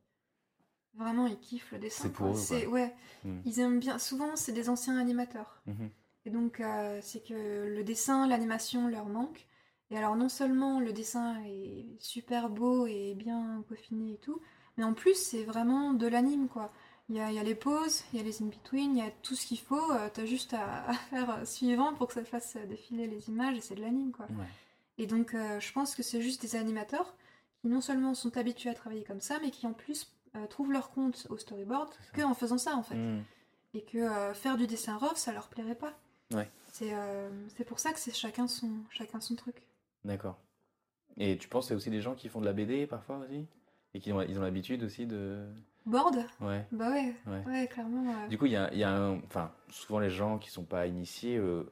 vraiment 0.94 1.26
ils 1.26 1.38
kiffent 1.38 1.70
le 1.72 1.78
dessin. 1.78 2.04
C'est 2.04 2.12
pour 2.12 2.26
quoi. 2.28 2.58
eux, 2.58 2.66
ouais, 2.66 2.94
Hmm. 3.24 3.40
ils 3.44 3.60
aiment 3.60 3.78
bien. 3.80 3.98
Souvent 3.98 4.36
c'est 4.36 4.52
des 4.52 4.68
anciens 4.68 4.96
animateurs 4.98 5.62
Mhm. 5.66 5.90
et 6.26 6.30
donc 6.30 6.60
euh, 6.60 7.00
c'est 7.02 7.24
que 7.26 7.34
le 7.68 7.84
dessin, 7.84 8.26
l'animation 8.28 8.88
leur 8.88 9.06
manque. 9.06 9.46
Et 9.90 9.98
alors 9.98 10.16
non 10.16 10.28
seulement 10.28 10.80
le 10.80 10.92
dessin 10.92 11.42
est 11.46 11.96
super 12.00 12.50
beau 12.50 12.86
et 12.86 13.14
bien 13.16 13.64
peaufiné 13.68 14.14
et 14.14 14.18
tout, 14.18 14.40
mais 14.76 14.84
en 14.84 14.94
plus 14.94 15.14
c'est 15.16 15.44
vraiment 15.44 15.92
de 15.94 16.06
l'anime 16.08 16.48
quoi. 16.48 16.72
Il 17.08 17.14
y 17.16 17.20
a, 17.20 17.30
il 17.30 17.36
y 17.36 17.38
a 17.38 17.42
les 17.44 17.54
pauses, 17.54 18.02
il 18.12 18.18
y 18.18 18.20
a 18.20 18.24
les 18.24 18.42
in-between, 18.42 18.96
il 18.96 18.98
y 18.98 19.06
a 19.06 19.10
tout 19.22 19.34
ce 19.36 19.46
qu'il 19.46 19.60
faut. 19.60 19.92
euh, 19.92 20.08
T'as 20.12 20.24
juste 20.24 20.54
à, 20.54 20.84
à 20.90 20.94
faire 20.94 21.30
euh, 21.30 21.44
suivant 21.44 21.94
pour 21.94 22.08
que 22.08 22.14
ça 22.14 22.24
fasse 22.24 22.56
euh, 22.56 22.66
défiler 22.66 23.06
les 23.06 23.28
images 23.28 23.56
et 23.56 23.60
c'est 23.60 23.76
de 23.76 23.80
l'anime 23.82 24.10
quoi. 24.12 24.26
Ouais. 24.30 24.46
Et 24.98 25.06
donc, 25.06 25.34
euh, 25.34 25.60
je 25.60 25.72
pense 25.72 25.94
que 25.94 26.02
c'est 26.02 26.22
juste 26.22 26.40
des 26.42 26.56
animateurs 26.56 27.14
qui 27.60 27.68
non 27.68 27.80
seulement 27.80 28.14
sont 28.14 28.36
habitués 28.36 28.70
à 28.70 28.74
travailler 28.74 29.04
comme 29.04 29.20
ça, 29.20 29.38
mais 29.40 29.50
qui 29.50 29.66
en 29.66 29.72
plus 29.72 30.10
euh, 30.36 30.46
trouvent 30.46 30.72
leur 30.72 30.90
compte 30.90 31.26
au 31.30 31.36
storyboard 31.38 31.90
C'est 31.92 32.06
ça. 32.06 32.12
que 32.12 32.22
en 32.22 32.34
faisant 32.34 32.58
ça 32.58 32.74
en 32.76 32.82
fait. 32.82 32.94
Mhm. 32.96 33.22
Et 33.74 33.82
que 33.82 33.98
euh, 33.98 34.32
faire 34.34 34.56
du 34.56 34.66
dessin 34.66 34.96
rough, 34.96 35.16
ça 35.16 35.32
leur 35.32 35.48
plairait 35.48 35.74
pas. 35.74 35.92
Ouais. 36.32 36.50
C'est 36.72 37.64
pour 37.66 37.78
ça 37.78 37.92
que 37.92 37.98
c'est 37.98 38.14
chacun 38.14 38.48
son, 38.48 38.68
chacun 38.90 39.20
son 39.20 39.34
truc. 39.34 39.62
D'accord. 40.04 40.36
Et 41.16 41.38
tu 41.38 41.48
penses 41.48 41.64
que 41.64 41.68
c'est 41.68 41.74
aussi 41.74 41.88
des 41.90 42.00
gens 42.02 42.14
qui 42.14 42.28
font 42.28 42.40
de 42.40 42.44
la 42.44 42.52
BD 42.52 42.86
parfois 42.86 43.18
aussi? 43.18 43.46
Et 43.94 44.00
qui 44.00 44.12
ont, 44.12 44.20
ils 44.20 44.38
ont 44.38 44.42
l'habitude 44.42 44.82
aussi 44.82 45.06
de... 45.06 45.46
Board 45.86 46.26
Ouais. 46.40 46.66
Bah 46.72 46.90
ouais, 46.90 47.14
Ouais. 47.26 47.44
ouais, 47.46 47.68
clairement. 47.68 48.10
euh. 48.24 48.28
Du 48.28 48.36
coup, 48.38 48.46
il 48.46 48.52
y 48.52 48.56
a, 48.56 48.72
y 48.74 48.82
a 48.82 48.90
un... 48.92 49.18
Enfin, 49.18 49.52
souvent 49.70 50.00
les 50.00 50.10
gens 50.10 50.38
qui 50.38 50.50
sont 50.50 50.64
pas 50.64 50.86
initiés 50.86 51.36
euh, 51.38 51.62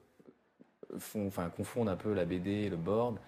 font, 0.99 1.27
enfin, 1.27 1.51
confondent 1.51 1.89
un 1.89 1.97
peu 1.97 2.13
la 2.15 2.25
BD 2.25 2.51
et 2.51 2.71
le 2.71 2.77
board. 2.77 3.19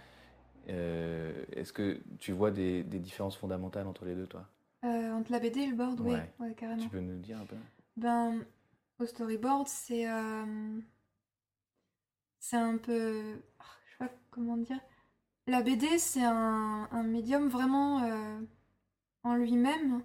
Euh, 0.68 1.44
est-ce 1.52 1.72
que 1.72 2.00
tu 2.18 2.32
vois 2.32 2.50
des, 2.50 2.82
des 2.84 2.98
différences 2.98 3.36
fondamentales 3.36 3.86
entre 3.86 4.04
les 4.04 4.14
deux, 4.14 4.26
toi? 4.26 4.46
Euh, 4.84 5.12
entre 5.12 5.32
la 5.32 5.40
BD 5.40 5.60
et 5.60 5.66
le 5.66 5.76
board, 5.76 6.00
oui, 6.00 6.12
Ouais. 6.40 6.54
carrément. 6.56 6.82
Tu 6.82 6.88
peux 6.88 7.00
nous 7.00 7.18
dire 7.18 7.38
un 7.40 7.46
peu? 7.46 7.56
Ben, 7.96 8.44
au 9.00 9.06
storyboard, 9.06 9.66
c'est 9.68 10.06
c'est 12.38 12.56
un 12.56 12.76
peu. 12.78 13.40
ah, 13.58 13.64
Je 13.86 13.90
sais 13.92 13.98
pas 13.98 14.14
comment 14.30 14.56
dire. 14.56 14.78
La 15.48 15.62
BD, 15.62 15.98
c'est 15.98 16.24
un, 16.24 16.88
un 16.90 17.02
médium 17.02 17.48
vraiment 17.48 18.02
en 19.22 19.34
lui-même. 19.36 20.02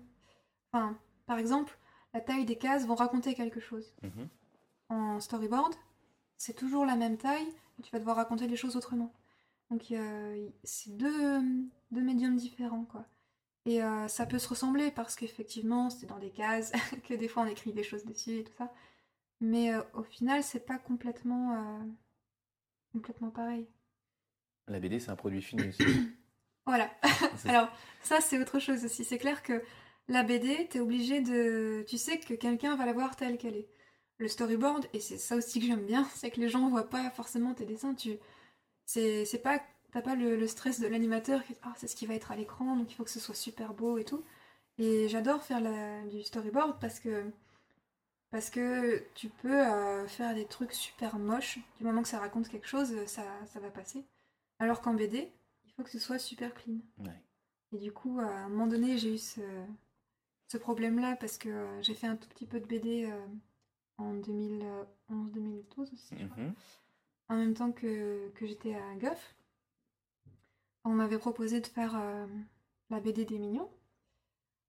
Enfin, 0.73 0.97
par 1.25 1.37
exemple, 1.37 1.77
la 2.13 2.21
taille 2.21 2.45
des 2.45 2.57
cases 2.57 2.85
vont 2.85 2.95
raconter 2.95 3.33
quelque 3.33 3.59
chose. 3.59 3.93
Mhm. 4.03 4.27
En 4.89 5.19
storyboard, 5.19 5.73
c'est 6.37 6.53
toujours 6.55 6.85
la 6.85 6.95
même 6.95 7.17
taille, 7.17 7.47
et 7.79 7.81
tu 7.83 7.91
vas 7.91 7.99
devoir 7.99 8.15
raconter 8.17 8.47
les 8.47 8.55
choses 8.57 8.75
autrement. 8.75 9.13
Donc, 9.69 9.93
c'est 10.63 10.97
deux, 10.97 11.41
deux 11.91 12.01
médiums 12.01 12.35
différents, 12.35 12.83
quoi. 12.83 13.05
Et 13.65 13.83
euh, 13.83 14.07
ça 14.07 14.25
peut 14.25 14.39
se 14.39 14.49
ressembler 14.49 14.89
parce 14.91 15.15
qu'effectivement, 15.15 15.89
c'est 15.91 16.07
dans 16.07 16.17
des 16.17 16.31
cases, 16.31 16.71
que 17.07 17.13
des 17.13 17.27
fois 17.27 17.43
on 17.43 17.45
écrit 17.45 17.71
des 17.73 17.83
choses 17.83 18.05
dessus 18.05 18.39
et 18.39 18.43
tout 18.43 18.53
ça. 18.57 18.73
Mais 19.39 19.71
euh, 19.73 19.81
au 19.93 20.01
final, 20.03 20.43
c'est 20.43 20.65
pas 20.65 20.79
complètement, 20.79 21.53
euh, 21.53 21.83
complètement 22.91 23.29
pareil. 23.29 23.67
La 24.67 24.79
BD, 24.79 24.99
c'est 24.99 25.11
un 25.11 25.15
produit 25.15 25.41
fini 25.41 25.67
aussi. 25.67 25.83
Voilà. 26.67 26.91
C'est- 27.37 27.49
Alors, 27.49 27.69
ça, 28.03 28.21
c'est 28.21 28.39
autre 28.39 28.59
chose 28.59 28.85
aussi. 28.85 29.03
C'est 29.03 29.17
clair 29.17 29.41
que 29.41 29.63
la 30.11 30.23
BD, 30.23 30.67
t'es 30.69 30.79
obligé 30.79 31.21
de. 31.21 31.83
Tu 31.87 31.97
sais 31.97 32.19
que 32.19 32.33
quelqu'un 32.33 32.75
va 32.75 32.85
la 32.85 32.93
voir 32.93 33.15
telle 33.15 33.37
qu'elle 33.37 33.55
est. 33.55 33.69
Le 34.17 34.27
storyboard, 34.27 34.87
et 34.93 34.99
c'est 34.99 35.17
ça 35.17 35.35
aussi 35.35 35.59
que 35.59 35.65
j'aime 35.65 35.85
bien, 35.85 36.07
c'est 36.15 36.29
que 36.31 36.39
les 36.39 36.49
gens 36.49 36.69
voient 36.69 36.89
pas 36.89 37.09
forcément 37.11 37.53
tes 37.53 37.65
dessins. 37.65 37.95
Tu... 37.95 38.17
C'est 38.85 39.41
pas. 39.43 39.61
T'as 39.91 40.01
pas 40.01 40.15
le, 40.15 40.37
le 40.37 40.47
stress 40.47 40.79
de 40.79 40.87
l'animateur 40.87 41.43
qui 41.43 41.53
ah, 41.63 41.73
c'est 41.75 41.87
ce 41.87 41.95
qui 41.97 42.05
va 42.05 42.13
être 42.15 42.31
à 42.31 42.35
l'écran, 42.37 42.77
donc 42.77 42.89
il 42.91 42.95
faut 42.95 43.03
que 43.03 43.09
ce 43.09 43.19
soit 43.19 43.35
super 43.35 43.73
beau 43.73 43.97
et 43.97 44.05
tout. 44.05 44.23
Et 44.77 45.09
j'adore 45.09 45.43
faire 45.43 45.59
la- 45.61 46.03
du 46.05 46.23
storyboard 46.23 46.79
parce 46.79 46.99
que. 46.99 47.25
Parce 48.31 48.49
que 48.49 49.03
tu 49.13 49.27
peux 49.27 49.65
euh, 49.67 50.07
faire 50.07 50.33
des 50.33 50.45
trucs 50.45 50.73
super 50.73 51.19
moches. 51.19 51.59
Du 51.77 51.83
moment 51.83 52.01
que 52.01 52.07
ça 52.07 52.19
raconte 52.19 52.47
quelque 52.47 52.67
chose, 52.67 53.05
ça, 53.05 53.23
ça 53.47 53.59
va 53.59 53.69
passer. 53.69 54.05
Alors 54.59 54.81
qu'en 54.81 54.93
BD, 54.93 55.29
il 55.65 55.73
faut 55.73 55.83
que 55.83 55.89
ce 55.89 55.99
soit 55.99 56.19
super 56.19 56.53
clean. 56.53 56.77
Ouais. 56.99 57.21
Et 57.73 57.77
du 57.79 57.91
coup, 57.91 58.19
à 58.19 58.25
un 58.25 58.49
moment 58.49 58.67
donné, 58.67 58.97
j'ai 58.97 59.13
eu 59.15 59.17
ce, 59.17 59.41
ce 60.51 60.57
problème-là 60.57 61.15
parce 61.15 61.37
que 61.37 61.47
euh, 61.47 61.81
j'ai 61.81 61.93
fait 61.93 62.07
un 62.07 62.17
tout 62.17 62.27
petit 62.27 62.45
peu 62.45 62.59
de 62.59 62.65
BD 62.65 63.05
euh, 63.05 63.25
en 63.97 64.15
2011-2012 64.15 65.93
aussi, 65.93 66.15
je 66.19 66.25
crois. 66.27 66.43
Mhm. 66.43 66.53
en 67.29 67.35
même 67.37 67.53
temps 67.53 67.71
que, 67.71 68.29
que 68.35 68.45
j'étais 68.45 68.75
à 68.75 68.95
Guff. 68.95 69.33
On 70.83 70.89
m'avait 70.89 71.19
proposé 71.19 71.61
de 71.61 71.67
faire 71.67 71.95
euh, 71.95 72.25
la 72.89 72.99
BD 72.99 73.23
des 73.23 73.39
mignons. 73.39 73.69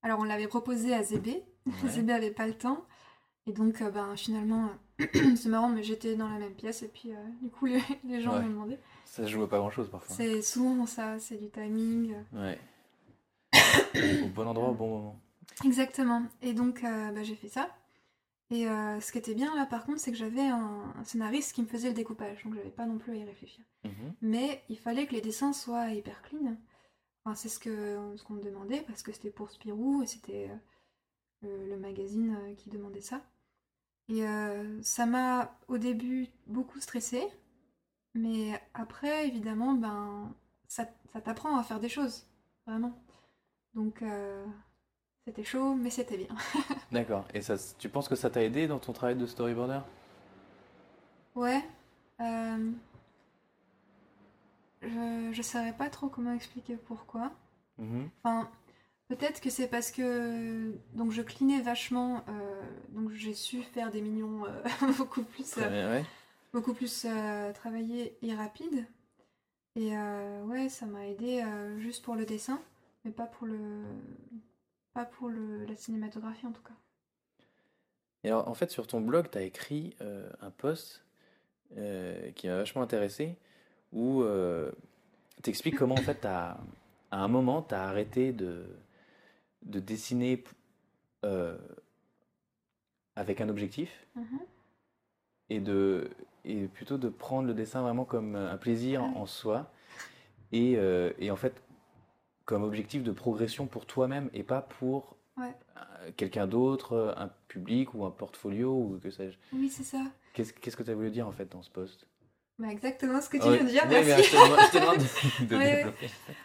Alors 0.03 0.21
on 0.21 0.25
l'avait 0.25 0.47
proposé 0.47 0.95
à 0.95 1.03
Zébé. 1.03 1.42
Ouais. 1.66 1.88
Zébé 1.90 2.12
avait 2.12 2.33
pas 2.33 2.47
le 2.49 2.55
temps. 2.55 2.85
Et 3.47 3.53
donc 3.53 3.83
ben, 3.83 4.16
finalement, 4.16 4.71
c'est 5.37 5.47
marrant, 5.49 5.68
mais 5.68 5.83
j'étais 5.85 6.16
dans 6.16 6.29
la 6.29 6.38
même 6.38 6.55
pièce 6.55 6.83
et 6.83 6.88
puis 6.88 7.11
du 7.40 7.51
coup 7.51 7.66
les, 7.66 7.81
les 8.05 8.21
gens 8.21 8.35
Ouais. 8.35 8.42
m'ont 8.42 8.49
demandé. 8.51 8.79
Ça 9.05 9.25
se 9.25 9.29
joue 9.31 9.42
à 9.42 9.49
pas 9.49 9.59
grand-chose 9.59 9.88
parfois. 9.88 10.14
C'est 10.14 10.42
souvent 10.42 10.87
ça, 10.87 11.18
c'est 11.18 11.38
du 11.38 11.51
timing. 11.51 12.14
Ouais. 12.33 12.59
Au 14.25 14.29
bon 14.29 14.47
endroit, 14.47 14.71
au 14.71 14.75
bon 14.75 14.88
moment. 14.88 15.21
Exactement. 15.64 16.24
Et 16.40 16.55
donc, 16.55 16.85
euh, 16.85 17.12
bah, 17.12 17.22
j'ai 17.22 17.35
fait 17.35 17.48
ça. 17.48 17.68
Et 18.50 18.68
euh, 18.68 19.00
ce 19.00 19.12
qui 19.12 19.18
était 19.18 19.35
bien 19.35 19.55
là, 19.57 19.64
par 19.64 19.87
contre, 19.87 20.00
c'est 20.00 20.11
que 20.11 20.16
j'avais 20.16 20.46
un, 20.46 20.92
un 20.94 21.05
scénariste 21.05 21.55
qui 21.55 21.62
me 21.62 21.66
faisait 21.66 21.88
le 21.88 21.94
découpage, 21.94 22.44
donc 22.44 22.55
j'avais 22.55 22.70
pas 22.70 22.85
non 22.85 22.98
plus 22.98 23.12
à 23.12 23.16
y 23.16 23.24
réfléchir. 23.24 23.64
Mhm. 23.85 24.14
Mais 24.20 24.62
il 24.68 24.78
fallait 24.78 25.07
que 25.07 25.12
les 25.12 25.22
dessins 25.22 25.52
soient 25.52 25.90
hyper 25.90 26.20
clean. 26.22 26.57
Enfin, 27.24 27.35
c'est 27.35 27.48
ce 27.48 27.59
que 27.59 28.14
ce 28.16 28.24
qu'on 28.24 28.35
me 28.35 28.42
demandait 28.42 28.83
parce 28.83 29.02
que 29.02 29.12
c'était 29.12 29.31
pour 29.31 29.50
Spirou 29.50 30.02
et 30.02 30.07
c'était 30.07 30.50
euh, 31.44 31.68
le, 31.68 31.78
magazine 31.78 32.37
qui 32.59 32.68
demandait 32.68 33.00
ça. 33.00 33.22
Et 34.09 34.24
ça 34.83 35.07
m'a 35.07 35.57
au 35.68 35.78
début 35.78 36.26
beaucoup 36.46 36.81
stressé, 36.81 37.22
mais 38.14 38.61
après, 38.74 39.26
évidemment, 39.28 39.72
ben 39.72 40.35
ça, 40.66 40.87
ça 41.12 41.22
t'apprend 41.22 41.57
à 41.57 41.62
faire 41.62 41.81
des 41.81 41.88
choses, 41.88 42.26
vraiment. 42.66 42.92
Donc 43.74 44.02
c'était 45.26 45.44
chaud, 45.44 45.74
mais 45.74 45.90
c'était 45.90 46.16
bien. 46.16 46.35
D'accord. 46.92 47.26
Et 47.35 47.42
ça, 47.42 47.56
tu 47.78 47.88
penses 47.88 48.08
que 48.08 48.14
ça 48.16 48.30
t'a 48.30 48.42
aidé 48.42 48.66
dans 48.68 48.78
ton 48.78 48.92
travail 48.92 49.16
de 49.16 49.26
storyboarder? 49.26 49.80
Ouais. 51.35 51.62
euh, 52.20 52.72
je, 54.82 55.30
je 55.32 55.42
savais 55.42 55.72
pas 55.72 55.88
trop 55.90 56.08
comment 56.08 56.32
expliquer 56.35 56.76
pourquoi. 56.76 57.32
Mhm. 57.78 58.11
Enfin, 58.22 58.50
peut-être 59.08 59.40
que 59.40 59.50
c'est 59.50 59.68
parce 59.68 59.90
que 59.90 60.74
donc 60.94 61.12
je 61.12 61.22
clinais 61.22 61.61
vachement, 61.62 62.24
euh, 62.28 62.62
donc 62.90 63.12
j'ai 63.12 63.35
su 63.35 63.62
faire 63.62 63.90
des 63.90 64.02
mignons 64.02 64.44
euh, 64.46 64.62
beaucoup 64.98 65.22
plus, 65.22 65.56
euh, 65.58 65.68
bien, 65.68 65.90
ouais. 65.90 66.04
beaucoup 66.52 66.74
plus 66.74 67.06
travaillés 67.54 68.16
et 68.22 68.35
rapides. 68.35 68.87
Et 69.76 69.96
ouais, 70.44 70.68
ça 70.68 70.85
m'a 70.85 71.06
aidé 71.06 71.42
juste 71.78 72.04
pour 72.04 72.14
le 72.14 72.26
dessin, 72.26 72.61
mais 73.04 73.11
pas 73.11 73.26
pour 73.26 73.46
le, 73.46 73.56
pas 74.94 75.05
pour 75.05 75.28
le, 75.28 75.64
la 75.64 75.76
cinématographie 75.76 76.46
en 76.46 76.52
tout 76.52 76.62
cas. 76.62 76.74
Et 78.24 78.28
alors, 78.28 78.48
en 78.48 78.55
fait, 78.55 78.70
sur 78.70 78.87
ton 78.87 79.00
blog, 79.00 79.31
tu 79.31 79.38
as 79.38 79.42
écrit 79.42 79.96
euh, 80.00 80.31
un 80.40 80.50
post 80.50 81.05
euh, 81.76 82.31
qui 82.33 82.46
m'a 82.46 82.57
vachement 82.57 82.83
intéressé, 82.83 83.37
où 83.92 84.24
tu 85.42 85.50
expliques 85.50 85.76
comment, 85.76 85.96
en 85.96 86.02
fait, 86.02 86.24
à 86.24 86.59
un 87.11 87.28
moment, 87.28 87.62
tu 87.62 87.74
as 87.74 87.83
arrêté 87.88 88.33
de, 88.33 88.64
de 89.64 89.81
dessiner 89.81 90.44
euh, 91.24 91.57
avec 93.16 93.40
un 93.40 93.48
objectif 93.48 94.07
Mhm. 94.16 94.40
et, 95.50 95.61
de, 95.61 96.11
et 96.44 96.66
plutôt 96.66 96.98
de 96.98 97.09
prendre 97.09 97.46
le 97.48 97.55
dessin 97.55 97.83
vraiment 97.83 98.05
comme 98.05 98.37
un 98.37 98.57
plaisir 98.57 99.02
en 99.02 99.26
soi 99.26 99.70
et, 100.52 100.74
euh, 100.76 101.12
et 101.18 101.31
en 101.31 101.37
fait 101.37 101.62
comme 102.52 102.64
objectif 102.64 103.02
de 103.02 103.12
progression 103.12 103.66
pour 103.66 103.86
toi-même 103.86 104.28
et 104.34 104.42
pas 104.42 104.60
pour 104.60 105.16
Ouais. 105.38 105.54
euh, 105.78 106.10
quelqu'un 106.18 106.46
d'autre, 106.46 107.14
un 107.16 107.30
public 107.48 107.94
ou 107.94 108.04
un 108.04 108.10
portfolio 108.10 108.74
ou 108.74 109.00
que 109.02 109.10
sais-je. 109.10 109.38
Oui, 109.54 109.70
c'est 109.70 109.84
ça. 109.84 110.02
Qu'est-ce 110.34 110.52
que 110.76 110.82
tu 110.82 110.90
as 110.90 110.94
voulu 110.94 111.10
dire 111.10 111.26
en 111.26 111.32
fait 111.32 111.50
dans 111.50 111.62
ce 111.62 111.70
post 111.70 112.06
Bah, 112.58 112.68
exactement 112.70 113.22
ce 113.22 113.30
que 113.30 113.38
tu 113.38 113.48
viens 113.50 113.64
de 113.64 113.68
dire. 113.70 113.84
Oui, 113.88 113.96
merci. 114.04 114.36
je 114.36 115.44
de, 115.44 115.46
de 115.48 115.56
Ouais. 115.56 115.86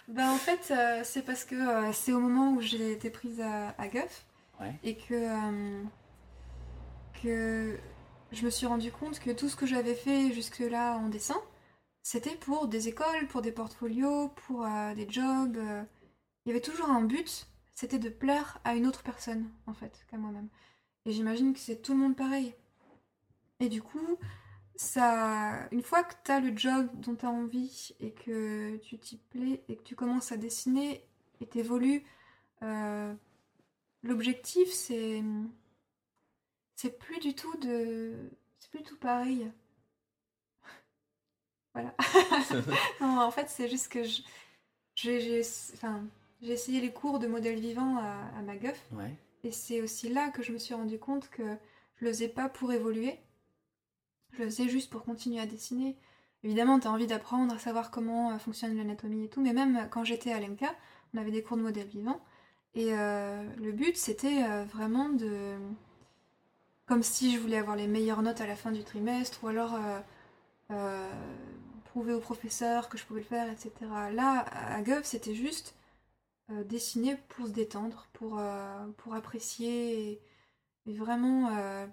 Bah 0.08 0.30
en 0.32 0.38
fait, 0.38 0.72
euh, 0.74 1.02
c'est 1.04 1.24
parce 1.24 1.44
que 1.44 1.56
euh, 1.56 1.92
c'est 1.92 2.14
au 2.14 2.22
moment 2.22 2.54
où 2.54 2.62
j'ai 2.62 2.94
été 2.94 3.10
prise 3.10 3.42
à, 3.42 3.76
à 3.78 3.88
Guff 3.90 4.26
Ouais. 4.62 4.74
et 4.86 4.96
que, 4.96 5.14
euh, 5.14 5.84
que 7.22 7.78
je 8.32 8.46
me 8.46 8.50
suis 8.50 8.68
rendu 8.68 8.92
compte 8.94 9.20
que 9.20 9.32
tout 9.32 9.50
ce 9.50 9.58
que 9.58 9.66
j'avais 9.66 9.96
fait 9.96 10.32
jusque-là 10.32 10.96
en 10.98 11.10
dessin, 11.10 11.36
c'était 12.04 12.36
pour 12.38 12.70
des 12.70 12.88
écoles, 12.88 13.28
pour 13.28 13.42
des 13.42 13.52
portfolios, 13.52 14.30
pour 14.48 14.66
euh, 14.66 14.94
des 14.96 15.08
jobs. 15.10 15.58
Il 16.48 16.52
y 16.52 16.54
avait 16.54 16.62
toujours 16.62 16.90
un 16.90 17.02
but, 17.02 17.46
c'était 17.76 18.00
de 18.00 18.08
plaire 18.08 18.62
à 18.64 18.74
une 18.74 18.88
autre 18.88 19.04
personne, 19.04 19.52
en 19.66 19.74
fait, 19.74 20.06
qu'à 20.10 20.16
moi-même. 20.16 20.48
Et 21.04 21.12
j'imagine 21.12 21.52
que 21.52 21.60
c'est 21.60 21.82
tout 21.82 21.92
le 21.92 22.00
monde 22.00 22.16
pareil. 22.16 22.56
Et 23.60 23.68
du 23.68 23.82
coup, 23.82 24.18
ça, 24.78 25.68
une 25.72 25.82
fois 25.82 26.06
que 26.06 26.14
tu 26.24 26.32
as 26.32 26.40
le 26.40 26.56
job 26.58 26.88
dont 27.02 27.16
tu 27.16 27.26
as 27.26 27.30
envie 27.30 27.94
et 28.00 28.14
que 28.14 28.78
tu 28.78 28.98
t'y 28.98 29.18
plais 29.18 29.62
et 29.68 29.76
que 29.76 29.84
tu 29.84 29.98
commences 29.98 30.32
à 30.32 30.38
dessiner 30.38 31.06
et 31.42 31.48
t'évolues, 31.48 32.06
euh, 32.64 33.14
l'objectif 34.04 34.72
c'est 34.72 35.22
c'est 36.76 36.98
plus 36.98 37.20
du 37.20 37.36
tout 37.36 37.56
de 37.58 38.32
c'est 38.60 38.70
plus 38.72 38.80
du 38.80 38.86
tout 38.86 38.98
pareil. 38.98 39.52
voilà. 41.74 41.94
en 43.02 43.32
fait, 43.32 43.50
c'est 43.50 43.68
juste 43.68 43.92
que 43.92 44.04
je 44.04 44.22
j'ai 44.98 45.42
enfin, 45.74 46.08
j'ai 46.42 46.54
essayé 46.54 46.82
les 46.82 46.92
cours 46.92 47.20
de 47.20 47.28
modèle 47.28 47.60
vivant 47.60 47.98
à, 47.98 48.32
à 48.38 48.96
Ouais. 48.96 49.16
et 49.44 49.52
c'est 49.52 49.82
aussi 49.82 50.10
là 50.10 50.30
que 50.30 50.44
je 50.44 50.52
me 50.52 50.58
suis 50.58 50.74
rendu 50.74 51.00
compte 51.00 51.30
que 51.30 51.44
je 51.96 52.06
le 52.06 52.12
faisais 52.12 52.28
pas 52.30 52.50
pour 52.50 52.72
évoluer. 52.72 53.20
Je 54.32 54.40
le 54.44 54.46
faisais 54.50 54.68
juste 54.68 54.90
pour 54.92 55.04
continuer 55.04 55.40
à 55.40 55.46
dessiner. 55.46 55.98
Évidemment, 56.44 56.80
tu 56.80 56.88
as 56.88 56.92
envie 56.92 57.08
d'apprendre 57.08 57.54
à 57.54 57.60
savoir 57.60 57.90
comment 57.92 58.32
euh, 58.32 58.38
fonctionne 58.38 58.76
l'anatomie 58.78 59.26
et 59.26 59.30
tout, 59.30 59.42
mais 59.42 59.54
même 59.54 59.88
quand 59.90 60.04
j'étais 60.04 60.32
à 60.32 60.40
l'EMCA, 60.40 60.74
on 61.14 61.18
avait 61.18 61.32
des 61.32 61.42
cours 61.42 61.58
de 61.58 61.64
modèle 61.64 61.88
vivant. 61.88 62.22
Et 62.76 62.94
euh, 62.94 63.44
le 63.58 63.72
but, 63.72 63.98
c'était 63.98 64.44
euh, 64.44 64.64
vraiment 64.66 65.10
de. 65.10 65.56
Comme 66.86 67.04
si 67.04 67.34
je 67.36 67.40
voulais 67.40 67.58
avoir 67.58 67.76
les 67.76 67.88
meilleures 67.88 68.22
notes 68.22 68.40
à 68.40 68.48
la 68.48 68.56
fin 68.56 68.72
du 68.72 68.84
trimestre, 68.84 69.44
ou 69.44 69.48
alors 69.48 69.74
euh, 69.76 70.00
euh, 70.72 71.12
prouver 71.86 72.14
au 72.14 72.20
professeur 72.20 72.88
que 72.88 72.98
je 72.98 73.04
pouvais 73.06 73.22
le 73.22 73.26
faire, 73.26 73.52
etc. 73.52 73.72
Là, 74.14 74.46
à 74.76 74.82
Gov, 74.84 75.02
c'était 75.04 75.34
juste 75.36 75.76
euh, 76.52 76.64
dessiner 76.64 77.18
pour 77.30 77.48
se 77.48 77.52
détendre, 77.54 78.08
pour, 78.14 78.40
euh, 78.40 78.88
pour 78.98 79.16
apprécier 79.16 80.12
et, 80.12 80.22
et 80.88 80.94
vraiment 80.96 81.50
euh, 81.58 81.88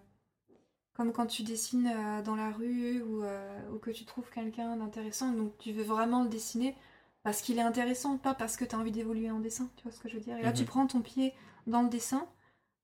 comme 0.94 1.12
quand 1.12 1.26
tu 1.26 1.42
dessines 1.42 1.92
dans 2.24 2.36
la 2.36 2.50
rue 2.52 3.02
ou, 3.02 3.24
ou 3.72 3.78
que 3.78 3.90
tu 3.90 4.04
trouves 4.04 4.30
quelqu'un 4.30 4.76
d'intéressant, 4.76 5.32
donc 5.32 5.56
tu 5.58 5.72
veux 5.72 5.82
vraiment 5.82 6.22
le 6.22 6.28
dessiner 6.28 6.76
parce 7.22 7.42
qu'il 7.42 7.58
est 7.58 7.62
intéressant, 7.62 8.18
pas 8.18 8.34
parce 8.34 8.56
que 8.56 8.64
tu 8.64 8.74
as 8.76 8.78
envie 8.78 8.92
d'évoluer 8.92 9.30
en 9.30 9.40
dessin, 9.40 9.70
tu 9.76 9.84
vois 9.84 9.92
ce 9.92 9.98
que 10.00 10.08
je 10.08 10.14
veux 10.14 10.20
dire. 10.20 10.36
Et 10.36 10.42
là, 10.42 10.52
tu 10.52 10.64
Mhm. 10.64 10.66
prends 10.66 10.86
ton 10.86 11.00
pied 11.00 11.32
dans 11.66 11.82
le 11.82 11.88
dessin 11.88 12.28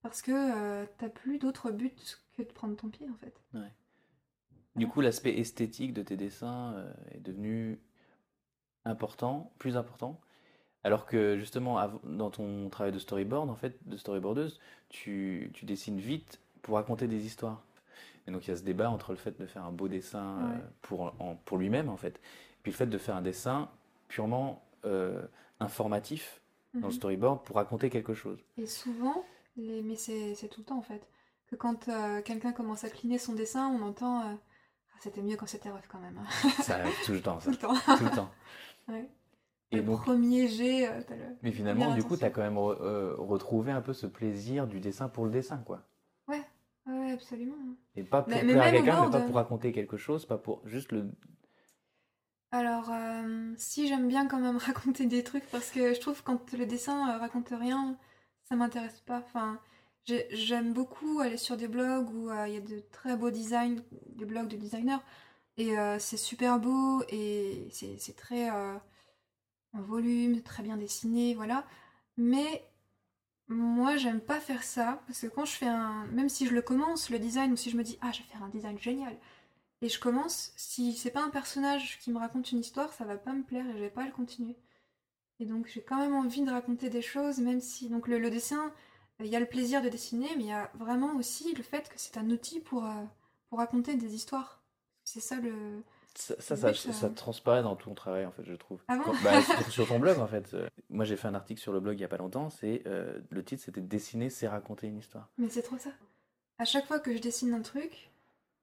parce 0.02 0.22
que 0.22 0.32
euh, 0.32 0.86
t'as 0.98 1.08
plus 1.10 1.38
d'autre 1.38 1.70
but 1.72 2.20
que 2.36 2.42
de 2.42 2.52
prendre 2.52 2.76
ton 2.76 2.88
pied 2.90 3.08
en 3.10 3.16
fait. 3.16 3.34
Du 4.74 4.88
coup, 4.88 5.00
l'aspect 5.00 5.38
esthétique 5.38 5.92
de 5.94 6.02
tes 6.02 6.16
dessins 6.16 6.72
euh, 6.74 6.92
est 7.12 7.20
devenu 7.20 7.80
important, 8.84 9.52
plus 9.58 9.76
important. 9.76 10.20
Alors 10.84 11.06
que 11.06 11.36
justement, 11.38 11.78
dans 12.04 12.30
ton 12.30 12.68
travail 12.70 12.92
de 12.92 12.98
storyboard, 12.98 13.50
en 13.50 13.54
fait, 13.56 13.76
de 13.86 13.96
storyboardeuse, 13.96 14.60
tu, 14.88 15.50
tu 15.54 15.64
dessines 15.66 15.98
vite 16.00 16.40
pour 16.62 16.76
raconter 16.76 17.06
des 17.06 17.26
histoires. 17.26 17.62
Et 18.26 18.30
donc 18.32 18.46
il 18.46 18.50
y 18.50 18.54
a 18.54 18.56
ce 18.56 18.62
débat 18.62 18.90
entre 18.90 19.10
le 19.12 19.16
fait 19.18 19.38
de 19.40 19.46
faire 19.46 19.64
un 19.64 19.72
beau 19.72 19.88
dessin 19.88 20.38
euh, 20.42 20.58
pour, 20.82 21.14
en- 21.20 21.36
pour 21.44 21.58
lui-même, 21.58 21.88
en 21.88 21.96
fait, 21.96 22.20
puis 22.62 22.72
le 22.72 22.76
fait 22.76 22.86
de 22.86 22.98
faire 22.98 23.16
un 23.16 23.22
dessin 23.22 23.68
purement 24.08 24.62
euh, 24.84 25.22
informatif 25.60 26.40
dans 26.80 26.88
le 26.88 26.92
Mhm. 26.92 26.96
storyboard 26.96 27.44
pour 27.44 27.56
raconter 27.56 27.90
quelque 27.90 28.14
chose. 28.14 28.38
Et 28.56 28.66
souvent, 28.66 29.24
les... 29.56 29.82
mais 29.82 29.96
c'est 29.96 30.48
tout 30.50 30.60
le 30.60 30.66
temps 30.66 30.78
en 30.78 30.82
fait, 30.82 31.02
que 31.48 31.56
quand 31.56 31.88
euh, 31.88 32.22
quelqu'un 32.22 32.52
commence 32.52 32.84
à 32.84 32.90
cliner 32.90 33.18
son 33.18 33.34
dessin, 33.34 33.68
on 33.68 33.82
entend 33.82 34.20
Ah, 34.22 34.36
c'était 35.00 35.22
mieux 35.22 35.36
quand 35.36 35.46
c'était 35.46 35.70
rough 35.70 35.86
quand 35.88 35.98
même. 36.00 36.18
hein. 36.18 36.26
Ça 36.62 36.76
arrive 36.76 37.00
tout 37.04 37.12
le 37.12 37.20
temps, 37.22 37.40
ça. 37.40 37.50
tout 37.50 37.56
le 37.56 37.56
temps. 37.58 37.74
Tout 37.96 38.04
le 38.04 38.10
temps. 38.10 38.30
Ouais. 38.88 39.08
Et 39.72 39.76
le 39.76 39.82
donc, 39.82 40.02
premier 40.02 40.48
jet, 40.48 40.88
euh, 40.88 41.00
le... 41.10 41.36
Mais 41.42 41.52
finalement, 41.52 41.94
du 41.94 42.02
coup, 42.02 42.16
tu 42.16 42.24
as 42.24 42.30
quand 42.30 42.40
même 42.42 42.56
re- 42.56 42.80
euh, 42.80 43.14
retrouvé 43.16 43.70
un 43.70 43.80
peu 43.80 43.92
ce 43.92 44.06
plaisir 44.06 44.66
du 44.66 44.80
dessin 44.80 45.08
pour 45.08 45.24
le 45.24 45.30
dessin, 45.30 45.58
quoi. 45.58 45.86
Ah 46.86 46.92
ouais, 46.92 47.12
absolument. 47.12 47.54
Et 47.94 48.02
pas 48.02 48.22
pour 48.22 48.32
Mais- 48.32 48.42
mais 48.42 48.52
plaire 48.54 48.64
à 48.64 48.70
quelqu'un, 48.72 49.04
mais 49.04 49.10
pas 49.10 49.20
pour 49.20 49.34
raconter 49.36 49.70
quelque 49.70 49.96
chose, 49.98 50.24
pas 50.26 50.38
pour 50.38 50.60
juste 50.66 50.90
le. 50.92 51.10
Alors, 52.52 52.90
euh, 52.90 53.52
si 53.58 53.86
j'aime 53.86 54.08
bien 54.08 54.26
quand 54.26 54.40
même 54.40 54.56
raconter 54.96 55.06
des 55.06 55.22
trucs, 55.22 55.46
parce 55.50 55.70
que 55.70 55.94
je 55.94 56.00
trouve 56.00 56.22
quand 56.22 56.52
le 56.52 56.66
dessin 56.66 57.14
euh, 57.14 57.18
raconte 57.18 57.50
rien, 57.50 57.96
ça 58.48 58.56
m'intéresse 58.56 59.00
pas. 59.02 59.18
Enfin, 59.18 59.60
j'ai- 60.04 60.26
j'aime 60.34 60.72
beaucoup 60.72 61.20
aller 61.20 61.36
sur 61.36 61.56
des 61.56 61.68
blogs 61.68 62.10
où 62.12 62.30
euh, 62.30 62.48
il 62.48 62.54
y 62.54 62.56
a 62.56 62.60
de 62.60 62.80
très 62.90 63.16
beaux 63.16 63.30
designs, 63.30 63.76
des 64.16 64.24
blogs 64.24 64.48
de 64.48 64.56
designers, 64.56 64.98
et 65.58 65.78
euh, 65.78 65.98
c'est 65.98 66.16
super 66.16 66.58
beau, 66.58 67.02
et 67.10 67.68
c'est 67.70 68.16
très 68.16 68.50
euh, 68.50 68.76
en 69.74 69.82
volume, 69.82 70.42
très 70.42 70.62
bien 70.62 70.76
dessiné, 70.76 71.34
voilà. 71.34 71.66
Mais 72.16 72.64
moi, 73.48 73.96
j'aime 73.96 74.20
pas 74.20 74.40
faire 74.40 74.62
ça, 74.62 75.02
parce 75.06 75.20
que 75.20 75.26
quand 75.26 75.44
je 75.44 75.52
fais 75.52 75.66
un... 75.66 76.06
Même 76.12 76.28
si 76.28 76.46
je 76.46 76.54
le 76.54 76.62
commence, 76.62 77.10
le 77.10 77.18
design, 77.18 77.52
ou 77.52 77.56
si 77.56 77.70
je 77.70 77.76
me 77.76 77.82
dis, 77.84 77.98
ah, 78.00 78.12
je 78.12 78.18
vais 78.18 78.28
faire 78.28 78.42
un 78.42 78.48
design 78.48 78.78
génial, 78.78 79.16
et 79.82 79.88
je 79.88 79.98
commence, 79.98 80.52
si 80.56 80.94
c'est 80.94 81.10
pas 81.10 81.22
un 81.22 81.30
personnage 81.30 81.98
qui 82.00 82.10
me 82.12 82.18
raconte 82.18 82.52
une 82.52 82.60
histoire, 82.60 82.92
ça 82.92 83.04
va 83.04 83.16
pas 83.16 83.32
me 83.32 83.42
plaire 83.42 83.66
et 83.66 83.72
je 83.72 83.78
vais 83.78 83.90
pas 83.90 84.04
le 84.04 84.12
continuer. 84.12 84.56
Et 85.40 85.46
donc 85.46 85.66
j'ai 85.68 85.82
quand 85.82 85.96
même 85.96 86.14
envie 86.14 86.42
de 86.42 86.50
raconter 86.50 86.90
des 86.90 87.02
choses, 87.02 87.38
même 87.38 87.60
si 87.60 87.88
donc 87.88 88.06
le, 88.08 88.18
le 88.18 88.30
dessin, 88.30 88.72
il 89.20 89.26
y 89.26 89.36
a 89.36 89.40
le 89.40 89.46
plaisir 89.46 89.82
de 89.82 89.88
dessiner, 89.88 90.28
mais 90.36 90.44
il 90.44 90.48
y 90.48 90.52
a 90.52 90.70
vraiment 90.74 91.14
aussi 91.16 91.54
le 91.54 91.62
fait 91.62 91.88
que 91.88 91.94
c'est 91.96 92.18
un 92.18 92.28
outil 92.30 92.60
pour, 92.60 92.84
euh, 92.84 93.04
pour 93.48 93.58
raconter 93.58 93.94
des 93.96 94.14
histoires. 94.14 94.62
C'est 95.04 95.20
ça 95.20 95.36
le. 95.36 95.82
Ça, 96.20 96.34
ça, 96.38 96.56
ça, 96.56 96.74
ça- 96.74 96.92
ça 96.92 97.08
transparaît 97.08 97.62
dans 97.62 97.76
ton 97.76 97.94
travail, 97.94 98.26
en 98.26 98.30
fait, 98.30 98.44
je 98.44 98.54
trouve. 98.54 98.82
Ah 98.88 98.96
bon 98.98 99.12
bah, 99.24 99.40
sur, 99.42 99.70
sur 99.72 99.88
ton 99.88 99.98
blog, 99.98 100.18
en 100.18 100.26
fait. 100.26 100.52
Euh, 100.54 100.68
Moi, 100.90 101.04
j'ai 101.06 101.16
fait 101.16 101.28
un 101.28 101.34
article 101.34 101.60
sur 101.60 101.72
le 101.72 101.80
blog 101.80 101.96
il 101.98 102.02
y 102.02 102.04
a 102.04 102.08
pas 102.08 102.18
longtemps. 102.18 102.50
C'est 102.50 102.82
euh, 102.86 103.18
le 103.30 103.42
titre, 103.44 103.62
c'était 103.64 103.80
Dessiner, 103.80 104.28
c'est 104.28 104.46
raconter 104.48 104.86
une 104.88 104.98
histoire. 104.98 105.28
Mais 105.38 105.48
c'est 105.48 105.62
trop 105.62 105.78
ça. 105.78 105.90
À 106.58 106.64
chaque 106.66 106.86
fois 106.86 107.00
que 107.00 107.14
je 107.16 107.20
dessine 107.22 107.54
un 107.54 107.62
truc, 107.62 108.10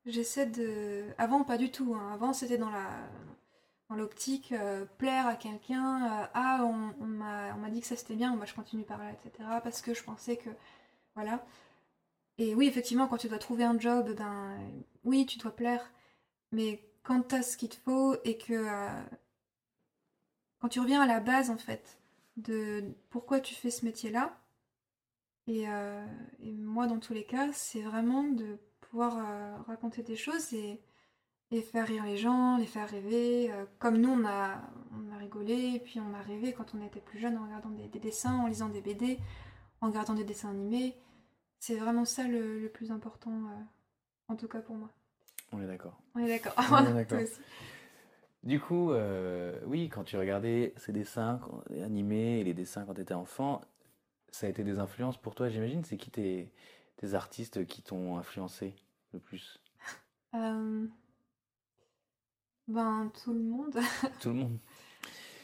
j'essaie 0.05 0.45
de. 0.45 1.03
Avant, 1.18 1.43
pas 1.43 1.58
du 1.58 1.72
tout. 1.72 1.95
hein. 1.95 2.12
Avant, 2.14 2.32
c'était 2.34 2.58
dans 2.60 2.70
la 2.70 2.88
dans 3.89 3.95
l'optique 3.95 4.51
euh, 4.51 4.86
plaire 4.97 5.26
à 5.28 5.36
quelqu'un. 5.36 6.30
ah, 6.34 6.60
on, 6.64 6.93
on 7.03 7.08
m'a 7.08 7.70
dit 7.72 7.82
que 7.82 7.88
ça 7.88 7.95
c'était 7.95 8.16
bien, 8.16 8.36
bah, 8.36 8.45
je 8.45 8.53
continue 8.53 8.84
par 8.84 8.97
là, 8.99 9.05
etc. 9.12 9.32
Parce 9.64 9.82
que 9.82 9.93
je 9.95 10.03
pensais 10.03 10.38
que. 10.38 10.49
Voilà. 11.16 11.43
Et 12.38 12.53
oui, 12.53 12.68
effectivement, 12.68 13.08
quand 13.08 13.18
tu 13.18 13.30
dois 13.30 13.39
trouver 13.39 13.64
un 13.64 13.80
job, 13.80 14.14
ben. 14.16 14.60
Oui, 15.05 15.26
tu 15.26 15.39
dois 15.39 15.55
plaire. 15.55 15.91
Mais 16.51 16.84
quand 17.08 17.22
t'as 17.22 17.41
ce 17.41 17.55
qu'il 17.55 17.70
te 17.70 17.78
faut 17.78 18.18
et 18.26 18.38
que. 18.38 18.53
euh, 18.53 19.03
quand 20.60 20.68
tu 20.70 20.80
reviens 20.82 21.01
à 21.01 21.08
la 21.08 21.22
base, 21.22 21.49
en 21.49 21.58
fait, 21.58 21.99
de 22.36 22.84
pourquoi 23.10 23.39
tu 23.39 23.55
fais 23.55 23.72
ce 23.72 23.86
métier-là, 23.86 24.38
et, 25.47 25.70
euh, 25.70 26.05
et 26.39 26.51
moi, 26.51 26.88
dans 26.88 26.99
tous 26.99 27.14
les 27.14 27.24
cas, 27.24 27.53
c'est 27.53 27.82
vraiment 27.82 28.24
de 28.24 28.58
pouvoir 28.82 29.18
euh, 29.18 29.58
raconter 29.68 30.03
des 30.03 30.18
choses 30.18 30.51
et, 30.53 30.82
faire 31.72 31.88
rire 31.88 32.03
les 32.05 32.18
gens, 32.18 32.58
les 32.58 32.66
faire 32.66 32.89
rêver. 32.89 33.49
comme 33.80 33.97
nous, 33.97 34.10
on 34.10 34.26
a, 34.26 34.62
rigolé, 35.18 35.80
puis 35.80 35.99
on 36.01 36.14
a 36.14 36.22
rêvé 36.22 36.53
quand 36.53 36.76
on 36.76 36.86
était 36.86 36.99
plus 36.99 37.20
jeune 37.20 37.38
en 37.38 37.43
regardant 37.45 37.70
des, 37.70 37.88
des 37.88 37.99
dessins, 37.99 38.36
en 38.39 38.47
lisant 38.47 38.70
des 38.70 38.82
BD, 38.82 39.18
en 39.82 39.88
regardant 39.88 40.14
des 40.14 40.26
dessins 40.26 40.49
animés. 40.49 40.97
C'est 41.60 41.78
vraiment 41.78 42.05
ça 42.05 42.28
le, 42.28 42.70
plus 42.74 42.91
important, 42.91 43.32
en 44.28 44.36
tout 44.36 44.49
cas 44.49 44.62
pour 44.62 44.76
moi. 44.76 44.91
On 45.52 45.62
est 45.62 45.68
d'accord. 45.68 46.02
On 46.16 46.20
est 46.26 46.28
d'accord. 46.93 47.20
Du 48.43 48.60
coup, 48.62 48.91
euh, 48.91 49.60
oui, 49.66 49.89
quand 49.89 50.04
tu 50.04 50.16
regardais 50.16 50.74
ces 50.78 50.93
dessins 50.93 51.41
animés 51.84 52.39
et 52.39 52.43
les 52.43 52.54
dessins 52.54 52.86
quand 52.86 52.93
tu 52.93 53.02
étais 53.02 53.14
enfant, 53.14 53.62
ça 54.30 54.48
a 54.48 54.50
été 54.50 54.64
des 54.64 54.80
influences 54.80 55.18
pour 55.18 55.36
toi, 55.36 55.50
j'imagine? 55.50 55.84
C'est 55.84 55.98
qui 55.98 56.12
tes, 56.12 56.52
tes 56.98 57.14
artistes 57.14 57.66
qui 57.66 57.82
t'ont 57.82 58.18
influencé 58.18 58.76
le 59.12 59.20
plus? 59.20 59.60
Euh, 60.36 60.88
Ben, 62.68 63.12
tout 63.24 63.34
le 63.34 63.39
monde. 63.41 63.76
Tout 64.22 64.30
le 64.30 64.36
monde. 64.36 64.58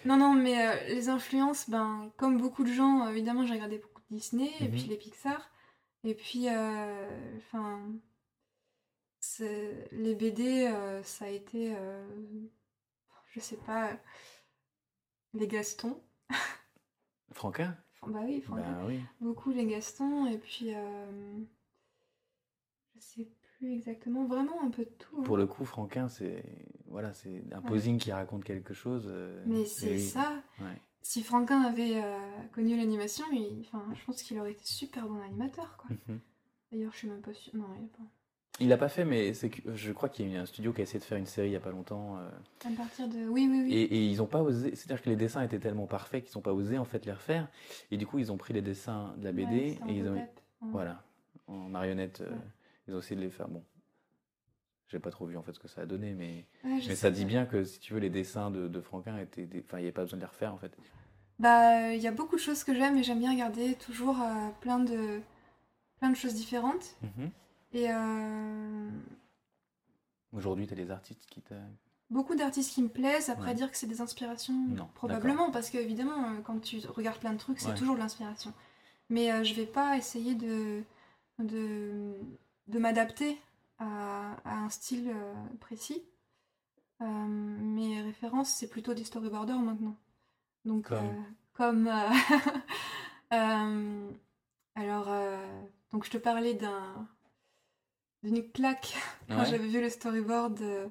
Non, 0.05 0.17
non, 0.17 0.33
mais 0.33 0.65
euh, 0.65 0.87
les 0.89 1.09
influences, 1.09 1.69
ben, 1.69 2.11
comme 2.17 2.37
beaucoup 2.37 2.63
de 2.63 2.71
gens, 2.71 3.07
évidemment, 3.09 3.45
j'ai 3.45 3.53
regardé 3.53 3.77
beaucoup 3.79 4.01
de 4.09 4.15
Disney 4.15 4.51
et 4.59 4.65
Mhm. 4.67 4.71
puis 4.71 4.83
les 4.83 4.97
Pixar. 4.97 5.49
Et 6.03 6.13
puis, 6.13 6.47
enfin, 7.37 7.81
les 9.39 10.15
BD, 10.15 10.67
euh, 10.67 11.01
ça 11.03 11.25
a 11.25 11.29
été, 11.29 11.73
euh, 11.75 12.05
je 13.31 13.39
sais 13.39 13.57
pas, 13.57 13.91
les 15.33 15.47
Gastons. 15.47 16.01
Franquin? 17.31 17.75
Enfin, 18.01 18.11
bah 18.11 18.19
oui, 18.25 18.41
Franquin. 18.41 18.85
Oui. 18.85 18.99
Beaucoup 19.21 19.51
les 19.51 19.65
Gastons. 19.65 20.25
Et 20.27 20.37
puis, 20.37 20.73
euh, 20.75 21.39
je 22.95 22.99
sais 22.99 23.27
plus 23.57 23.73
exactement, 23.73 24.25
vraiment 24.25 24.61
un 24.63 24.69
peu 24.69 24.83
de 24.85 24.89
tout. 24.91 25.17
hein. 25.19 25.23
Pour 25.23 25.37
le 25.37 25.47
coup, 25.47 25.65
Franquin, 25.65 26.09
c'est 26.09 26.43
voilà, 26.85 27.13
c'est 27.13 27.43
un 27.53 27.59
Ouais. 27.61 27.67
posing 27.67 27.97
qui 27.97 28.11
raconte 28.11 28.43
quelque 28.43 28.73
chose. 28.73 29.07
Mais 29.45 29.65
c'est 29.65 29.97
ça. 29.99 30.43
Ouais. 30.59 30.79
Si 31.01 31.23
Franquin 31.23 31.61
avait 31.63 32.01
connu 32.53 32.77
l'animation, 32.77 33.25
je 33.31 34.05
pense 34.05 34.21
qu'il 34.21 34.39
aurait 34.39 34.51
été 34.53 34.63
super 34.63 35.07
bon 35.07 35.19
animateur, 35.21 35.75
quoi. 35.77 35.89
Mhm. 36.07 36.19
D'ailleurs, 36.71 36.91
je 36.93 36.97
suis 36.99 37.07
même 37.09 37.21
pas 37.21 37.33
sûre. 37.33 37.55
Non, 37.55 37.67
il 37.77 37.85
a 37.85 37.87
pas. 37.97 38.03
Il 38.59 38.69
l'a 38.69 38.77
pas 38.77 38.87
fait, 38.89 39.03
mais 39.03 39.33
c'est 39.33 39.49
que 39.49 39.75
je 39.75 39.91
crois 39.91 40.09
qu'il 40.09 40.27
y 40.29 40.31
a 40.31 40.37
eu 40.37 40.37
un 40.37 40.45
studio 40.45 40.73
qui 40.73 40.81
a 40.81 40.83
essayé 40.83 40.99
de 40.99 41.03
faire 41.03 41.17
une 41.17 41.25
série 41.25 41.49
il 41.49 41.53
y 41.53 41.55
a 41.55 41.59
pas 41.59 41.71
longtemps. 41.71 42.17
euh, 42.19 42.29
À 42.65 42.71
partir 42.77 43.07
de. 43.07 43.27
Oui, 43.27 43.47
oui, 43.49 43.63
oui. 43.65 43.73
Et, 43.73 43.81
et 43.83 44.05
ils 44.05 44.21
ont 44.21 44.27
pas 44.27 44.41
osé, 44.43 44.75
c'est-à-dire 44.75 45.01
que 45.03 45.09
les 45.09 45.15
dessins 45.15 45.41
étaient 45.41 45.59
tellement 45.59 45.87
parfaits 45.87 46.23
qu'ils 46.23 46.37
n'ont 46.37 46.43
pas 46.43 46.53
osé 46.53 46.77
en 46.77 46.85
fait 46.85 47.03
les 47.05 47.11
refaire. 47.13 47.47
Et 47.89 47.97
du 47.97 48.05
coup, 48.05 48.19
ils 48.19 48.31
ont 48.31 48.37
pris 48.37 48.53
les 48.53 48.61
dessins 48.61 49.15
de 49.17 49.23
la 49.23 49.31
BD 49.31 49.51
Ouais, 49.51 49.91
et 49.91 49.93
ils 49.97 50.07
ont, 50.07 50.13
pep. 50.13 50.39
Ouais. 50.61 50.69
voilà, 50.71 51.03
en 51.47 51.53
marionnette, 51.67 52.21
euh, 52.21 52.29
ils 52.87 52.93
ont 52.93 52.99
essayé 52.99 53.15
de 53.15 53.21
les 53.21 53.31
faire. 53.31 53.47
Bon, 53.47 53.63
j'ai 54.87 54.99
pas 54.99 55.09
trop 55.09 55.25
vu 55.25 55.35
en 55.35 55.41
fait 55.41 55.53
ce 55.53 55.59
que 55.59 55.67
ça 55.67 55.81
a 55.81 55.85
donné, 55.87 56.13
mais, 56.13 56.45
Ouais, 56.63 56.79
mais 56.87 56.95
ça 56.95 57.09
dit 57.09 57.25
bien 57.25 57.47
que 57.47 57.63
si 57.63 57.79
tu 57.79 57.93
veux, 57.95 57.99
les 57.99 58.11
dessins 58.11 58.51
de, 58.51 58.67
de 58.67 58.81
Franquin 58.81 59.17
étaient, 59.17 59.47
des- 59.47 59.61
enfin, 59.65 59.77
il 59.79 59.81
n'y 59.81 59.87
avait 59.87 59.91
pas 59.93 60.03
besoin 60.03 60.17
de 60.17 60.23
les 60.23 60.27
refaire 60.29 60.53
en 60.53 60.57
fait. 60.57 60.77
Bah, 61.39 61.91
il 61.91 62.01
y 62.01 62.07
a 62.07 62.11
beaucoup 62.11 62.35
de 62.35 62.41
choses 62.41 62.63
que 62.63 62.75
j'aime 62.75 62.97
et 62.97 63.03
j'aime 63.03 63.17
bien 63.19 63.31
regarder 63.31 63.73
toujours 63.73 64.21
euh, 64.21 64.49
plein 64.61 64.77
de 64.79 65.19
plein 65.99 66.11
de 66.11 66.15
choses 66.15 66.35
différentes. 66.35 66.95
Mhm. 67.01 67.31
Et 67.73 67.89
euh, 67.91 68.89
Aujourd'hui, 70.31 70.67
tu 70.67 70.73
as 70.73 70.75
des 70.77 70.91
artistes 70.91 71.25
qui 71.27 71.41
t'a. 71.41 71.55
beaucoup 72.09 72.35
d'artistes 72.35 72.71
qui 72.73 72.83
me 72.83 72.89
plaisent. 72.89 73.29
Après, 73.29 73.49
Ouais. 73.49 73.53
dire 73.55 73.71
que 73.71 73.77
c'est 73.77 73.87
des 73.87 74.01
inspirations, 74.01 74.53
Non, 74.69 74.87
probablement, 74.93 75.51
parce 75.51 75.69
que 75.69 75.77
évidemment, 75.77 76.23
euh, 76.25 76.41
quand 76.41 76.59
tu 76.59 76.79
regardes 76.87 77.19
plein 77.19 77.33
de 77.33 77.37
trucs, 77.39 77.59
c'est 77.59 77.69
Ouais. 77.69 77.75
toujours 77.75 77.95
de 77.95 77.99
l'inspiration. 77.99 78.53
Mais 79.09 79.31
euh, 79.31 79.43
je 79.43 79.53
vais 79.53 79.65
pas 79.65 79.97
essayer 79.97 80.35
de 80.35 80.83
de, 81.39 82.13
de 82.67 82.79
m'adapter 82.79 83.39
à, 83.79 84.33
à 84.45 84.55
un 84.59 84.69
style 84.69 85.09
euh, 85.09 85.33
précis. 85.59 86.03
Euh, 87.01 87.05
mes 87.05 88.01
références, 88.03 88.49
c'est 88.49 88.67
plutôt 88.69 88.93
des 88.93 89.03
storyboarders 89.03 89.57
maintenant. 89.59 89.95
Donc, 90.63 90.87
Comme 90.87 91.25
comme. 91.53 91.89
alors, 94.75 95.09
donc 95.91 96.05
je 96.05 96.11
te 96.11 96.17
parlais 96.17 96.53
d'un 96.53 97.07
d'une 98.23 98.49
claque 98.51 98.95
quand 99.29 99.39
Ouais. 99.39 99.45
j'avais 99.45 99.67
vu 99.67 99.81
le 99.81 99.89
storyboard 99.89 100.57
de, 100.59 100.89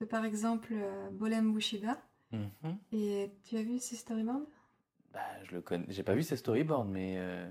de 0.00 0.04
par 0.06 0.24
exemple 0.24 0.72
euh, 0.72 1.10
Bolem 1.10 1.52
Bushiba. 1.52 1.98
Mhm. 2.32 2.78
Et 2.92 3.30
tu 3.44 3.56
as 3.56 3.62
vu 3.62 3.78
ces 3.78 3.96
storyboards? 3.96 4.46
Bah, 5.12 5.20
je 5.44 5.54
le 5.54 5.60
connais. 5.62 5.86
J'ai 5.88 6.02
pas 6.02 6.14
vu 6.14 6.22
ses 6.24 6.36
storyboards, 6.36 6.84
mais 6.86 7.14
euh, 7.18 7.48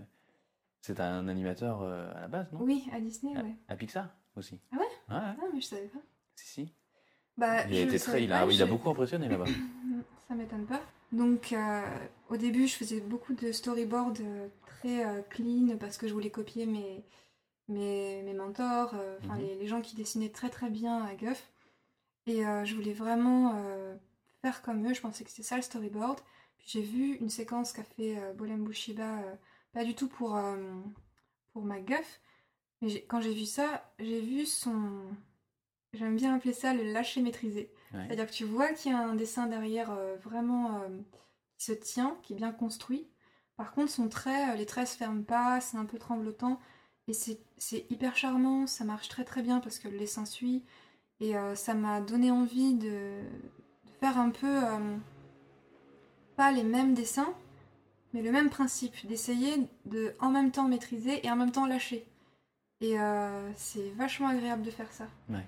c'est 0.81 0.99
un 0.99 1.27
animateur 1.29 1.81
euh, 1.81 2.11
à 2.15 2.21
la 2.21 2.27
base, 2.27 2.51
non? 2.51 2.59
Oui, 2.61 2.83
à 2.91 2.99
Disney, 2.99 3.37
à, 3.37 3.41
ouais. 3.43 3.55
à 3.69 3.75
Pixar 3.77 4.09
aussi. 4.35 4.59
Ah 4.71 4.75
ouais? 4.77 4.81
Ouais, 4.81 5.15
ouais. 5.15 5.21
Ah, 5.41 5.45
mais 5.53 5.61
je 5.61 5.65
savais 5.67 5.87
pas. 5.87 5.99
Si, 6.35 6.47
si. 6.47 6.73
Bah, 7.37 7.65
Il 7.69 7.77
a 7.77 7.81
été 7.81 7.97
très. 7.99 8.23
Il 8.23 8.29
pas, 8.29 8.41
a, 8.41 8.45
il 8.51 8.61
a 8.61 8.65
je- 8.65 8.71
beaucoup 8.71 8.89
impressionné 8.89 9.29
là-bas. 9.29 9.45
Ça 10.27 10.35
m'étonne 10.35 10.65
pas. 10.65 10.81
Donc, 11.11 11.53
euh, 11.53 11.81
au 12.29 12.37
début, 12.37 12.67
je 12.67 12.75
faisais 12.75 12.99
beaucoup 12.99 13.33
de 13.33 13.51
storyboards 13.51 14.13
très 14.65 15.25
clean 15.29 15.77
parce 15.79 15.97
que 15.97 16.07
je 16.07 16.13
voulais 16.13 16.31
copier 16.31 16.65
mes, 16.65 17.03
mes, 17.67 18.21
mes 18.23 18.33
mentors, 18.33 18.93
euh, 18.95 19.17
Mhm. 19.23 19.37
les, 19.39 19.55
les 19.55 19.67
gens 19.67 19.81
qui 19.81 19.95
dessinaient 19.95 20.29
très 20.31 20.49
très 20.49 20.69
bien 20.69 21.03
à 21.03 21.15
Guff. 21.15 21.51
Et 22.27 22.45
euh, 22.45 22.65
je 22.65 22.75
voulais 22.75 22.93
vraiment 22.93 23.53
euh, 23.55 23.95
faire 24.41 24.61
comme 24.61 24.87
eux. 24.89 24.93
Je 24.93 25.01
pensais 25.01 25.23
que 25.23 25.29
c'était 25.29 25.43
ça 25.43 25.55
le 25.57 25.61
storyboard. 25.61 26.19
Puis 26.57 26.67
j'ai 26.69 26.81
vu 26.81 27.15
une 27.15 27.29
séquence 27.29 27.73
qu'a 27.73 27.83
fait 27.83 28.17
Bolem 28.35 28.63
Bushiba, 28.63 29.19
pas 29.73 29.83
du 29.83 29.95
tout 29.95 30.07
pour, 30.07 30.39
pour 31.51 31.63
ma 31.65 31.79
Guff. 31.81 32.21
Mais 32.81 33.01
quand 33.03 33.21
j'ai 33.21 33.33
vu 33.33 33.45
ça, 33.45 33.93
j'ai 33.99 34.21
vu 34.21 34.45
son. 34.45 35.01
J'aime 35.93 36.15
bien 36.15 36.35
appeler 36.35 36.53
ça 36.53 36.73
le 36.73 36.83
lâcher 36.91 37.21
maîtrisé. 37.21 37.71
Ouais. 37.93 38.05
C'est-à-dire 38.07 38.27
que 38.27 38.31
tu 38.33 38.45
vois 38.45 38.73
qu'il 38.73 38.91
y 38.91 38.95
a 38.95 38.99
un 38.99 39.15
dessin 39.15 39.45
derrière 39.47 39.91
euh, 39.91 40.15
vraiment 40.17 40.81
euh, 40.81 40.89
qui 41.57 41.65
se 41.65 41.71
tient, 41.73 42.17
qui 42.23 42.33
est 42.33 42.35
bien 42.35 42.51
construit. 42.51 43.07
Par 43.57 43.73
contre, 43.73 43.91
son 43.91 44.09
trait, 44.09 44.51
euh, 44.51 44.55
les 44.55 44.65
traits 44.65 44.87
se 44.87 44.97
ferment 44.97 45.23
pas, 45.23 45.61
c'est 45.61 45.77
un 45.77 45.85
peu 45.85 45.99
tremblotant. 45.99 46.59
Et 47.07 47.13
c'est 47.13 47.85
hyper 47.89 48.15
charmant, 48.15 48.65
ça 48.65 48.85
marche 48.85 49.09
très 49.09 49.25
très 49.25 49.41
bien 49.41 49.59
parce 49.59 49.77
que 49.79 49.87
le 49.89 49.97
dessin 49.97 50.25
suit. 50.25 50.63
Et 51.19 51.35
euh, 51.37 51.55
ça 51.55 51.73
m'a 51.73 52.01
donné 52.01 52.31
envie 52.31 52.73
de, 52.73 52.89
de 52.89 53.91
faire 53.99 54.17
un 54.17 54.29
peu, 54.29 54.63
euh, 54.65 54.97
pas 56.35 56.51
les 56.51 56.63
mêmes 56.63 56.93
dessins, 56.93 57.33
mais 58.13 58.21
le 58.21 58.31
même 58.31 58.49
principe, 58.49 59.05
d'essayer 59.05 59.67
de 59.85 60.13
en 60.19 60.29
même 60.29 60.51
temps 60.51 60.67
maîtriser 60.67 61.25
et 61.25 61.31
en 61.31 61.35
même 61.35 61.51
temps 61.51 61.65
lâcher. 61.65 62.05
Et 62.81 62.99
euh, 62.99 63.51
c'est 63.55 63.89
vachement 63.91 64.27
agréable 64.27 64.63
de 64.63 64.71
faire 64.71 64.91
ça. 64.91 65.07
Ouais. 65.29 65.45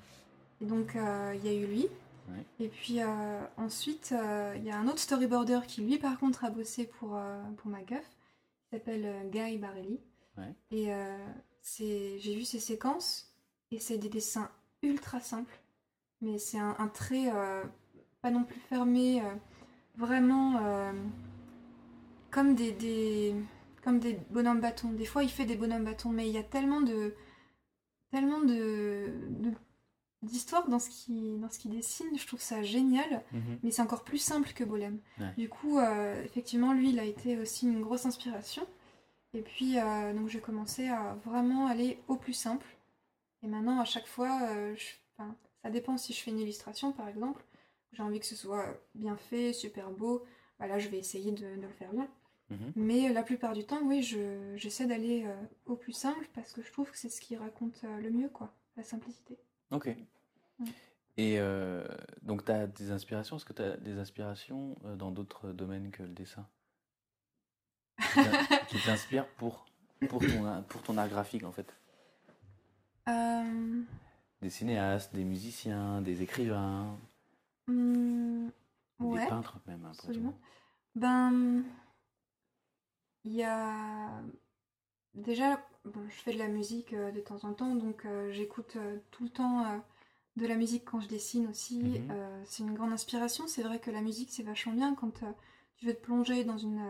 Et 0.62 0.66
donc, 0.66 0.96
il 0.96 1.46
y 1.46 1.50
a 1.50 1.54
eu 1.54 1.66
lui. 1.66 1.88
Ouais. 2.30 2.46
Et 2.60 2.70
puis 2.70 3.00
ensuite, 3.58 4.14
il 4.56 4.64
y 4.64 4.72
a 4.72 4.78
un 4.78 4.88
autre 4.88 5.00
storyboarder 5.00 5.60
qui, 5.68 5.82
lui, 5.82 5.98
par 5.98 6.18
contre, 6.18 6.46
a 6.46 6.50
bossé 6.50 6.86
pour, 6.86 7.20
pour 7.58 7.70
ma. 7.70 7.80
Il 7.82 8.00
s'appelle 8.72 9.30
Guy 9.32 9.58
Barelli. 9.58 10.00
Ouais. 10.38 10.54
Et 10.72 10.94
euh, 10.94 11.18
c'est- 11.62 12.18
j'ai 12.20 12.36
vu 12.36 12.44
ses 12.44 12.60
séquences. 12.60 13.34
Et 13.72 13.80
c'est 13.80 13.98
des 13.98 14.10
dessins 14.10 14.50
ultra 14.84 15.20
simples. 15.20 15.60
Mais 16.22 16.38
c'est 16.38 16.60
un, 16.60 16.76
un 16.80 16.88
trait 16.88 17.32
euh, 17.34 17.64
pas 18.22 18.32
non 18.32 18.44
plus 18.44 18.60
fermé. 18.60 19.22
euh, 19.22 19.34
vraiment 19.98 20.60
comme 22.32 22.54
des, 22.56 22.72
des- 22.74 23.36
comme 23.84 24.00
des 24.00 24.20
bonhommes 24.30 24.60
bâtons. 24.62 24.92
Des 24.92 25.06
fois, 25.06 25.24
il 25.24 25.30
fait 25.30 25.46
des 25.46 25.56
bonhommes 25.56 25.86
bâtons. 25.86 26.10
Mais 26.10 26.28
il 26.28 26.34
y 26.34 26.38
a 26.38 26.44
tellement 26.44 26.82
de 26.82 27.14
tellement 28.12 28.40
de, 28.40 29.08
de- 29.30 29.52
d'histoires 30.22 30.68
dans 30.70 30.80
ce 30.80 30.90
qui 30.90 31.38
dans 31.38 31.50
ce 31.50 31.60
qu'il 31.60 31.72
dessine 31.72 32.08
je 32.18 32.26
trouve 32.26 32.40
ça 32.42 32.64
génial 32.64 33.24
Mhm. 33.34 33.60
mais 33.62 33.72
c'est 33.72 33.82
encore 33.82 34.04
plus 34.04 34.20
simple 34.20 34.54
que 34.54 34.64
Bolem 34.64 35.00
Ouais. 35.20 35.34
du 35.38 35.50
coup 35.50 35.78
euh, 35.80 36.24
effectivement 36.24 36.72
lui 36.72 36.92
il 36.92 37.00
a 37.00 37.04
été 37.04 37.38
aussi 37.38 37.66
une 37.68 37.82
grosse 37.82 38.06
inspiration 38.06 38.66
et 39.36 39.42
puis 39.42 39.78
euh, 39.80 40.14
donc 40.14 40.30
j'ai 40.30 40.40
commencé 40.40 40.88
à 40.88 41.16
vraiment 41.26 41.68
aller 41.68 42.00
au 42.08 42.16
plus 42.16 42.34
simple 42.34 42.66
et 43.44 43.48
maintenant 43.48 43.80
à 43.80 43.86
chaque 43.86 44.08
fois 44.08 44.40
euh, 44.50 44.76
je- 44.76 44.94
enfin, 45.18 45.36
ça 45.62 45.70
dépend 45.70 45.98
si 45.98 46.14
je 46.14 46.22
fais 46.22 46.32
une 46.32 46.40
illustration 46.40 46.92
par 46.92 47.08
exemple 47.08 47.44
j'ai 47.94 48.02
envie 48.04 48.20
que 48.20 48.26
ce 48.26 48.36
soit 48.36 48.66
bien 48.96 49.16
fait 49.18 49.54
super 49.54 49.92
beau 49.92 50.24
bah 50.60 50.68
là 50.68 50.80
je 50.80 50.90
vais 50.90 50.98
essayer 50.98 51.32
de, 51.32 51.56
de 51.58 51.62
le 51.62 51.74
faire 51.74 51.92
bien 51.94 52.10
Mhm. 52.52 52.74
mais 52.76 53.12
la 53.12 53.24
plupart 53.24 53.54
du 53.54 53.66
temps, 53.66 53.80
oui, 53.86 54.04
je- 54.04 54.54
j'essaie 54.56 54.86
d'aller 54.86 55.24
euh, 55.26 55.34
au 55.66 55.76
plus 55.76 55.94
simple 55.94 56.30
parce 56.36 56.52
que 56.54 56.62
je 56.62 56.72
trouve 56.72 56.92
que 56.92 56.98
c'est 57.00 57.10
ce 57.10 57.20
qui 57.20 57.36
raconte 57.36 57.82
le 58.04 58.12
mieux, 58.12 58.30
quoi, 58.30 58.54
la 58.78 58.84
simplicité. 58.84 59.36
Ok. 59.72 59.88
Ouais. 60.60 60.66
Et 61.18 61.40
donc, 62.22 62.46
tu 62.46 62.52
as 62.52 62.68
des 62.68 62.92
inspirations? 62.92 63.38
Est-ce 63.38 63.46
que 63.46 63.54
tu 63.54 63.64
as 63.64 63.78
des 63.78 63.98
inspirations 63.98 64.76
dans 64.96 65.10
d'autres 65.10 65.54
domaines 65.54 65.90
que 65.90 66.04
le 66.04 66.10
dessin? 66.10 66.48
Qui 68.16 68.24
t'in- 68.24 68.58
Qui 68.70 68.80
t'inspirent 68.80 69.28
pour, 69.38 69.66
pour, 70.10 70.20
ton, 70.22 70.64
pour 70.70 70.82
ton 70.84 70.98
art 70.98 71.10
graphique, 71.10 71.44
en 71.44 71.52
fait 71.52 71.72
Euh, 73.08 73.82
Des 74.42 74.50
cinéastes, 74.50 75.14
des 75.14 75.24
musiciens, 75.24 76.02
des 76.02 76.22
écrivains, 76.22 76.98
ouais, 77.68 79.20
des 79.24 79.28
peintres 79.28 79.60
même. 79.68 79.82
tout. 79.82 79.88
absolument. 79.88 80.38
Ben, 80.96 81.64
il 83.24 83.34
y 83.34 83.44
a 83.44 84.10
déjà, 85.14 85.60
bon, 85.84 86.02
je 86.10 86.16
fais 86.16 86.34
de 86.34 86.40
la 86.40 86.48
musique 86.48 86.94
euh, 86.94 87.12
de 87.12 87.20
temps 87.20 87.44
en 87.44 87.54
temps, 87.54 87.76
donc 87.76 88.06
euh, 88.06 88.32
j'écoute 88.32 88.78
tout 89.12 89.24
le 89.24 89.30
temps 89.30 89.82
de 90.38 90.46
la 90.48 90.56
musique 90.56 90.86
quand 90.86 91.00
je 91.00 91.08
dessine 91.08 91.48
aussi. 91.48 92.02
Euh, 92.12 92.42
c'est 92.46 92.64
une 92.64 92.74
grande 92.74 92.92
inspiration. 92.94 93.48
C'est 93.48 93.64
vrai 93.64 93.80
que 93.80 93.90
la 93.92 94.02
musique, 94.02 94.30
c'est 94.32 94.44
vachement 94.44 94.74
bien 94.74 94.94
quand 94.96 95.22
tu 95.78 95.86
veux 95.86 95.94
te 95.94 96.02
plonger 96.02 96.44
dans 96.44 96.58
une, 96.58 96.82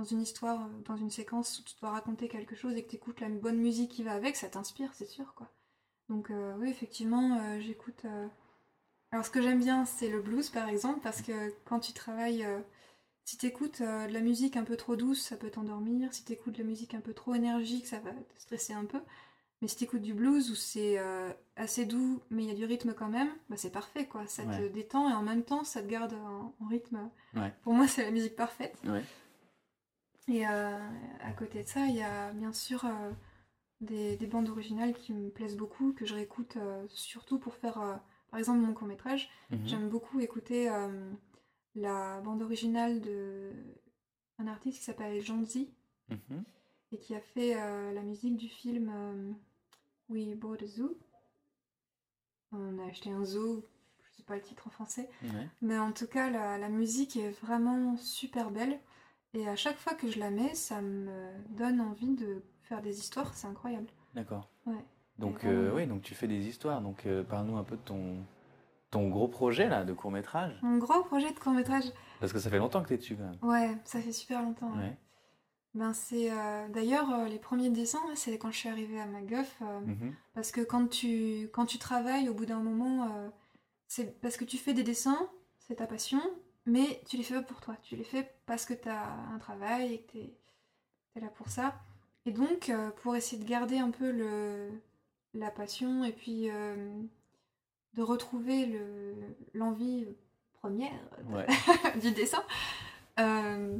dans 0.00 0.06
une 0.06 0.22
histoire, 0.22 0.62
euh, 0.62 0.82
dans 0.86 0.96
une 0.96 1.10
séquence 1.10 1.58
où 1.58 1.62
tu 1.62 1.74
dois 1.80 1.90
raconter 1.90 2.28
quelque 2.28 2.56
chose 2.56 2.74
et 2.74 2.82
que 2.82 2.88
tu 2.90 2.96
écoutes 2.96 3.20
la 3.20 3.28
bonne 3.28 3.58
musique 3.58 3.90
qui 3.90 4.02
va 4.02 4.12
avec, 4.12 4.34
ça 4.36 4.48
t'inspire, 4.48 4.90
c'est 4.94 5.04
sûr, 5.06 5.34
quoi. 5.34 5.50
Donc 6.08 6.30
euh, 6.30 6.56
oui, 6.58 6.70
effectivement, 6.70 7.38
euh, 7.38 7.60
j'écoute... 7.60 8.04
euh, 8.06 8.26
Alors 9.12 9.24
ce 9.26 9.30
que 9.30 9.42
j'aime 9.42 9.60
bien, 9.60 9.84
c'est 9.84 10.08
le 10.08 10.22
blues, 10.22 10.48
par 10.48 10.68
exemple, 10.68 11.00
parce 11.02 11.20
que 11.20 11.52
quand 11.66 11.80
tu 11.80 11.92
travailles... 11.92 12.46
si 13.24 13.36
t'écoutes 13.36 13.82
euh, 13.82 14.06
de 14.08 14.12
la 14.12 14.20
musique 14.20 14.56
un 14.56 14.64
peu 14.64 14.76
trop 14.76 14.96
douce, 14.96 15.20
ça 15.20 15.36
peut 15.36 15.50
t'endormir. 15.50 16.12
Si 16.14 16.24
t'écoutes 16.24 16.54
de 16.54 16.62
la 16.62 16.68
musique 16.68 16.94
un 16.94 17.00
peu 17.00 17.12
trop 17.12 17.34
énergique, 17.34 17.86
ça 17.86 18.00
va 18.00 18.10
te 18.10 18.40
stresser 18.40 18.72
un 18.72 18.86
peu. 18.86 19.00
Mais 19.60 19.68
si 19.68 19.76
t'écoutes 19.76 20.00
du 20.02 20.14
blues 20.14 20.50
où 20.50 20.54
c'est 20.54 20.98
assez 21.54 21.84
doux, 21.84 22.22
mais 22.30 22.44
il 22.44 22.48
y 22.48 22.50
a 22.50 22.54
du 22.54 22.64
rythme 22.64 22.94
quand 22.94 23.10
même, 23.10 23.28
bah 23.50 23.56
c'est 23.58 23.70
parfait 23.70 24.06
quoi. 24.06 24.26
Ça 24.26 24.42
te 24.42 24.68
détend 24.68 25.10
et 25.10 25.12
en 25.12 25.22
même 25.22 25.44
temps 25.44 25.64
ça 25.64 25.82
te 25.82 25.86
garde 25.86 26.14
en, 26.14 26.54
en 26.58 26.66
rythme. 26.66 27.10
Ouais. 27.34 27.52
Pour 27.62 27.74
moi, 27.74 27.86
c'est 27.86 28.02
la 28.02 28.10
musique 28.10 28.36
parfaite. 28.36 28.74
Ouais. 28.84 29.04
Et 30.28 30.46
euh, 30.46 30.78
à 31.20 31.32
côté 31.32 31.62
de 31.62 31.68
ça, 31.68 31.86
il 31.86 31.96
y 31.96 32.02
a 32.02 32.32
bien 32.32 32.52
sûr 32.52 32.84
euh, 32.84 33.10
des, 33.80 34.16
des 34.16 34.26
bandes 34.26 34.48
originales 34.48 34.94
qui 34.94 35.12
me 35.12 35.30
plaisent 35.30 35.56
beaucoup, 35.56 35.92
que 35.92 36.06
je 36.06 36.14
réécoute 36.14 36.56
euh, 36.56 36.86
surtout 36.88 37.38
pour 37.38 37.54
faire, 37.54 38.00
par 38.30 38.38
exemple, 38.38 38.60
mon 38.60 38.74
court 38.74 38.86
métrage. 38.88 39.28
Mhm. 39.50 39.66
J'aime 39.66 39.88
beaucoup 39.88 40.20
écouter 40.20 40.70
la 41.74 42.20
bande 42.20 42.42
originale 42.42 43.00
de 43.00 43.52
un 44.38 44.46
artiste 44.46 44.78
qui 44.78 44.84
s'appelle 44.84 45.20
Jonzi 45.20 45.70
Mhm. 46.08 46.42
et 46.92 46.98
qui 46.98 47.14
a 47.14 47.20
fait 47.20 47.54
euh, 47.60 47.92
la 47.92 48.02
musique 48.02 48.36
du 48.36 48.48
film 48.48 48.90
euh, 48.92 49.32
We 50.08 50.34
Bought 50.36 50.62
a 50.62 50.66
Zoo. 50.66 50.98
On 52.52 52.78
a 52.80 52.86
acheté 52.86 53.10
un 53.10 53.24
zoo, 53.24 53.64
je 54.02 54.16
sais 54.16 54.22
pas 54.24 54.34
le 54.34 54.42
titre 54.42 54.66
en 54.66 54.70
français, 54.70 55.08
Ouais. 55.22 55.48
mais 55.62 55.78
en 55.78 55.92
tout 55.92 56.06
cas 56.08 56.30
la, 56.30 56.58
la 56.58 56.68
musique 56.68 57.16
est 57.16 57.30
vraiment 57.30 57.96
super 57.96 58.50
belle 58.50 58.80
et 59.34 59.48
à 59.48 59.56
chaque 59.56 59.78
fois 59.78 59.94
que 59.94 60.10
je 60.10 60.18
la 60.18 60.30
mets, 60.30 60.54
ça 60.54 60.80
me 60.80 61.10
donne 61.50 61.80
envie 61.80 62.14
de 62.14 62.42
faire 62.62 62.82
des 62.82 62.98
histoires, 62.98 63.32
c'est 63.34 63.46
incroyable. 63.46 63.86
D'accord. 64.14 64.48
Ouais. 64.66 64.84
Donc, 65.18 65.44
euh, 65.44 65.72
oui, 65.74 65.86
donc 65.86 66.02
tu 66.02 66.14
fais 66.14 66.26
des 66.28 66.46
histoires. 66.48 66.80
Donc, 66.80 67.04
euh, 67.06 67.22
parle-nous 67.22 67.56
un 67.56 67.64
peu 67.64 67.76
de 67.76 67.82
ton, 67.82 68.16
ton 68.90 69.08
gros 69.08 69.28
projet 69.28 69.68
là, 69.68 69.84
de 69.84 69.92
court 69.92 70.10
métrage. 70.10 70.58
Mon 70.62 70.78
gros 70.78 71.02
projet 71.04 71.30
de 71.32 71.38
court 71.38 71.52
métrage, 71.52 71.84
Parce 72.20 72.32
que 72.32 72.38
ça 72.38 72.48
fait 72.50 72.58
longtemps 72.58 72.82
que 72.82 72.88
tu 72.88 72.94
es 72.94 72.96
dessus 72.98 73.16
quand 73.16 73.24
même. 73.24 73.38
ouais, 73.42 73.76
ça 73.84 74.00
fait 74.00 74.12
super 74.12 74.42
longtemps. 74.42 74.72
ouais. 74.76 74.96
Ben 75.74 75.92
c'est 75.92 76.32
euh, 76.32 76.68
d'ailleurs 76.68 77.26
les 77.28 77.38
premiers 77.38 77.70
dessins, 77.70 78.02
c'est 78.16 78.36
quand 78.38 78.50
je 78.50 78.56
suis 78.56 78.68
arrivée 78.68 79.00
à 79.00 79.06
Maguff. 79.06 79.56
euh, 79.62 79.80
Mhm. 79.80 80.14
Parce 80.34 80.50
que 80.50 80.62
quand 80.62 80.88
tu, 80.88 81.48
quand 81.52 81.64
tu 81.66 81.78
travailles, 81.78 82.28
au 82.28 82.34
bout 82.34 82.46
d'un 82.46 82.58
moment, 82.58 83.08
c'est 83.86 84.20
parce 84.20 84.36
que 84.36 84.44
tu 84.44 84.56
fais 84.56 84.72
des 84.74 84.82
dessins, 84.82 85.28
c'est 85.60 85.76
ta 85.76 85.86
passion, 85.86 86.20
mais 86.70 87.02
tu 87.08 87.16
les 87.16 87.22
fais 87.22 87.34
pas 87.34 87.42
pour 87.42 87.60
toi. 87.60 87.76
Tu 87.82 87.96
les 87.96 88.04
fais 88.04 88.30
parce 88.46 88.64
que 88.64 88.74
tu 88.74 88.88
as 88.88 89.12
un 89.34 89.38
travail 89.38 89.94
et 89.94 89.98
que 90.02 90.12
tu 90.12 90.18
es, 91.16 91.20
là 91.20 91.28
pour 91.28 91.48
ça. 91.48 91.74
Et 92.26 92.30
donc, 92.32 92.68
euh, 92.68 92.90
pour 93.02 93.16
essayer 93.16 93.42
de 93.42 93.48
garder 93.48 93.78
un 93.78 93.90
peu 93.90 94.10
le, 94.10 94.70
la 95.34 95.50
passion 95.50 96.04
et 96.04 96.12
puis 96.12 96.48
euh, 96.50 96.90
de 97.94 98.02
retrouver 98.02 98.66
le- 98.66 99.14
l'envie 99.54 100.06
première 100.54 100.92
Ouais. 101.30 101.46
du 102.00 102.10
dessin, 102.12 102.42
euh, 103.18 103.78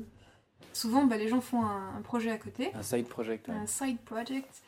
souvent 0.73 1.05
bah, 1.05 1.17
les 1.19 1.29
gens 1.29 1.41
font 1.41 1.63
un, 1.63 1.97
un 1.97 2.03
projet 2.03 2.31
à 2.31 2.39
côté 2.39 2.73
Un 2.75 2.83
side 2.83 3.07
project. 3.07 3.49
ouais. 3.49 3.55
un 3.55 3.67
side 3.67 4.01
project. 4.01 4.63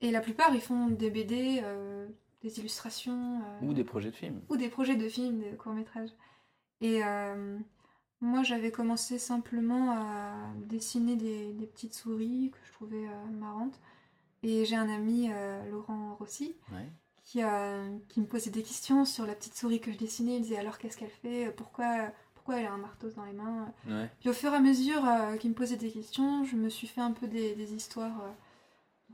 Et 0.00 0.10
la 0.10 0.20
plupart, 0.20 0.52
ils 0.54 0.60
font 0.60 0.88
des 0.88 1.10
BD, 1.10 1.62
des 2.42 2.58
illustrations, 2.58 3.40
Ou 3.62 3.72
des 3.72 3.84
projets 3.84 4.10
de 4.10 4.16
films. 4.16 4.40
ou 4.48 4.56
des 4.56 4.68
projets 4.68 4.96
de 4.96 5.08
films, 5.08 5.42
de 5.48 5.54
courts-métrages. 5.56 6.10
Et 6.82 7.02
euh, 7.04 7.58
moi, 8.20 8.42
j'avais 8.42 8.70
commencé 8.70 9.18
simplement 9.18 9.92
à 9.92 10.34
dessiner 10.66 11.16
des, 11.16 11.52
des 11.54 11.66
petites 11.66 11.94
souris 11.94 12.50
que 12.52 12.58
je 12.66 12.72
trouvais 12.72 13.06
euh, 13.06 13.24
marrantes. 13.38 13.80
Et 14.42 14.64
j'ai 14.64 14.76
un 14.76 14.88
ami, 14.88 15.30
euh, 15.32 15.64
Laurent 15.70 16.16
Rossi, 16.18 16.56
Ouais. 16.72 16.88
qui, 17.22 17.40
qui 18.08 18.20
me 18.20 18.26
posait 18.26 18.50
des 18.50 18.62
questions 18.64 19.04
sur 19.04 19.24
la 19.26 19.34
petite 19.36 19.54
souris 19.56 19.80
que 19.80 19.92
je 19.92 19.96
dessinais. 19.98 20.36
Il 20.36 20.42
disait 20.42 20.58
alors 20.58 20.76
qu'est-ce 20.78 20.96
qu'elle 20.98 21.08
fait? 21.08 21.50
Pourquoi 21.56 22.10
pourquoi 22.34 22.58
elle 22.58 22.66
a 22.66 22.72
un 22.72 22.78
marteau 22.78 23.08
dans 23.10 23.24
les 23.24 23.32
mains? 23.32 23.72
Ouais. 23.86 24.10
Puis 24.18 24.28
au 24.28 24.32
fur 24.32 24.52
et 24.52 24.56
à 24.56 24.60
mesure 24.60 25.02
qu'il 25.38 25.50
me 25.50 25.54
posait 25.54 25.76
des 25.76 25.92
questions, 25.92 26.42
je 26.44 26.56
me 26.56 26.68
suis 26.68 26.88
fait 26.88 27.00
un 27.00 27.12
peu 27.12 27.28
des, 27.28 27.54
des 27.54 27.72
histoires 27.72 28.20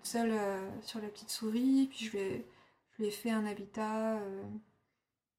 seule 0.03 0.33
sur 0.81 0.99
la 1.03 1.09
petite 1.09 1.29
souris. 1.29 1.89
Puis 1.91 2.07
je 2.07 2.11
lui 2.13 2.19
ai, 2.21 2.47
je 2.93 3.03
lui 3.03 3.09
ai 3.09 3.11
fait 3.11 3.31
un 3.31 3.45
habitat. 3.45 4.19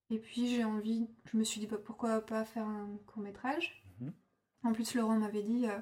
Et 0.10 0.20
puis 0.20 0.48
j'ai 0.48 0.64
envie, 0.64 1.08
je 1.26 1.38
me 1.38 1.44
suis 1.44 1.60
dit 1.60 1.68
bah, 1.68 1.78
pourquoi 1.84 2.22
pas 2.22 2.46
faire 2.46 2.66
un 2.66 2.98
court 3.06 3.22
métrage. 3.22 3.84
Mhm. 4.00 4.14
En 4.64 4.74
plus, 4.74 4.96
Laurent 4.96 5.18
m'avait 5.18 5.44
dit 5.44 5.68
euh, 5.68 5.80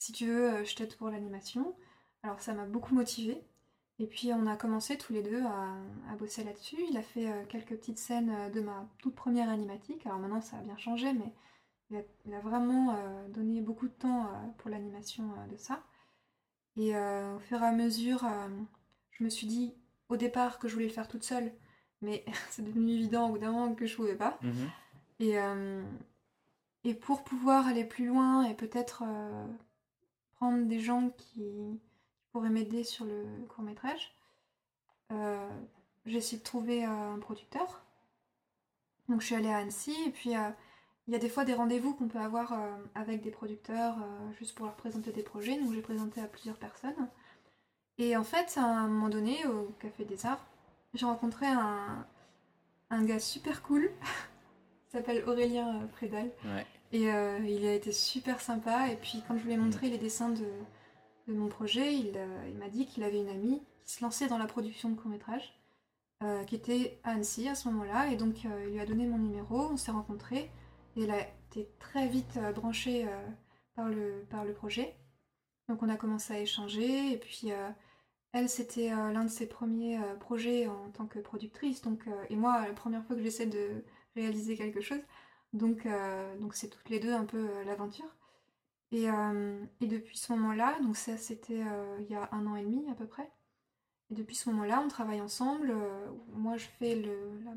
si 0.00 0.12
tu 0.12 0.26
veux, 0.26 0.50
euh, 0.54 0.64
je 0.64 0.74
t'aide 0.74 0.96
pour 0.96 1.10
l'animation. 1.10 1.76
Alors 2.22 2.40
ça 2.40 2.54
m'a 2.54 2.64
beaucoup 2.64 2.94
motivée. 2.94 3.44
Et 3.98 4.06
puis 4.06 4.32
on 4.32 4.46
a 4.46 4.56
commencé 4.56 4.96
tous 4.96 5.12
les 5.12 5.22
deux 5.22 5.42
à, 5.42 5.76
à 6.10 6.16
bosser 6.16 6.42
là-dessus. 6.42 6.78
Il 6.90 6.96
a 6.96 7.02
fait 7.02 7.30
euh, 7.30 7.44
quelques 7.46 7.76
petites 7.76 7.98
scènes 7.98 8.50
de 8.50 8.60
ma 8.62 8.88
toute 8.98 9.14
première 9.14 9.50
animatique. 9.50 10.06
Alors 10.06 10.18
maintenant 10.18 10.40
ça 10.40 10.56
a 10.56 10.62
bien 10.62 10.78
changé, 10.78 11.12
mais 11.12 11.32
il 11.90 11.98
a, 11.98 12.02
il 12.24 12.34
a 12.34 12.40
vraiment 12.40 12.96
euh, 12.96 13.28
donné 13.28 13.60
beaucoup 13.60 13.88
de 13.88 13.92
temps 13.92 14.26
pour 14.56 14.70
l'animation 14.70 15.24
de 15.50 15.56
ça. 15.58 15.82
Et 16.76 16.96
au 16.96 17.38
fur 17.40 17.60
et 17.60 17.66
à 17.66 17.72
mesure, 17.72 18.24
je 19.10 19.24
me 19.24 19.28
suis 19.28 19.46
dit 19.46 19.74
au 20.08 20.16
départ 20.16 20.58
que 20.58 20.66
je 20.66 20.72
voulais 20.72 20.86
le 20.86 20.92
faire 20.92 21.08
toute 21.08 21.24
seule, 21.24 21.52
mais 22.02 22.24
c'est 22.50 22.62
devenu 22.62 22.92
évident 22.92 23.28
au 23.28 23.32
bout 23.32 23.38
d'un 23.38 23.52
moment 23.52 23.74
que 23.74 23.86
je 23.86 23.96
pouvais 23.96 24.16
pas. 24.16 24.38
Mhm. 24.42 24.70
Et, 25.20 25.38
euh, 25.38 25.82
et 26.84 26.94
pour 26.94 27.24
pouvoir 27.24 27.66
aller 27.66 27.84
plus 27.84 28.06
loin 28.06 28.44
et 28.44 28.54
peut-être 28.54 29.04
euh, 29.06 29.46
prendre 30.36 30.66
des 30.66 30.80
gens 30.80 31.10
qui, 31.10 31.80
pourraient 32.32 32.48
m'aider 32.48 32.84
sur 32.84 33.04
le 33.04 33.24
court 33.48 33.64
métrage, 33.64 34.14
euh, 35.10 35.50
j'ai 36.06 36.18
essayé 36.18 36.38
de 36.38 36.44
trouver 36.44 36.84
un 36.84 37.18
producteur. 37.18 37.82
Donc 39.08 39.20
je 39.20 39.26
suis 39.26 39.34
allée 39.34 39.50
à 39.50 39.56
Annecy 39.56 39.92
et 40.06 40.10
puis 40.10 40.30
il 40.30 41.12
y 41.12 41.16
a 41.16 41.18
des 41.18 41.28
fois 41.28 41.44
des 41.44 41.54
rendez-vous 41.54 41.92
qu'on 41.92 42.06
peut 42.06 42.20
avoir 42.20 42.56
avec 42.94 43.20
des 43.20 43.32
producteurs 43.32 43.96
juste 44.38 44.54
pour 44.54 44.66
leur 44.66 44.76
présenter 44.76 45.10
des 45.10 45.24
projets. 45.24 45.58
Donc 45.58 45.74
j'ai 45.74 45.82
présenté 45.82 46.20
à 46.20 46.28
plusieurs 46.28 46.56
personnes. 46.56 47.08
Et 47.98 48.16
en 48.16 48.22
fait, 48.22 48.56
à 48.56 48.64
un 48.64 48.86
moment 48.86 49.08
donné, 49.08 49.44
au 49.46 49.74
Café 49.80 50.04
des 50.04 50.24
Arts, 50.24 50.46
j'ai 50.94 51.06
rencontré 51.06 51.46
un, 51.46 52.06
un 52.90 53.04
gars 53.04 53.20
super 53.20 53.62
cool. 53.62 53.90
Il 54.88 54.98
s'appelle 54.98 55.22
Aurélien 55.28 55.82
euh, 55.82 55.86
Prédal. 55.86 56.30
Ouais. 56.44 56.66
Et 56.92 57.12
euh, 57.12 57.38
il 57.46 57.64
a 57.64 57.74
été 57.74 57.92
super 57.92 58.40
sympa. 58.40 58.88
Et 58.88 58.96
puis 58.96 59.22
quand 59.26 59.38
je 59.38 59.44
lui 59.44 59.52
ai 59.52 59.56
montré 59.56 59.88
les 59.88 59.98
dessins 59.98 60.30
de, 60.30 60.46
de 61.28 61.34
mon 61.34 61.48
projet, 61.48 61.94
il, 61.94 62.12
euh, 62.16 62.48
il 62.48 62.56
m'a 62.58 62.68
dit 62.68 62.86
qu'il 62.86 63.02
avait 63.04 63.20
une 63.20 63.28
amie 63.28 63.62
qui 63.84 63.92
se 63.94 64.02
lançait 64.04 64.28
dans 64.28 64.38
la 64.38 64.46
production 64.46 64.90
de 64.90 64.96
court-métrage, 64.96 65.54
euh, 66.22 66.44
qui 66.44 66.54
était 66.54 67.00
à 67.04 67.10
Annecy 67.10 67.48
à 67.48 67.54
ce 67.54 67.68
moment-là. 67.68 68.08
Et 68.08 68.16
donc 68.16 68.44
il 68.44 68.72
lui 68.72 68.80
a 68.80 68.86
donné 68.86 69.06
mon 69.06 69.18
numéro, 69.18 69.68
on 69.70 69.76
s'est 69.76 69.92
rencontrés. 69.92 70.50
Et 70.96 71.04
elle 71.04 71.12
a 71.12 71.20
été 71.20 71.68
très 71.78 72.08
vite 72.08 72.38
branchée 72.54 73.06
euh, 73.06 73.28
par, 73.76 73.88
le, 73.88 74.26
par 74.28 74.44
le 74.44 74.52
projet. 74.52 74.96
Donc 75.68 75.82
on 75.82 75.88
a 75.88 75.96
commencé 75.96 76.34
à 76.34 76.40
échanger. 76.40 77.12
Et 77.12 77.16
puis 77.16 77.52
elle, 78.32 78.48
c'était 78.48 78.92
euh, 78.92 79.12
l'un 79.12 79.24
de 79.24 79.30
ses 79.30 79.46
premiers 79.46 79.98
euh, 79.98 80.14
projets 80.14 80.66
en 80.68 80.90
tant 80.90 81.06
que 81.06 81.18
productrice. 81.18 81.82
Donc, 81.82 82.06
euh, 82.06 82.24
et 82.30 82.36
moi, 82.36 82.66
la 82.66 82.74
première 82.74 83.04
fois 83.04 83.16
que 83.16 83.22
j'essaie 83.22 83.46
de 83.46 83.84
réaliser 84.14 84.56
quelque 84.56 84.80
chose. 84.80 85.00
Donc, 85.52 85.88
c'est 86.52 86.68
toutes 86.68 86.88
les 86.90 87.00
deux 87.00 87.12
un 87.12 87.24
peu 87.24 87.48
l'aventure. 87.66 88.06
Et, 88.92 89.06
et 89.80 89.86
depuis 89.86 90.16
ce 90.16 90.32
moment-là, 90.32 90.78
donc 90.82 90.96
ça 90.96 91.16
c'était 91.16 91.62
il 92.00 92.06
y 92.08 92.14
a 92.14 92.28
un 92.32 92.46
an 92.46 92.54
et 92.54 92.62
demi 92.62 92.88
à 92.88 92.94
peu 92.94 93.06
près. 93.06 93.28
Et 94.10 94.14
depuis 94.14 94.36
ce 94.36 94.48
moment-là, 94.50 94.80
on 94.84 94.88
travaille 94.88 95.20
ensemble. 95.20 95.74
Moi, 96.34 96.56
je 96.56 96.66
fais 96.78 96.94
le, 96.94 97.40
la, 97.44 97.52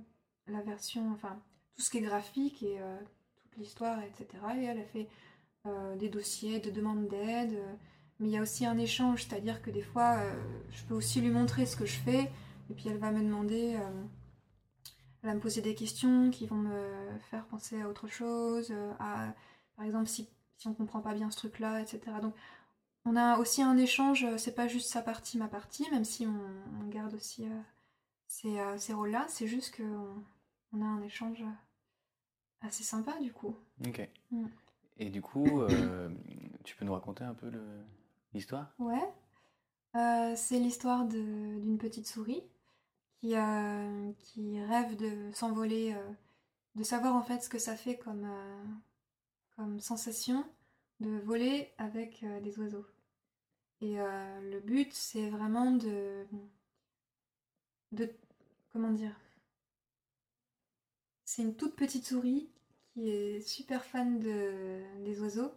la 0.47 0.61
version, 0.61 1.11
enfin 1.11 1.39
tout 1.76 1.84
ce 1.84 1.91
qui 1.91 1.99
est 1.99 2.01
graphique 2.01 2.63
et 2.63 2.80
toute 3.36 3.57
l'histoire, 3.57 3.99
etc. 4.01 4.28
Et 4.57 4.63
elle 4.63 4.80
a 4.80 4.86
fait 4.86 5.07
des 5.97 6.09
dossiers 6.09 6.59
de 6.59 6.71
demande 6.71 7.07
d'aide. 7.07 7.59
Mais 8.24 8.30
il 8.30 8.32
y 8.32 8.38
a 8.38 8.41
aussi 8.41 8.65
un 8.65 8.78
échange, 8.78 9.26
c'est-à-dire 9.26 9.61
que 9.61 9.69
des 9.69 9.82
fois, 9.82 10.15
euh, 10.17 10.34
je 10.71 10.82
peux 10.86 10.93
aussi 10.93 11.19
lui 11.19 11.30
montrer 11.30 11.65
ce 11.65 11.76
que 11.76 11.86
je 11.86 11.97
fais, 11.97 12.32
et 12.69 12.74
puis 12.74 12.88
elle 12.88 12.97
va 12.97 13.11
me 13.11 13.21
demander, 13.21 13.76
euh, 13.76 14.03
elle 15.21 15.30
va 15.30 15.36
me 15.36 15.41
poser 15.41 15.61
des 15.61 15.76
questions 15.76 16.30
qui 16.32 16.47
vont 16.47 16.55
me 16.55 17.19
faire 17.30 17.45
penser 17.47 17.82
à 17.82 17.89
autre 17.89 18.07
chose, 18.07 18.69
euh, 18.71 18.93
à, 18.99 19.34
par 19.76 19.86
exemple, 19.86 20.07
si, 20.07 20.30
si 20.57 20.69
on 20.69 20.74
comprend 20.74 21.01
pas 21.01 21.13
bien 21.13 21.30
ce 21.32 21.36
truc-là, 21.36 21.82
etc. 21.82 21.99
Donc, 22.21 22.34
on 23.03 23.17
a 23.17 23.38
aussi 23.39 23.61
un 23.61 23.76
échange, 23.76 24.26
c'est 24.38 24.55
pas 24.55 24.69
juste 24.69 24.89
sa 24.89 25.01
partie, 25.01 25.38
ma 25.38 25.49
partie, 25.49 25.86
même 25.91 26.05
si 26.05 26.26
on, 26.26 26.82
on 26.82 26.88
garde 26.88 27.13
aussi 27.15 27.43
euh, 27.45 27.59
ces, 28.28 28.57
ces 28.78 28.93
rôles-là, 28.93 29.26
c'est 29.28 29.47
juste 29.47 29.76
qu'on 29.76 30.24
on 30.71 30.82
a 30.82 30.86
un 30.86 31.01
échange 31.01 31.43
assez 32.61 32.84
sympa, 32.84 33.19
du 33.19 33.34
coup. 33.34 33.57
Ok. 33.86 34.09
Mm. 34.32 34.45
Et 34.99 35.09
du 35.09 35.21
coup, 35.21 35.63
tu 36.63 36.76
peux 36.78 36.86
nous 36.86 36.93
raconter 36.93 37.26
un 37.26 37.34
peu 37.34 37.49
le- 37.49 37.84
l'histoire? 38.34 38.74
Ouais. 38.80 39.14
Euh, 39.96 40.34
c'est 40.36 40.60
l'histoire 40.60 41.06
d'une 41.06 41.78
petite 41.78 42.08
souris 42.08 42.44
qui, 43.20 43.36
euh, 43.36 44.12
rêve 44.68 44.96
de 44.98 45.32
s'envoler, 45.34 45.94
euh, 45.94 46.12
de 46.76 46.84
savoir 46.84 47.16
en 47.16 47.22
fait 47.22 47.42
ce 47.42 47.50
que 47.50 47.60
ça 47.60 47.76
fait 47.76 47.98
comme, 47.98 48.28
sensation 49.80 50.46
de 51.00 51.12
voler 51.20 51.72
avec 51.78 52.26
des 52.44 52.58
oiseaux. 52.60 52.86
Et 53.82 53.98
le 53.98 54.60
but, 54.60 54.92
c'est 54.94 55.30
vraiment 55.30 55.72
de. 55.72 56.26
Comment 58.72 58.92
dire? 58.92 59.16
C'est 61.26 61.44
une 61.44 61.56
toute 61.56 61.76
petite 61.76 62.06
souris 62.06 62.50
qui 62.94 63.10
est 63.10 63.42
super 63.42 63.84
fan 63.86 64.20
de, 64.20 64.82
des 65.04 65.22
oiseaux 65.22 65.52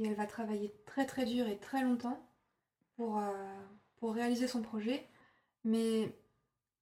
et 0.00 0.06
elle 0.06 0.14
va 0.14 0.26
travailler 0.26 0.74
très 0.86 1.06
très 1.06 1.26
dur 1.26 1.46
et 1.46 1.58
très 1.58 1.82
longtemps 1.82 2.26
pour, 2.96 3.18
euh, 3.18 3.60
pour 3.96 4.14
réaliser 4.14 4.48
son 4.48 4.62
projet, 4.62 5.06
mais, 5.64 6.16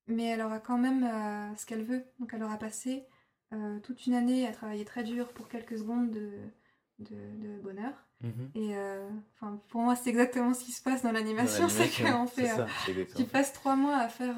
mais 0.06 0.24
elle 0.24 0.40
aura 0.40 0.60
quand 0.60 0.78
même 0.78 1.04
euh, 1.04 1.54
ce 1.56 1.66
qu'elle 1.66 1.82
veut. 1.82 2.04
Donc 2.20 2.32
elle 2.32 2.42
aura 2.44 2.58
passé 2.58 3.06
euh, 3.52 3.80
toute 3.80 4.06
une 4.06 4.14
année 4.14 4.46
à 4.46 4.52
travailler 4.52 4.84
très 4.84 5.02
dur 5.02 5.32
pour 5.32 5.48
quelques 5.48 5.78
secondes 5.78 6.10
de, 6.10 6.30
de, 7.00 7.16
de 7.36 7.60
bonheur. 7.60 7.92
Mhm. 8.20 8.50
Et 8.54 8.74
enfin, 9.34 9.60
pour 9.68 9.82
moi, 9.82 9.94
c'est 9.94 10.10
exactement 10.10 10.52
ce 10.54 10.64
qui 10.64 10.72
se 10.72 10.82
passe 10.82 11.02
dans 11.02 11.12
l'animation, 11.12 11.68
c'est 11.68 11.88
qu'on 12.02 12.26
fait... 12.26 12.46
ça, 12.46 12.66
tu 13.16 13.24
passes 13.24 13.52
trois 13.52 13.76
mois 13.76 13.96
à 13.96 14.08
faire 14.08 14.36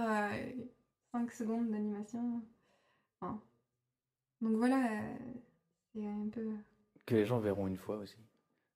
5 1.12 1.31
secondes 1.33 1.70
d'animation. 1.70 2.43
Enfin, 3.20 3.41
donc 4.43 4.57
voilà, 4.57 4.87
c'est 5.95 6.07
un 6.07 6.28
peu... 6.31 6.51
Que 7.07 7.14
les 7.14 7.24
gens 7.24 7.41
verront 7.41 7.66
une 7.66 7.78
fois 7.78 7.97
aussi. 7.97 8.18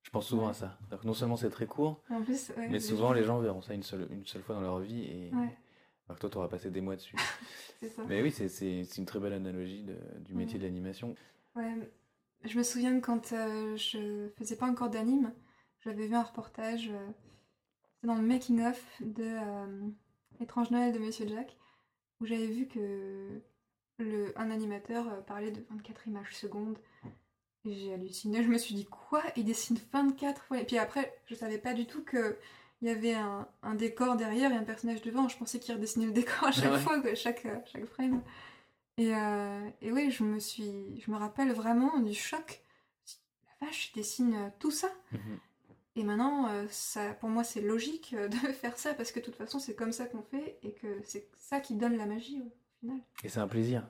Je 0.04 0.10
pense 0.10 0.26
souvent 0.28 0.44
Ouais. 0.44 0.50
à 0.50 0.54
ça. 0.54 0.78
Que 0.90 1.06
non 1.06 1.14
seulement 1.14 1.36
c'est 1.36 1.50
très 1.50 1.66
court, 1.66 2.00
En 2.10 2.22
plus, 2.22 2.50
ouais, 2.56 2.68
mais 2.68 2.78
souvent 2.78 3.08
gens- 3.08 3.12
les 3.14 3.24
gens 3.24 3.38
verront 3.40 3.62
ça 3.62 3.74
une 3.74 3.82
seule, 3.82 4.06
une 4.12 4.24
seule 4.26 4.42
fois 4.42 4.54
dans 4.54 4.60
leur 4.60 4.78
vie 4.78 5.02
et 5.04 5.30
Ouais, 5.34 5.48
alors 6.06 6.16
que 6.16 6.20
toi 6.20 6.30
tu 6.30 6.36
auras 6.38 6.48
passé 6.48 6.70
des 6.70 6.80
mois 6.80 6.94
dessus. 6.96 7.16
ça. 7.96 8.04
mais 8.06 8.22
oui, 8.22 8.30
c'est 8.30 8.46
une 8.98 9.06
très 9.06 9.18
belle 9.18 9.32
analogie 9.32 9.82
de- 9.82 9.98
du 10.20 10.34
métier 10.34 10.58
de 10.58 10.64
l'animation. 10.64 11.14
Ouais, 11.56 11.90
je 12.44 12.56
me 12.56 12.62
souviens 12.62 13.00
que 13.00 13.04
quand 13.04 13.32
euh, 13.32 13.76
je 13.76 14.28
faisais 14.38 14.56
pas 14.56 14.66
encore 14.66 14.90
d'anime, 14.90 15.32
j'avais 15.80 16.06
vu 16.06 16.14
un 16.14 16.22
reportage, 16.22 16.90
euh, 16.90 17.08
dans 18.02 18.14
le 18.14 18.22
making-of 18.22 18.84
de 19.00 19.24
euh, 19.24 19.88
Étrange 20.40 20.70
Noël 20.70 20.92
de 20.92 20.98
Monsieur 20.98 21.26
Jack, 21.26 21.56
où 22.20 22.26
j'avais 22.26 22.46
vu 22.48 22.68
que 22.68 23.40
le, 23.98 24.38
un 24.38 24.50
animateur 24.50 25.08
euh, 25.08 25.20
parlait 25.22 25.50
de 25.50 25.64
24 25.70 26.06
images 26.08 26.36
secondes. 26.36 26.78
J'ai 27.64 27.94
halluciné, 27.94 28.42
je 28.42 28.48
me 28.48 28.58
suis 28.58 28.74
dit 28.74 28.84
quoi? 28.84 29.22
Il 29.36 29.44
dessine 29.44 29.78
24 29.92 30.42
fois 30.42 30.58
Et 30.60 30.64
puis 30.64 30.76
après, 30.78 31.14
je 31.26 31.34
savais 31.34 31.58
pas 31.58 31.72
du 31.72 31.86
tout 31.86 32.02
que 32.04 32.36
il 32.82 32.88
y 32.88 32.90
avait 32.90 33.14
un, 33.14 33.48
un 33.62 33.74
décor 33.74 34.16
derrière 34.16 34.52
et 34.52 34.56
un 34.56 34.64
personnage 34.64 35.00
devant. 35.00 35.28
Je 35.28 35.38
pensais 35.38 35.58
qu'il 35.58 35.74
redessinait 35.74 36.06
le 36.06 36.12
décor 36.20 36.44
à 36.48 36.52
chaque 36.52 36.72
Ouais. 36.72 36.78
fois, 36.78 37.14
chaque, 37.14 37.46
euh, 37.46 37.56
chaque 37.64 37.86
frame. 37.86 38.22
Et, 38.98 39.14
euh, 39.14 39.68
et 39.80 39.90
oui, 39.90 40.10
je 40.10 40.22
me 40.22 40.38
suis, 40.38 41.00
je 41.00 41.10
me 41.10 41.16
rappelle 41.16 41.52
vraiment 41.52 41.98
du 42.00 42.12
choc. 42.14 42.62
La 43.60 43.66
vache, 43.66 43.90
il 43.94 43.98
dessine 43.98 44.34
euh, 44.34 44.48
tout 44.58 44.70
ça. 44.70 44.88
Mhm. 45.12 45.38
Et 45.96 46.02
maintenant, 46.02 46.50
ça, 46.68 47.14
pour 47.14 47.28
moi, 47.28 47.44
c'est 47.44 47.60
logique 47.62 48.14
de 48.30 48.36
faire 48.52 48.76
ça 48.76 48.92
parce 48.94 49.12
que 49.12 49.20
de 49.20 49.24
toute 49.24 49.36
façon, 49.36 49.58
c'est 49.60 49.74
comme 49.76 49.92
ça 49.92 50.04
qu'on 50.06 50.22
fait 50.22 50.58
et 50.62 50.72
que 50.72 51.00
c'est 51.04 51.28
ça 51.38 51.60
qui 51.60 51.76
donne 51.76 51.96
la 51.96 52.04
magie 52.04 52.42
au 52.42 52.52
final. 52.80 52.98
Et 53.22 53.28
c'est 53.28 53.38
un 53.40 53.48
plaisir. 53.48 53.88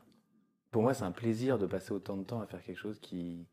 Pour 0.71 0.83
moi, 0.83 0.93
c'est 0.95 1.05
un 1.05 1.13
plaisir 1.13 1.59
de 1.59 1.67
passer 1.67 1.93
autant 1.93 2.17
de 2.19 2.23
temps 2.25 2.41
à 2.43 2.47
faire 2.47 2.63
quelque 2.63 2.79
chose 2.79 3.01
qui, 3.01 3.47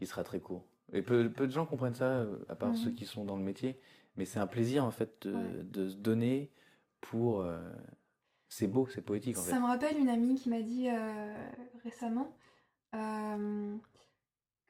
qui 0.00 0.06
sera 0.06 0.24
très 0.24 0.40
court. 0.40 0.64
Et 0.94 1.02
peu, 1.02 1.30
peu 1.30 1.46
de 1.46 1.52
gens 1.52 1.66
comprennent 1.66 1.94
ça, 1.94 2.06
euh, 2.06 2.38
à 2.48 2.56
part 2.56 2.70
Mhm. 2.70 2.76
ceux 2.76 2.90
qui 2.90 3.04
sont 3.04 3.24
dans 3.26 3.36
le 3.36 3.42
métier. 3.44 3.78
Mais 4.16 4.24
c'est 4.24 4.40
un 4.40 4.46
plaisir, 4.46 4.82
en 4.84 4.90
fait, 4.90 5.26
de, 5.28 5.34
Ouais. 5.34 5.62
de 5.62 5.88
se 5.90 5.94
donner 5.96 6.50
pour... 7.02 7.42
euh, 7.42 7.60
C'est 8.48 8.66
beau, 8.66 8.88
c'est 8.88 9.02
poétique, 9.02 9.38
en 9.38 9.42
fait. 9.42 9.50
Ça 9.50 9.60
me 9.60 9.66
rappelle 9.66 9.96
une 9.98 10.08
amie 10.08 10.34
qui 10.34 10.48
m'a 10.50 10.60
dit 10.62 10.88
euh, 10.88 11.48
récemment 11.84 12.34
euh, 12.96 13.76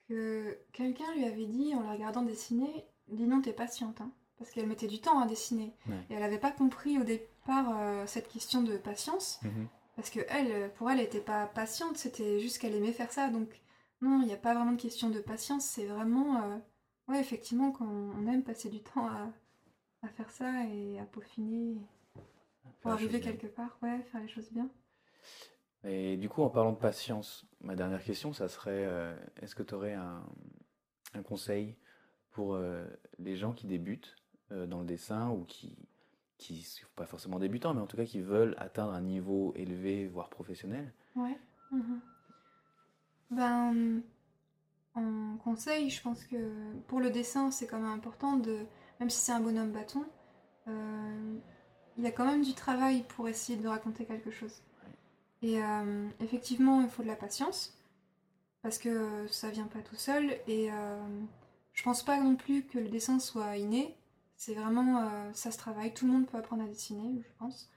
que 0.09 0.59
quelqu'un 0.73 1.11
lui 1.15 1.25
avait 1.25 1.47
dit 1.47 1.75
en 1.75 1.81
la 1.83 1.93
regardant 1.93 2.23
dessiner 2.23 2.85
Dis 3.09 3.25
non, 3.25 3.41
t'es 3.41 3.53
patiente, 3.55 4.01
hein, 4.03 4.13
parce 4.39 4.51
qu'elle 4.51 4.67
mettait 4.69 4.87
du 4.87 5.01
temps 5.01 5.19
à 5.19 5.27
dessiner. 5.27 5.73
Ouais. 5.89 5.95
Et 6.11 6.15
elle 6.15 6.21
n'avait 6.21 6.39
pas 6.39 6.51
compris 6.53 6.99
au 6.99 7.05
départ 7.05 8.07
cette 8.07 8.29
question 8.29 8.63
de 8.63 8.77
patience, 8.77 9.41
Mhm. 9.43 9.67
parce 9.97 10.11
que 10.11 10.21
elle, 10.29 10.71
pour 10.75 10.91
elle, 10.91 10.99
elle 10.99 11.05
n'était 11.05 11.21
pas 11.21 11.47
patiente, 11.47 11.97
c'était 11.97 12.39
juste 12.39 12.59
qu'elle 12.59 12.75
aimait 12.75 12.93
faire 12.93 13.11
ça. 13.11 13.29
Donc 13.31 13.49
non, 14.03 14.21
il 14.23 14.27
n'y 14.27 14.33
a 14.33 14.37
pas 14.39 14.55
vraiment 14.55 14.73
de 14.73 14.81
question 14.81 15.11
de 15.11 15.21
patience, 15.21 15.65
c'est 15.65 15.87
vraiment, 15.87 16.43
euh, 16.43 16.59
ouais, 17.09 17.21
effectivement, 17.21 17.71
quand 17.73 17.87
on 17.87 18.27
aime 18.27 18.43
passer 18.43 18.69
du 18.69 18.83
temps 18.83 19.07
à, 19.07 19.31
à 20.03 20.09
faire 20.09 20.31
ça 20.31 20.65
et 20.67 20.99
à 21.01 21.05
peaufiner 21.07 21.77
pour 22.81 22.91
arriver 22.93 23.21
quelque 23.21 23.47
part, 23.47 23.79
ouais, 23.83 24.03
faire 24.13 24.21
les 24.21 24.29
choses 24.29 24.51
bien. 24.53 24.69
Et 25.85 26.17
du 26.17 26.29
coup, 26.29 26.43
en 26.43 26.51
parlant 26.51 26.73
de 26.73 26.79
patience, 26.79 27.47
ma 27.61 27.75
dernière 27.75 28.03
question, 28.05 28.33
ça 28.33 28.49
serait, 28.49 28.85
euh, 28.87 29.17
est-ce 29.41 29.55
que 29.55 29.63
tu 29.63 29.75
aurais 29.75 29.95
un, 29.95 30.23
un 31.15 31.23
conseil 31.23 31.77
pour 32.31 32.55
euh, 32.55 32.85
les 33.19 33.37
gens 33.37 33.53
qui 33.53 33.67
débutent 33.67 34.17
euh, 34.53 34.67
dans 34.67 34.81
le 34.81 34.87
dessin 34.87 35.31
ou 35.31 35.45
qui, 35.45 35.79
qui 36.39 36.63
sont 36.63 36.87
pas 36.97 37.07
forcément 37.07 37.39
débutants, 37.39 37.75
mais 37.75 37.81
en 37.81 37.87
tout 37.87 37.97
cas 37.97 38.05
qui 38.05 38.21
veulent 38.21 38.55
atteindre 38.59 38.93
un 38.93 39.01
niveau 39.03 39.55
élevé, 39.57 40.07
voire 40.07 40.29
professionnel? 40.31 40.93
Ouais. 41.15 41.39
mhm. 41.71 42.01
Ben, 43.31 44.03
en 44.95 45.37
conseil, 45.45 45.89
je 45.89 46.03
pense 46.03 46.25
que 46.25 46.37
pour 46.89 47.01
le 47.01 47.11
dessin, 47.11 47.51
c'est 47.51 47.67
quand 47.67 47.79
même 47.79 47.93
important 47.93 48.37
de, 48.37 48.67
même 48.99 49.11
si 49.11 49.19
c'est 49.19 49.33
un 49.33 49.41
bonhomme 49.41 49.71
bâton, 49.71 50.05
euh, 50.69 51.39
il 51.97 52.05
y 52.05 52.07
a 52.07 52.11
quand 52.11 52.27
même 52.27 52.43
du 52.43 52.55
travail 52.55 53.05
pour 53.09 53.29
essayer 53.29 53.57
de 53.57 53.69
raconter 53.69 54.05
quelque 54.05 54.31
chose. 54.31 54.63
Et 55.43 55.63
euh, 55.63 56.09
effectivement, 56.21 56.83
il 56.83 56.89
faut 56.89 57.03
de 57.03 57.09
la 57.09 57.17
patience, 57.17 57.79
parce 58.63 58.79
que 58.79 59.27
ça 59.29 59.51
vient 59.51 59.67
pas 59.67 59.81
tout 59.81 59.97
seul, 59.97 60.37
et 60.49 60.71
euh, 60.73 61.21
je 61.73 61.83
pense 61.83 62.03
pas 62.03 62.21
non 62.21 62.35
plus 62.37 62.65
que 62.67 62.79
le 62.79 62.89
dessin 62.89 63.21
soit 63.21 63.57
inné. 63.57 63.97
C'est 64.37 64.55
vraiment, 64.55 65.07
ça 65.35 65.51
se 65.51 65.59
travaille, 65.59 65.93
tout 65.93 66.07
le 66.07 66.13
monde 66.13 66.27
peut 66.27 66.39
apprendre 66.39 66.65
à 66.65 66.67
dessiner, 66.67 67.23
je 67.23 67.29
pense. 67.39 67.71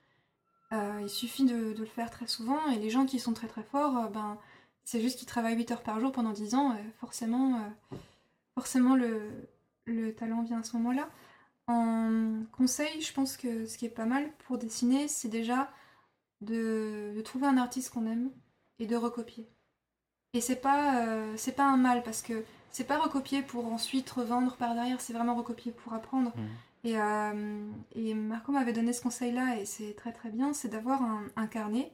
Il 0.72 1.10
suffit 1.10 1.44
de, 1.44 1.74
de 1.74 1.80
le 1.80 1.86
faire 1.86 2.10
très 2.10 2.26
souvent, 2.26 2.68
et 2.72 2.80
les 2.80 2.90
gens 2.90 3.06
qui 3.06 3.20
sont 3.20 3.34
très 3.34 3.48
très 3.48 3.64
forts, 3.64 4.10
ben, 4.10 4.38
c'est 4.84 5.02
juste 5.02 5.18
qu'ils 5.18 5.28
travaillent 5.28 5.56
8 5.56 5.72
heures 5.72 5.84
par 5.84 6.00
jour 6.00 6.12
pendant 6.12 6.32
10 6.32 6.56
ans, 6.56 6.72
euh, 6.72 6.76
forcément, 7.00 7.56
euh, 7.56 7.98
forcément 8.56 8.96
le, 8.96 9.22
le 9.86 10.14
talent 10.14 10.44
vient 10.44 10.60
à 10.60 10.64
ce 10.64 10.76
moment-là. 10.78 11.10
En 11.68 12.44
conseil, 12.52 13.02
je 13.02 13.14
pense 13.14 13.38
que 13.38 13.66
ce 13.66 13.78
qui 13.78 13.86
est 13.86 13.90
pas 13.90 14.06
mal 14.06 14.30
pour 14.48 14.58
dessiner, 14.58 15.08
c'est 15.08 15.30
déjà 15.30 15.72
de, 16.42 17.14
de 17.16 17.22
trouver 17.22 17.48
un 17.48 17.58
artiste 17.58 17.92
qu'on 17.94 18.06
aime 18.06 18.32
et 18.80 18.86
de 18.86 18.96
recopier. 18.96 19.48
Et 20.34 20.42
c'est 20.42 20.56
pas, 20.58 21.06
euh, 21.06 21.34
c'est 21.38 21.56
pas 21.56 21.66
un 21.66 21.78
mal 21.78 22.04
parce 22.04 22.22
que 22.22 22.44
c'est 22.72 22.84
pas 22.86 22.98
recopier 22.98 23.44
pour 23.44 23.72
ensuite 23.72 24.10
revendre 24.10 24.58
par 24.58 24.74
derrière, 24.74 25.00
c'est 25.00 25.14
vraiment 25.14 25.36
recopier 25.36 25.72
pour 25.72 25.94
apprendre. 25.94 26.34
Mhm. 26.36 26.50
Et, 26.86 27.00
euh, 27.00 27.72
et 27.96 28.14
Marco 28.14 28.52
m'avait 28.52 28.74
donné 28.74 28.92
ce 28.92 29.02
conseil-là 29.02 29.58
et 29.60 29.66
c'est 29.66 29.94
très 29.94 30.12
très 30.12 30.30
bien, 30.30 30.54
c'est 30.54 30.68
d'avoir 30.68 31.02
un, 31.02 31.24
un 31.38 31.48
carnet 31.48 31.94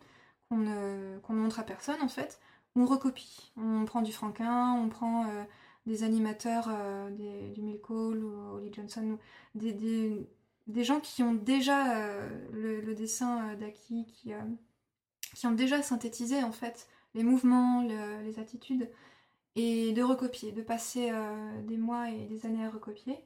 qu'on 0.49 0.57
ne, 0.57 1.19
qu'on 1.19 1.33
ne 1.33 1.39
montre 1.39 1.59
à 1.59 1.63
personne 1.63 2.01
en 2.01 2.07
fait, 2.07 2.39
on 2.75 2.85
recopie. 2.85 3.51
On 3.57 3.85
prend 3.85 4.01
du 4.01 4.11
Franquin, 4.11 4.73
on 4.73 4.89
prend 4.89 5.25
euh, 5.25 5.43
des 5.85 6.03
animateurs 6.03 6.67
euh, 6.69 7.09
des- 7.11 7.49
du 7.49 7.61
ou 7.61 8.55
Holly 8.55 8.71
Johnson, 8.73 9.17
des, 9.55 10.27
gens 10.83 10.99
qui 10.99 11.23
ont 11.23 11.33
déjà 11.33 11.97
euh, 11.97 12.29
le, 12.51 12.93
dessin 12.95 13.55
d'acquis, 13.55 14.05
qui, 14.07 14.33
ont 15.47 15.51
déjà 15.51 15.81
synthétisé 15.81 16.43
en 16.43 16.51
fait 16.51 16.87
les 17.15 17.23
mouvements, 17.23 17.83
le- 17.83 18.21
les 18.23 18.39
attitudes, 18.39 18.89
et 19.55 19.93
de 19.93 20.03
recopier, 20.03 20.51
de 20.51 20.61
passer 20.61 21.11
des 21.65 21.77
mois 21.77 22.11
et 22.11 22.25
des 22.27 22.45
années 22.45 22.65
à 22.65 22.69
recopier, 22.69 23.17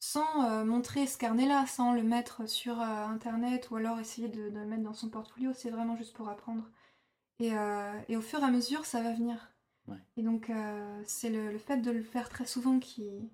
sans 0.00 0.64
montrer 0.64 1.06
ce 1.06 1.18
carnet-là, 1.18 1.66
sans 1.66 1.92
le 1.92 2.02
mettre 2.02 2.48
sur 2.48 2.80
internet 2.80 3.70
ou 3.70 3.76
alors 3.76 4.00
essayer 4.00 4.28
de, 4.28 4.48
de 4.48 4.58
le 4.58 4.66
mettre 4.66 4.82
dans 4.82 4.94
son 4.94 5.10
portfolio, 5.10 5.52
c'est 5.54 5.70
vraiment 5.70 5.96
juste 5.96 6.16
pour 6.16 6.28
apprendre. 6.28 6.64
Et, 7.38 7.52
euh, 7.52 7.92
et 8.08 8.16
au 8.16 8.22
fur 8.22 8.40
et 8.40 8.44
à 8.44 8.50
mesure, 8.50 8.86
ça 8.86 9.02
va 9.02 9.12
venir. 9.12 9.50
Ouais. 9.88 9.98
Et 10.16 10.22
donc, 10.22 10.50
euh, 10.50 11.02
c'est 11.04 11.30
le, 11.30 11.52
le 11.52 11.58
fait 11.58 11.78
de 11.78 11.90
le 11.90 12.02
faire 12.02 12.28
très 12.28 12.46
souvent 12.46 12.78
qui 12.78 13.30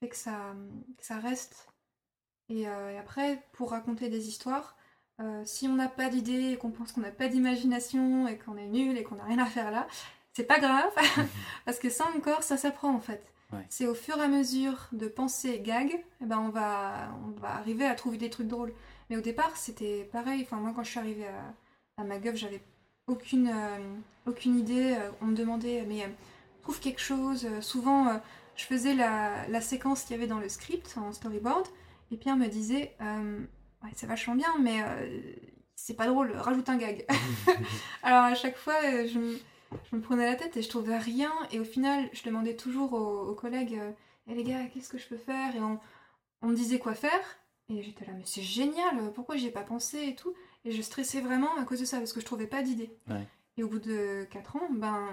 fait 0.00 0.08
que 0.08 0.16
ça, 0.16 0.54
que 0.96 1.04
ça 1.04 1.18
reste. 1.18 1.68
Et, 2.48 2.68
euh, 2.68 2.92
et 2.92 2.98
après, 2.98 3.42
pour 3.52 3.70
raconter 3.70 4.08
des 4.08 4.28
histoires, 4.28 4.76
euh, 5.20 5.42
si 5.44 5.66
on 5.66 5.74
n'a 5.74 5.88
pas 5.88 6.08
d'idée 6.08 6.52
et 6.52 6.56
qu'on 6.56 6.70
pense 6.70 6.92
qu'on 6.92 7.00
n'a 7.00 7.10
pas 7.10 7.28
d'imagination 7.28 8.28
et 8.28 8.38
qu'on 8.38 8.56
est 8.56 8.66
nul 8.66 8.96
et 8.96 9.02
qu'on 9.02 9.16
n'a 9.16 9.24
rien 9.24 9.38
à 9.38 9.46
faire 9.46 9.70
là, 9.70 9.86
c'est 10.32 10.44
pas 10.44 10.60
grave, 10.60 10.92
parce 11.64 11.78
que 11.78 11.88
ça 11.88 12.06
encore, 12.14 12.42
ça 12.42 12.56
s'apprend 12.56 12.94
en 12.94 13.00
fait. 13.00 13.32
Ouais. 13.52 13.64
C'est 13.70 13.86
au 13.86 13.94
fur 13.94 14.18
et 14.18 14.22
à 14.22 14.28
mesure 14.28 14.88
de 14.92 15.08
penser 15.08 15.60
gag, 15.60 16.04
eh 16.20 16.26
ben 16.26 16.38
on, 16.38 16.50
va, 16.50 17.08
on 17.26 17.30
va 17.40 17.54
arriver 17.54 17.86
à 17.86 17.94
trouver 17.94 18.18
des 18.18 18.28
trucs 18.28 18.48
drôles. 18.48 18.74
Mais 19.08 19.16
au 19.16 19.20
départ, 19.20 19.56
c'était 19.56 20.04
pareil. 20.12 20.42
Enfin, 20.42 20.56
moi, 20.56 20.72
quand 20.74 20.82
je 20.82 20.90
suis 20.90 20.98
arrivée 20.98 21.28
à, 21.28 21.54
à 21.96 22.04
MacGuff, 22.04 22.34
j'avais 22.36 22.60
aucune, 23.06 23.48
euh, 23.48 23.78
aucune 24.26 24.58
idée. 24.58 24.94
Euh, 24.98 25.10
On 25.20 25.26
me 25.26 25.36
demandait, 25.36 25.84
mais 25.86 26.02
euh, 26.04 26.08
trouve 26.62 26.80
quelque 26.80 27.00
chose. 27.00 27.46
Souvent, 27.60 28.20
je 28.56 28.64
faisais 28.64 28.94
la, 28.94 29.46
la 29.48 29.60
séquence 29.60 30.02
qu'il 30.02 30.16
y 30.16 30.18
avait 30.18 30.26
dans 30.26 30.40
le 30.40 30.48
script, 30.48 30.96
en 30.98 31.12
storyboard, 31.12 31.66
et 32.10 32.16
Pierre 32.16 32.36
me 32.36 32.48
disait, 32.48 32.96
ouais, 33.00 33.90
c'est 33.94 34.06
vachement 34.06 34.34
bien, 34.34 34.52
mais 34.60 34.80
c'est 35.76 35.94
pas 35.94 36.06
drôle, 36.08 36.32
rajoute 36.32 36.68
un 36.68 36.76
gag. 36.76 37.06
Alors 38.02 38.24
à 38.24 38.34
chaque 38.34 38.56
fois, 38.56 38.74
je 38.82 39.18
me, 39.18 39.38
je 39.90 39.96
me 39.96 40.00
prenais 40.00 40.26
la 40.26 40.34
tête 40.34 40.56
et 40.56 40.62
je 40.62 40.68
trouvais 40.68 40.98
rien, 40.98 41.30
et 41.52 41.60
au 41.60 41.64
final, 41.64 42.08
je 42.12 42.24
demandais 42.24 42.56
toujours 42.56 42.94
aux, 42.94 43.28
aux 43.30 43.34
collègues, 43.34 43.80
Eh, 44.28 44.34
les 44.34 44.42
gars, 44.42 44.66
qu'est-ce 44.66 44.88
que 44.88 44.98
je 44.98 45.06
peux 45.06 45.16
faire? 45.18 45.54
Et 45.54 45.60
on, 45.60 45.78
on 46.42 46.48
me 46.48 46.56
disait 46.56 46.80
quoi 46.80 46.94
faire, 46.94 47.38
et 47.68 47.82
j'étais 47.82 48.06
là, 48.06 48.12
mais 48.16 48.24
c'est 48.24 48.42
génial, 48.42 49.12
pourquoi 49.14 49.36
j'y 49.36 49.46
ai 49.46 49.50
pas 49.52 49.62
pensé 49.62 49.98
et 50.08 50.14
tout? 50.16 50.34
Et 50.66 50.72
je 50.72 50.82
stressais 50.82 51.20
vraiment 51.20 51.56
à 51.56 51.64
cause 51.64 51.80
de 51.80 51.84
ça, 51.86 51.98
parce 51.98 52.12
que 52.12 52.20
je 52.20 52.26
trouvais 52.26 52.46
pas 52.46 52.62
d'idée. 52.62 52.90
Ouais. 53.08 53.26
Et 53.56 53.62
au 53.62 53.68
bout 53.68 53.78
de 53.78 54.26
4 54.30 54.56
ans, 54.56 54.68
ben, 54.70 55.08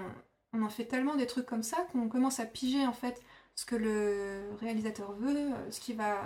on 0.52 0.62
en 0.62 0.68
fait 0.68 0.84
tellement 0.84 1.14
des 1.14 1.26
trucs 1.26 1.46
comme 1.46 1.62
ça 1.62 1.78
qu'on 1.92 2.08
commence 2.08 2.40
à 2.40 2.44
piger 2.46 2.86
en 2.86 2.92
fait 2.92 3.22
ce 3.54 3.64
que 3.64 3.76
le 3.76 4.42
réalisateur 4.60 5.12
veut, 5.12 5.52
euh, 5.54 5.70
ce 5.70 5.80
qui 5.80 5.92
va, 5.94 6.18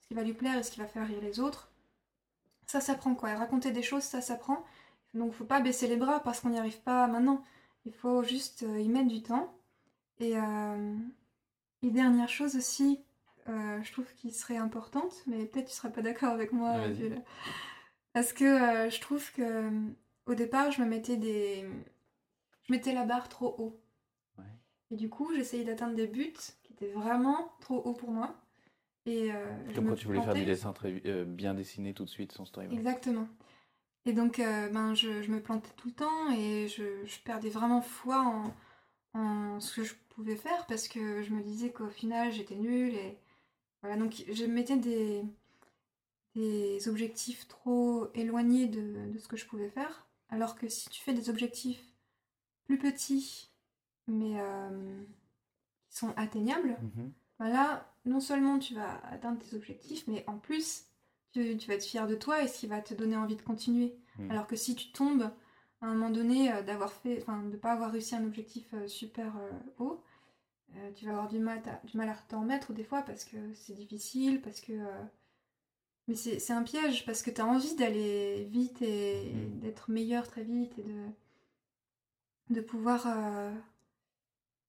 ce 0.00 0.06
qui 0.08 0.14
va 0.14 0.22
lui 0.22 0.34
plaire 0.34 0.56
et 0.58 0.62
ce 0.62 0.70
qui 0.70 0.78
va 0.78 0.86
faire 0.86 1.06
rire 1.06 1.20
les 1.22 1.40
autres. 1.40 1.70
Ça 2.66 2.80
s'apprend 2.80 3.14
quoi. 3.14 3.30
Et 3.30 3.34
raconter 3.34 3.70
des 3.72 3.82
choses, 3.82 4.02
ça 4.02 4.20
s'apprend. 4.20 4.64
Donc 5.14 5.32
faut 5.32 5.44
pas 5.44 5.60
baisser 5.60 5.88
les 5.88 5.96
bras 5.96 6.20
parce 6.20 6.40
qu'on 6.40 6.50
n'y 6.50 6.58
arrive 6.58 6.80
pas 6.82 7.06
maintenant. 7.06 7.42
Il 7.86 7.92
faut 7.94 8.22
juste 8.22 8.62
euh, 8.64 8.78
y 8.80 8.88
mettre 8.88 9.08
du 9.08 9.22
temps. 9.22 9.52
Et, 10.20 10.36
euh, 10.38 10.94
et 11.82 11.90
dernière 11.90 12.28
chose 12.28 12.56
aussi, 12.56 13.00
euh, 13.48 13.82
je 13.82 13.92
trouve 13.92 14.06
qui 14.16 14.32
serait 14.32 14.56
importante, 14.58 15.14
mais 15.26 15.46
peut-être 15.46 15.68
tu 15.68 15.74
seras 15.74 15.88
pas 15.90 16.02
d'accord 16.02 16.30
avec 16.32 16.52
moi, 16.52 16.88
vu 16.88 17.08
le- 17.08 17.16
parce 18.16 18.32
que 18.32 18.44
euh, 18.44 18.88
je 18.88 18.98
trouve 18.98 19.30
que 19.32 19.42
euh, 19.42 19.70
au 20.24 20.32
départ, 20.32 20.70
je 20.70 20.80
me 20.80 20.86
mettais 20.86 21.18
des, 21.18 21.66
je 22.62 22.72
mettais 22.72 22.94
la 22.94 23.04
barre 23.04 23.28
trop 23.28 23.54
haut. 23.58 23.78
Ouais. 24.38 24.44
Et 24.90 24.96
du 24.96 25.10
coup, 25.10 25.34
j'essayais 25.34 25.64
d'atteindre 25.64 25.94
des 25.94 26.06
buts 26.06 26.32
qui 26.62 26.72
étaient 26.72 26.92
vraiment 26.92 27.52
trop 27.60 27.76
hauts 27.76 27.92
pour 27.92 28.10
moi. 28.10 28.34
Et 29.04 29.30
euh, 29.30 29.68
je 29.68 29.74
Comme 29.74 29.84
me 29.84 29.90
quand 29.90 29.96
tu 29.96 30.06
voulais 30.06 30.22
faire 30.22 30.32
du 30.32 30.46
dessin 30.46 30.72
très 30.72 31.02
euh, 31.04 31.26
bien 31.26 31.52
dessiné 31.52 31.92
tout 31.92 32.06
de 32.06 32.08
suite 32.08 32.32
sans 32.32 32.46
storyboard. 32.46 32.78
Exactement. 32.78 33.28
Et 34.06 34.14
donc, 34.14 34.38
euh, 34.38 34.70
ben, 34.70 34.94
je, 34.94 35.20
je 35.20 35.30
me 35.30 35.38
plantais 35.38 35.74
tout 35.76 35.88
le 35.88 35.94
temps 35.94 36.32
et 36.32 36.68
je, 36.68 36.84
je 37.04 37.18
perdais 37.20 37.50
vraiment 37.50 37.82
foi 37.82 38.22
en, 38.22 39.20
en 39.20 39.60
ce 39.60 39.76
que 39.76 39.84
je 39.84 39.92
pouvais 40.08 40.36
faire 40.36 40.64
parce 40.68 40.88
que 40.88 41.22
je 41.22 41.34
me 41.34 41.42
disais 41.42 41.70
qu'au 41.70 41.90
final, 41.90 42.32
j'étais 42.32 42.56
nulle. 42.56 42.94
Et 42.94 43.18
voilà, 43.82 43.98
donc 43.98 44.24
je 44.32 44.46
mettais 44.46 44.78
des, 44.78 45.22
des 46.36 46.88
objectifs 46.88 47.48
trop 47.48 48.08
éloignés 48.14 48.66
de, 48.66 49.10
de 49.12 49.18
ce 49.18 49.26
que 49.26 49.36
je 49.36 49.46
pouvais 49.46 49.70
faire. 49.70 50.06
Alors 50.28 50.54
que 50.56 50.68
si 50.68 50.88
tu 50.90 51.02
fais 51.02 51.14
des 51.14 51.30
objectifs 51.30 51.82
plus 52.66 52.78
petits, 52.78 53.50
mais 54.06 54.38
euh, 54.40 55.02
qui 55.88 55.96
sont 55.96 56.12
atteignables, 56.16 56.76
Mhm. 56.82 57.12
ben 57.38 57.48
là, 57.48 57.92
non 58.04 58.20
seulement 58.20 58.58
tu 58.58 58.74
vas 58.74 59.00
atteindre 59.06 59.38
tes 59.38 59.56
objectifs, 59.56 60.06
mais 60.08 60.24
en 60.28 60.38
plus, 60.38 60.84
tu, 61.32 61.56
tu 61.56 61.68
vas 61.68 61.74
être 61.74 61.84
fier 61.84 62.06
de 62.06 62.14
toi 62.14 62.42
et 62.42 62.48
ce 62.48 62.60
qui 62.60 62.66
va 62.66 62.80
te 62.80 62.94
donner 62.94 63.16
envie 63.16 63.36
de 63.36 63.42
continuer. 63.42 63.96
Mm. 64.18 64.30
Alors 64.30 64.46
que 64.46 64.56
si 64.56 64.74
tu 64.74 64.90
tombes 64.92 65.30
à 65.80 65.86
un 65.86 65.94
moment 65.94 66.10
donné 66.10 66.52
euh, 66.52 66.62
d'avoir 66.62 66.92
fait, 66.92 67.20
enfin, 67.22 67.42
de 67.42 67.56
pas 67.56 67.72
avoir 67.72 67.92
réussi 67.92 68.14
un 68.14 68.24
objectif 68.24 68.66
euh, 68.74 68.86
super 68.88 69.32
haut, 69.78 70.02
tu 70.96 71.04
vas 71.06 71.12
avoir 71.12 71.28
du 71.28 71.38
mal, 71.38 71.62
à- 71.66 71.86
du 71.86 71.96
mal 71.96 72.08
à 72.10 72.14
t'en 72.28 72.40
remettre 72.40 72.72
des 72.74 72.84
fois 72.84 73.00
parce 73.02 73.24
que 73.24 73.36
c'est 73.54 73.74
difficile, 73.74 74.42
parce 74.42 74.60
que. 74.60 74.72
Mais 76.08 76.14
c'est 76.14 76.52
un 76.52 76.62
piège 76.62 77.04
parce 77.04 77.22
que 77.22 77.30
tu 77.30 77.40
as 77.40 77.46
envie 77.46 77.74
d'aller 77.74 78.44
vite 78.44 78.80
et, 78.82 79.28
et 79.28 79.32
Mm. 79.34 79.58
d'être 79.60 79.90
meilleur 79.90 80.26
très 80.28 80.44
vite 80.44 80.78
et 80.78 80.82
de, 80.84 81.06
de 82.50 82.60
pouvoir. 82.60 83.06
euh, 83.06 83.52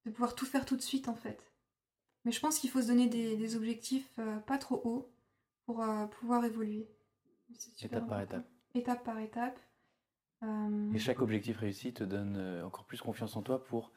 de 0.05 0.11
pouvoir 0.11 0.35
tout 0.35 0.45
faire 0.45 0.65
tout 0.65 0.77
de 0.77 0.81
suite 0.81 1.09
en 1.09 1.15
fait. 1.15 1.51
Mais 2.25 2.31
je 2.31 2.39
pense 2.39 2.59
qu'il 2.59 2.69
faut 2.69 2.81
se 2.81 2.87
donner 2.87 3.07
des, 3.07 3.35
des 3.35 3.55
objectifs 3.55 4.09
euh, 4.19 4.37
pas 4.37 4.57
trop 4.57 4.81
hauts 4.85 5.09
pour 5.65 5.83
euh, 5.83 6.05
pouvoir 6.07 6.45
évoluer. 6.45 6.87
Étape 7.81 8.07
par 8.07 8.21
étape. 8.21 8.45
Étape 8.73 9.03
par 9.03 9.19
étape. 9.19 9.59
Et 10.93 10.99
chaque 10.99 11.21
objectif 11.21 11.57
réussi 11.57 11.93
te 11.93 12.03
donne 12.03 12.61
encore 12.63 12.85
plus 12.85 13.01
confiance 13.01 13.35
en 13.35 13.41
toi 13.41 13.63
pour, 13.63 13.91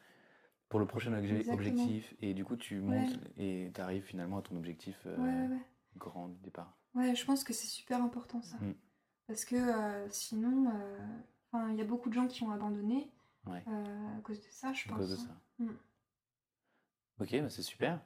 pour 0.69 0.79
le 0.79 0.85
prochain 0.87 1.13
Exactement. 1.13 1.53
objectif. 1.55 2.13
Et 2.21 2.33
du 2.33 2.43
coup, 2.43 2.55
tu 2.57 2.79
Ouais. 2.79 2.81
montes 2.81 3.19
et 3.37 3.71
tu 3.73 3.79
arrives 3.81 4.03
finalement 4.03 4.37
à 4.39 4.41
ton 4.41 4.55
objectif 4.57 4.97
ouais, 5.05 5.11
ouais. 5.47 5.61
grand. 5.97 6.29
départ. 6.43 6.75
Ouais, 6.95 7.15
je 7.15 7.25
pense 7.25 7.43
que 7.43 7.53
c'est 7.53 7.67
super 7.67 8.01
important 8.03 8.41
ça. 8.41 8.57
Mm. 8.57 8.73
Parce 9.27 9.45
que 9.45 9.55
euh, 9.55 10.09
sinon, 10.09 10.71
euh, 11.53 11.67
il 11.69 11.75
y 11.77 11.81
a 11.81 11.85
beaucoup 11.85 12.09
de 12.09 12.13
gens 12.13 12.27
qui 12.27 12.43
ont 12.43 12.51
abandonné 12.51 13.09
Ouais. 13.47 13.63
euh, 13.67 14.17
à 14.17 14.21
cause 14.21 14.39
de 14.39 14.47
ça, 14.51 14.71
je 14.73 14.85
À 14.87 14.89
pense. 14.89 14.97
cause 14.99 15.09
de 15.11 15.15
hein. 15.15 15.27
ça. 15.59 15.63
Mm. 15.63 15.77
Ok, 17.21 17.41
bah, 17.41 17.49
c'est 17.49 17.61
super. 17.61 17.99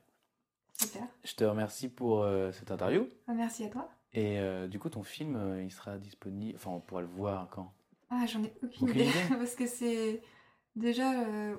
Super. 0.80 1.08
Je 1.24 1.34
te 1.36 1.44
remercie 1.44 1.90
pour 1.90 2.22
euh, 2.24 2.52
cette 2.52 2.70
interview. 2.72 3.08
Ah, 3.28 3.34
merci 3.34 3.64
à 3.64 3.70
toi. 3.70 3.90
Et 4.14 4.40
du 4.70 4.80
coup, 4.80 4.90
ton 4.90 5.04
film, 5.04 5.60
il 5.62 5.72
sera 5.74 5.98
disponible. 5.98 6.56
Enfin, 6.56 6.72
on 6.72 6.80
pourra 6.80 7.02
le 7.02 7.08
voir 7.08 7.50
quand? 7.50 7.74
Ah, 8.10 8.26
j'en 8.26 8.42
ai 8.46 8.54
aucune, 8.64 8.90
Aucune 8.90 9.02
idée. 9.02 9.10
idée? 9.10 9.20
Parce 9.30 9.56
que 9.56 9.68
c'est 9.68 10.22
déjà. 10.78 11.12
je 11.26 11.58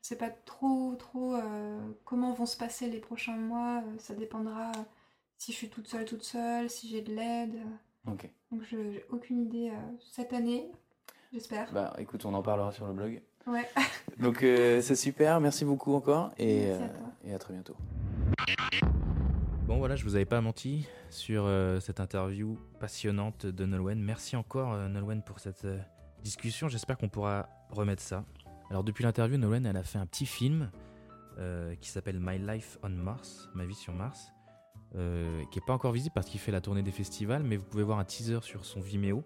sais 0.00 0.16
pas 0.16 0.30
trop, 0.30 0.94
trop 0.96 1.34
euh, 1.34 1.78
comment 2.06 2.32
vont 2.32 2.46
se 2.46 2.56
passer 2.56 2.88
les 2.88 3.00
prochains 3.00 3.36
mois. 3.36 3.82
Ça 3.98 4.14
dépendra 4.14 4.72
si 5.40 5.52
je 5.52 5.56
suis 5.56 5.70
toute 5.70 5.88
seule, 5.88 6.04
toute 6.04 6.22
seule, 6.22 6.68
si 6.68 6.86
j'ai 6.86 7.00
de 7.00 7.14
l'aide. 7.14 7.56
Ok. 8.06 8.30
Donc, 8.52 8.62
je 8.62 8.76
j'ai 8.92 9.04
aucune 9.08 9.40
idée 9.40 9.70
euh, 9.70 9.96
cette 10.12 10.34
année, 10.34 10.70
j'espère. 11.32 11.72
Bah 11.72 11.94
écoute, 11.96 12.26
on 12.26 12.34
en 12.34 12.42
parlera 12.42 12.72
sur 12.72 12.86
le 12.86 12.92
blog. 12.92 13.22
Ouais. 13.46 13.66
Donc 14.20 14.42
euh, 14.42 14.82
c'est 14.82 14.94
super, 14.94 15.40
merci 15.40 15.64
beaucoup 15.64 15.94
encore 15.94 16.30
et, 16.36 16.66
Merci 16.66 16.82
à 16.82 16.84
euh, 16.84 16.88
toi. 16.88 17.08
et 17.24 17.32
à 17.34 17.38
très 17.38 17.54
bientôt. 17.54 17.74
Bon 19.66 19.78
voilà, 19.78 19.96
je 19.96 20.04
vous 20.04 20.14
avais 20.14 20.26
pas 20.26 20.42
menti 20.42 20.86
sur 21.08 21.44
euh, 21.46 21.80
cette 21.80 22.00
interview 22.00 22.58
passionnante 22.78 23.46
de 23.46 23.64
Nolwenn. 23.64 23.98
Merci 23.98 24.36
encore 24.36 24.74
euh, 24.74 24.88
Nolwenn 24.88 25.22
pour 25.22 25.40
cette 25.40 25.64
euh, 25.64 25.78
discussion. 26.22 26.68
J'espère 26.68 26.98
qu'on 26.98 27.08
pourra 27.08 27.48
remettre 27.70 28.02
ça. 28.02 28.26
Alors 28.68 28.84
depuis 28.84 29.04
l'interview, 29.04 29.38
Nolwenn 29.38 29.64
elle 29.64 29.78
a 29.78 29.84
fait 29.84 29.98
un 29.98 30.06
petit 30.06 30.26
film 30.26 30.70
euh, 31.38 31.74
qui 31.76 31.88
s'appelle 31.88 32.20
My 32.20 32.38
Life 32.38 32.78
on 32.82 32.90
Mars, 32.90 33.48
ma 33.54 33.64
vie 33.64 33.74
sur 33.74 33.94
Mars, 33.94 34.32
euh, 34.96 35.44
qui 35.52 35.60
est 35.60 35.64
pas 35.64 35.72
encore 35.72 35.92
visible 35.92 36.12
parce 36.14 36.26
qu'il 36.26 36.40
fait 36.40 36.50
la 36.50 36.60
tournée 36.60 36.82
des 36.82 36.90
festivals, 36.90 37.44
mais 37.44 37.56
vous 37.56 37.64
pouvez 37.64 37.84
voir 37.84 38.00
un 38.00 38.04
teaser 38.04 38.40
sur 38.42 38.64
son 38.64 38.80
Vimeo. 38.80 39.22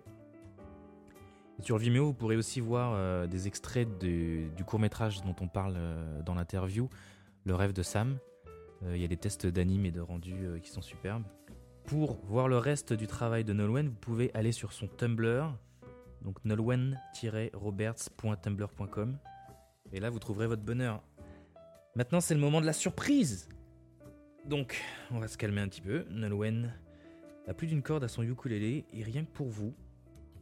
Sur 1.60 1.78
Vimeo, 1.78 2.04
vous 2.06 2.12
pourrez 2.12 2.36
aussi 2.36 2.60
voir 2.60 2.92
euh, 2.94 3.26
des 3.26 3.46
extraits 3.46 3.88
du 3.98 4.64
court 4.66 4.78
métrage 4.78 5.22
dont 5.22 5.34
on 5.40 5.48
parle 5.48 5.76
euh, 5.76 6.20
dans 6.22 6.34
l'interview, 6.34 6.90
Le 7.44 7.54
rêve 7.54 7.72
de 7.72 7.82
Sam. 7.82 8.18
Il 8.86 8.98
y 8.98 9.04
a 9.04 9.08
des 9.08 9.16
tests 9.16 9.46
d'anime 9.46 9.86
et 9.86 9.90
de 9.90 10.02
rendu 10.02 10.60
qui 10.62 10.68
sont 10.68 10.82
superbes. 10.82 11.24
Pour 11.86 12.18
voir 12.26 12.48
le 12.48 12.58
reste 12.58 12.92
du 12.92 13.06
travail 13.06 13.42
de 13.42 13.54
Nolwenn, 13.54 13.88
vous 13.88 13.94
pouvez 13.94 14.30
aller 14.34 14.52
sur 14.52 14.74
son 14.74 14.88
Tumblr, 14.88 15.56
donc 16.20 16.44
nolwenn-roberts.tumblr.com. 16.44 19.18
Et 19.92 20.00
là, 20.00 20.10
vous 20.10 20.18
trouverez 20.18 20.46
votre 20.46 20.62
bonheur. 20.62 21.02
Maintenant, 21.96 22.20
c'est 22.20 22.34
le 22.34 22.40
moment 22.40 22.60
de 22.60 22.66
la 22.66 22.74
surprise 22.74 23.48
Donc, 24.48 24.82
on 25.10 25.20
va 25.20 25.28
se 25.28 25.38
calmer 25.38 25.62
un 25.62 25.68
petit 25.68 25.80
peu. 25.80 26.04
Nolwenn 26.10 26.72
a 27.48 27.54
plus 27.54 27.66
d'une 27.66 27.82
corde 27.82 28.04
à 28.04 28.08
son 28.08 28.22
ukulélé, 28.22 28.84
et 28.92 29.02
rien 29.02 29.24
que 29.24 29.30
pour 29.30 29.48
vous, 29.48 29.74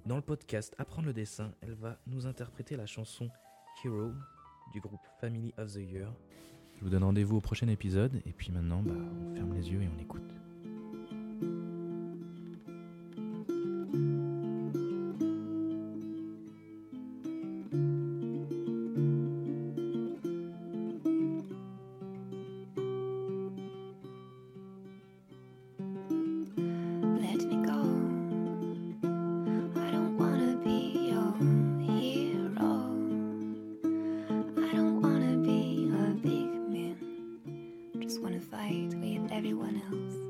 dans 0.06 0.16
le 0.16 0.22
podcast 0.22 0.74
Apprendre 0.78 1.06
le 1.06 1.12
dessin, 1.12 1.52
elle 1.60 1.74
va 1.74 1.98
nous 2.08 2.26
interpréter 2.26 2.76
la 2.76 2.86
chanson 2.86 3.30
Hero 3.84 4.10
du 4.72 4.80
groupe 4.80 5.06
Family 5.20 5.54
of 5.56 5.72
the 5.72 5.76
Year. 5.76 6.12
Je 6.76 6.82
vous 6.82 6.90
donne 6.90 7.04
rendez-vous 7.04 7.36
au 7.36 7.40
prochain 7.40 7.68
épisode. 7.68 8.20
Et 8.26 8.32
puis 8.32 8.50
maintenant, 8.50 8.82
bah, 8.82 8.94
on 8.94 9.34
ferme 9.34 9.54
les 9.54 9.70
yeux 9.70 9.82
et 9.82 9.88
on 9.88 10.00
écoute. 10.00 10.34
fight 38.52 38.92
we 39.00 39.16
and 39.16 39.32
everyone 39.32 39.80
else. 39.90 40.21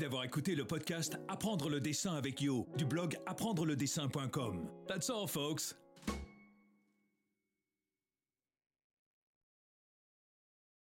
D'avoir 0.00 0.24
écouté 0.24 0.54
le 0.54 0.64
podcast 0.64 1.18
Apprendre 1.28 1.68
le 1.68 1.80
dessin 1.80 2.14
avec 2.14 2.40
Yo 2.40 2.66
du 2.76 2.84
blog 2.84 3.16
apprendreledessin.com. 3.26 4.68
That's 4.88 5.10
all, 5.10 5.28
folks. 5.28 5.79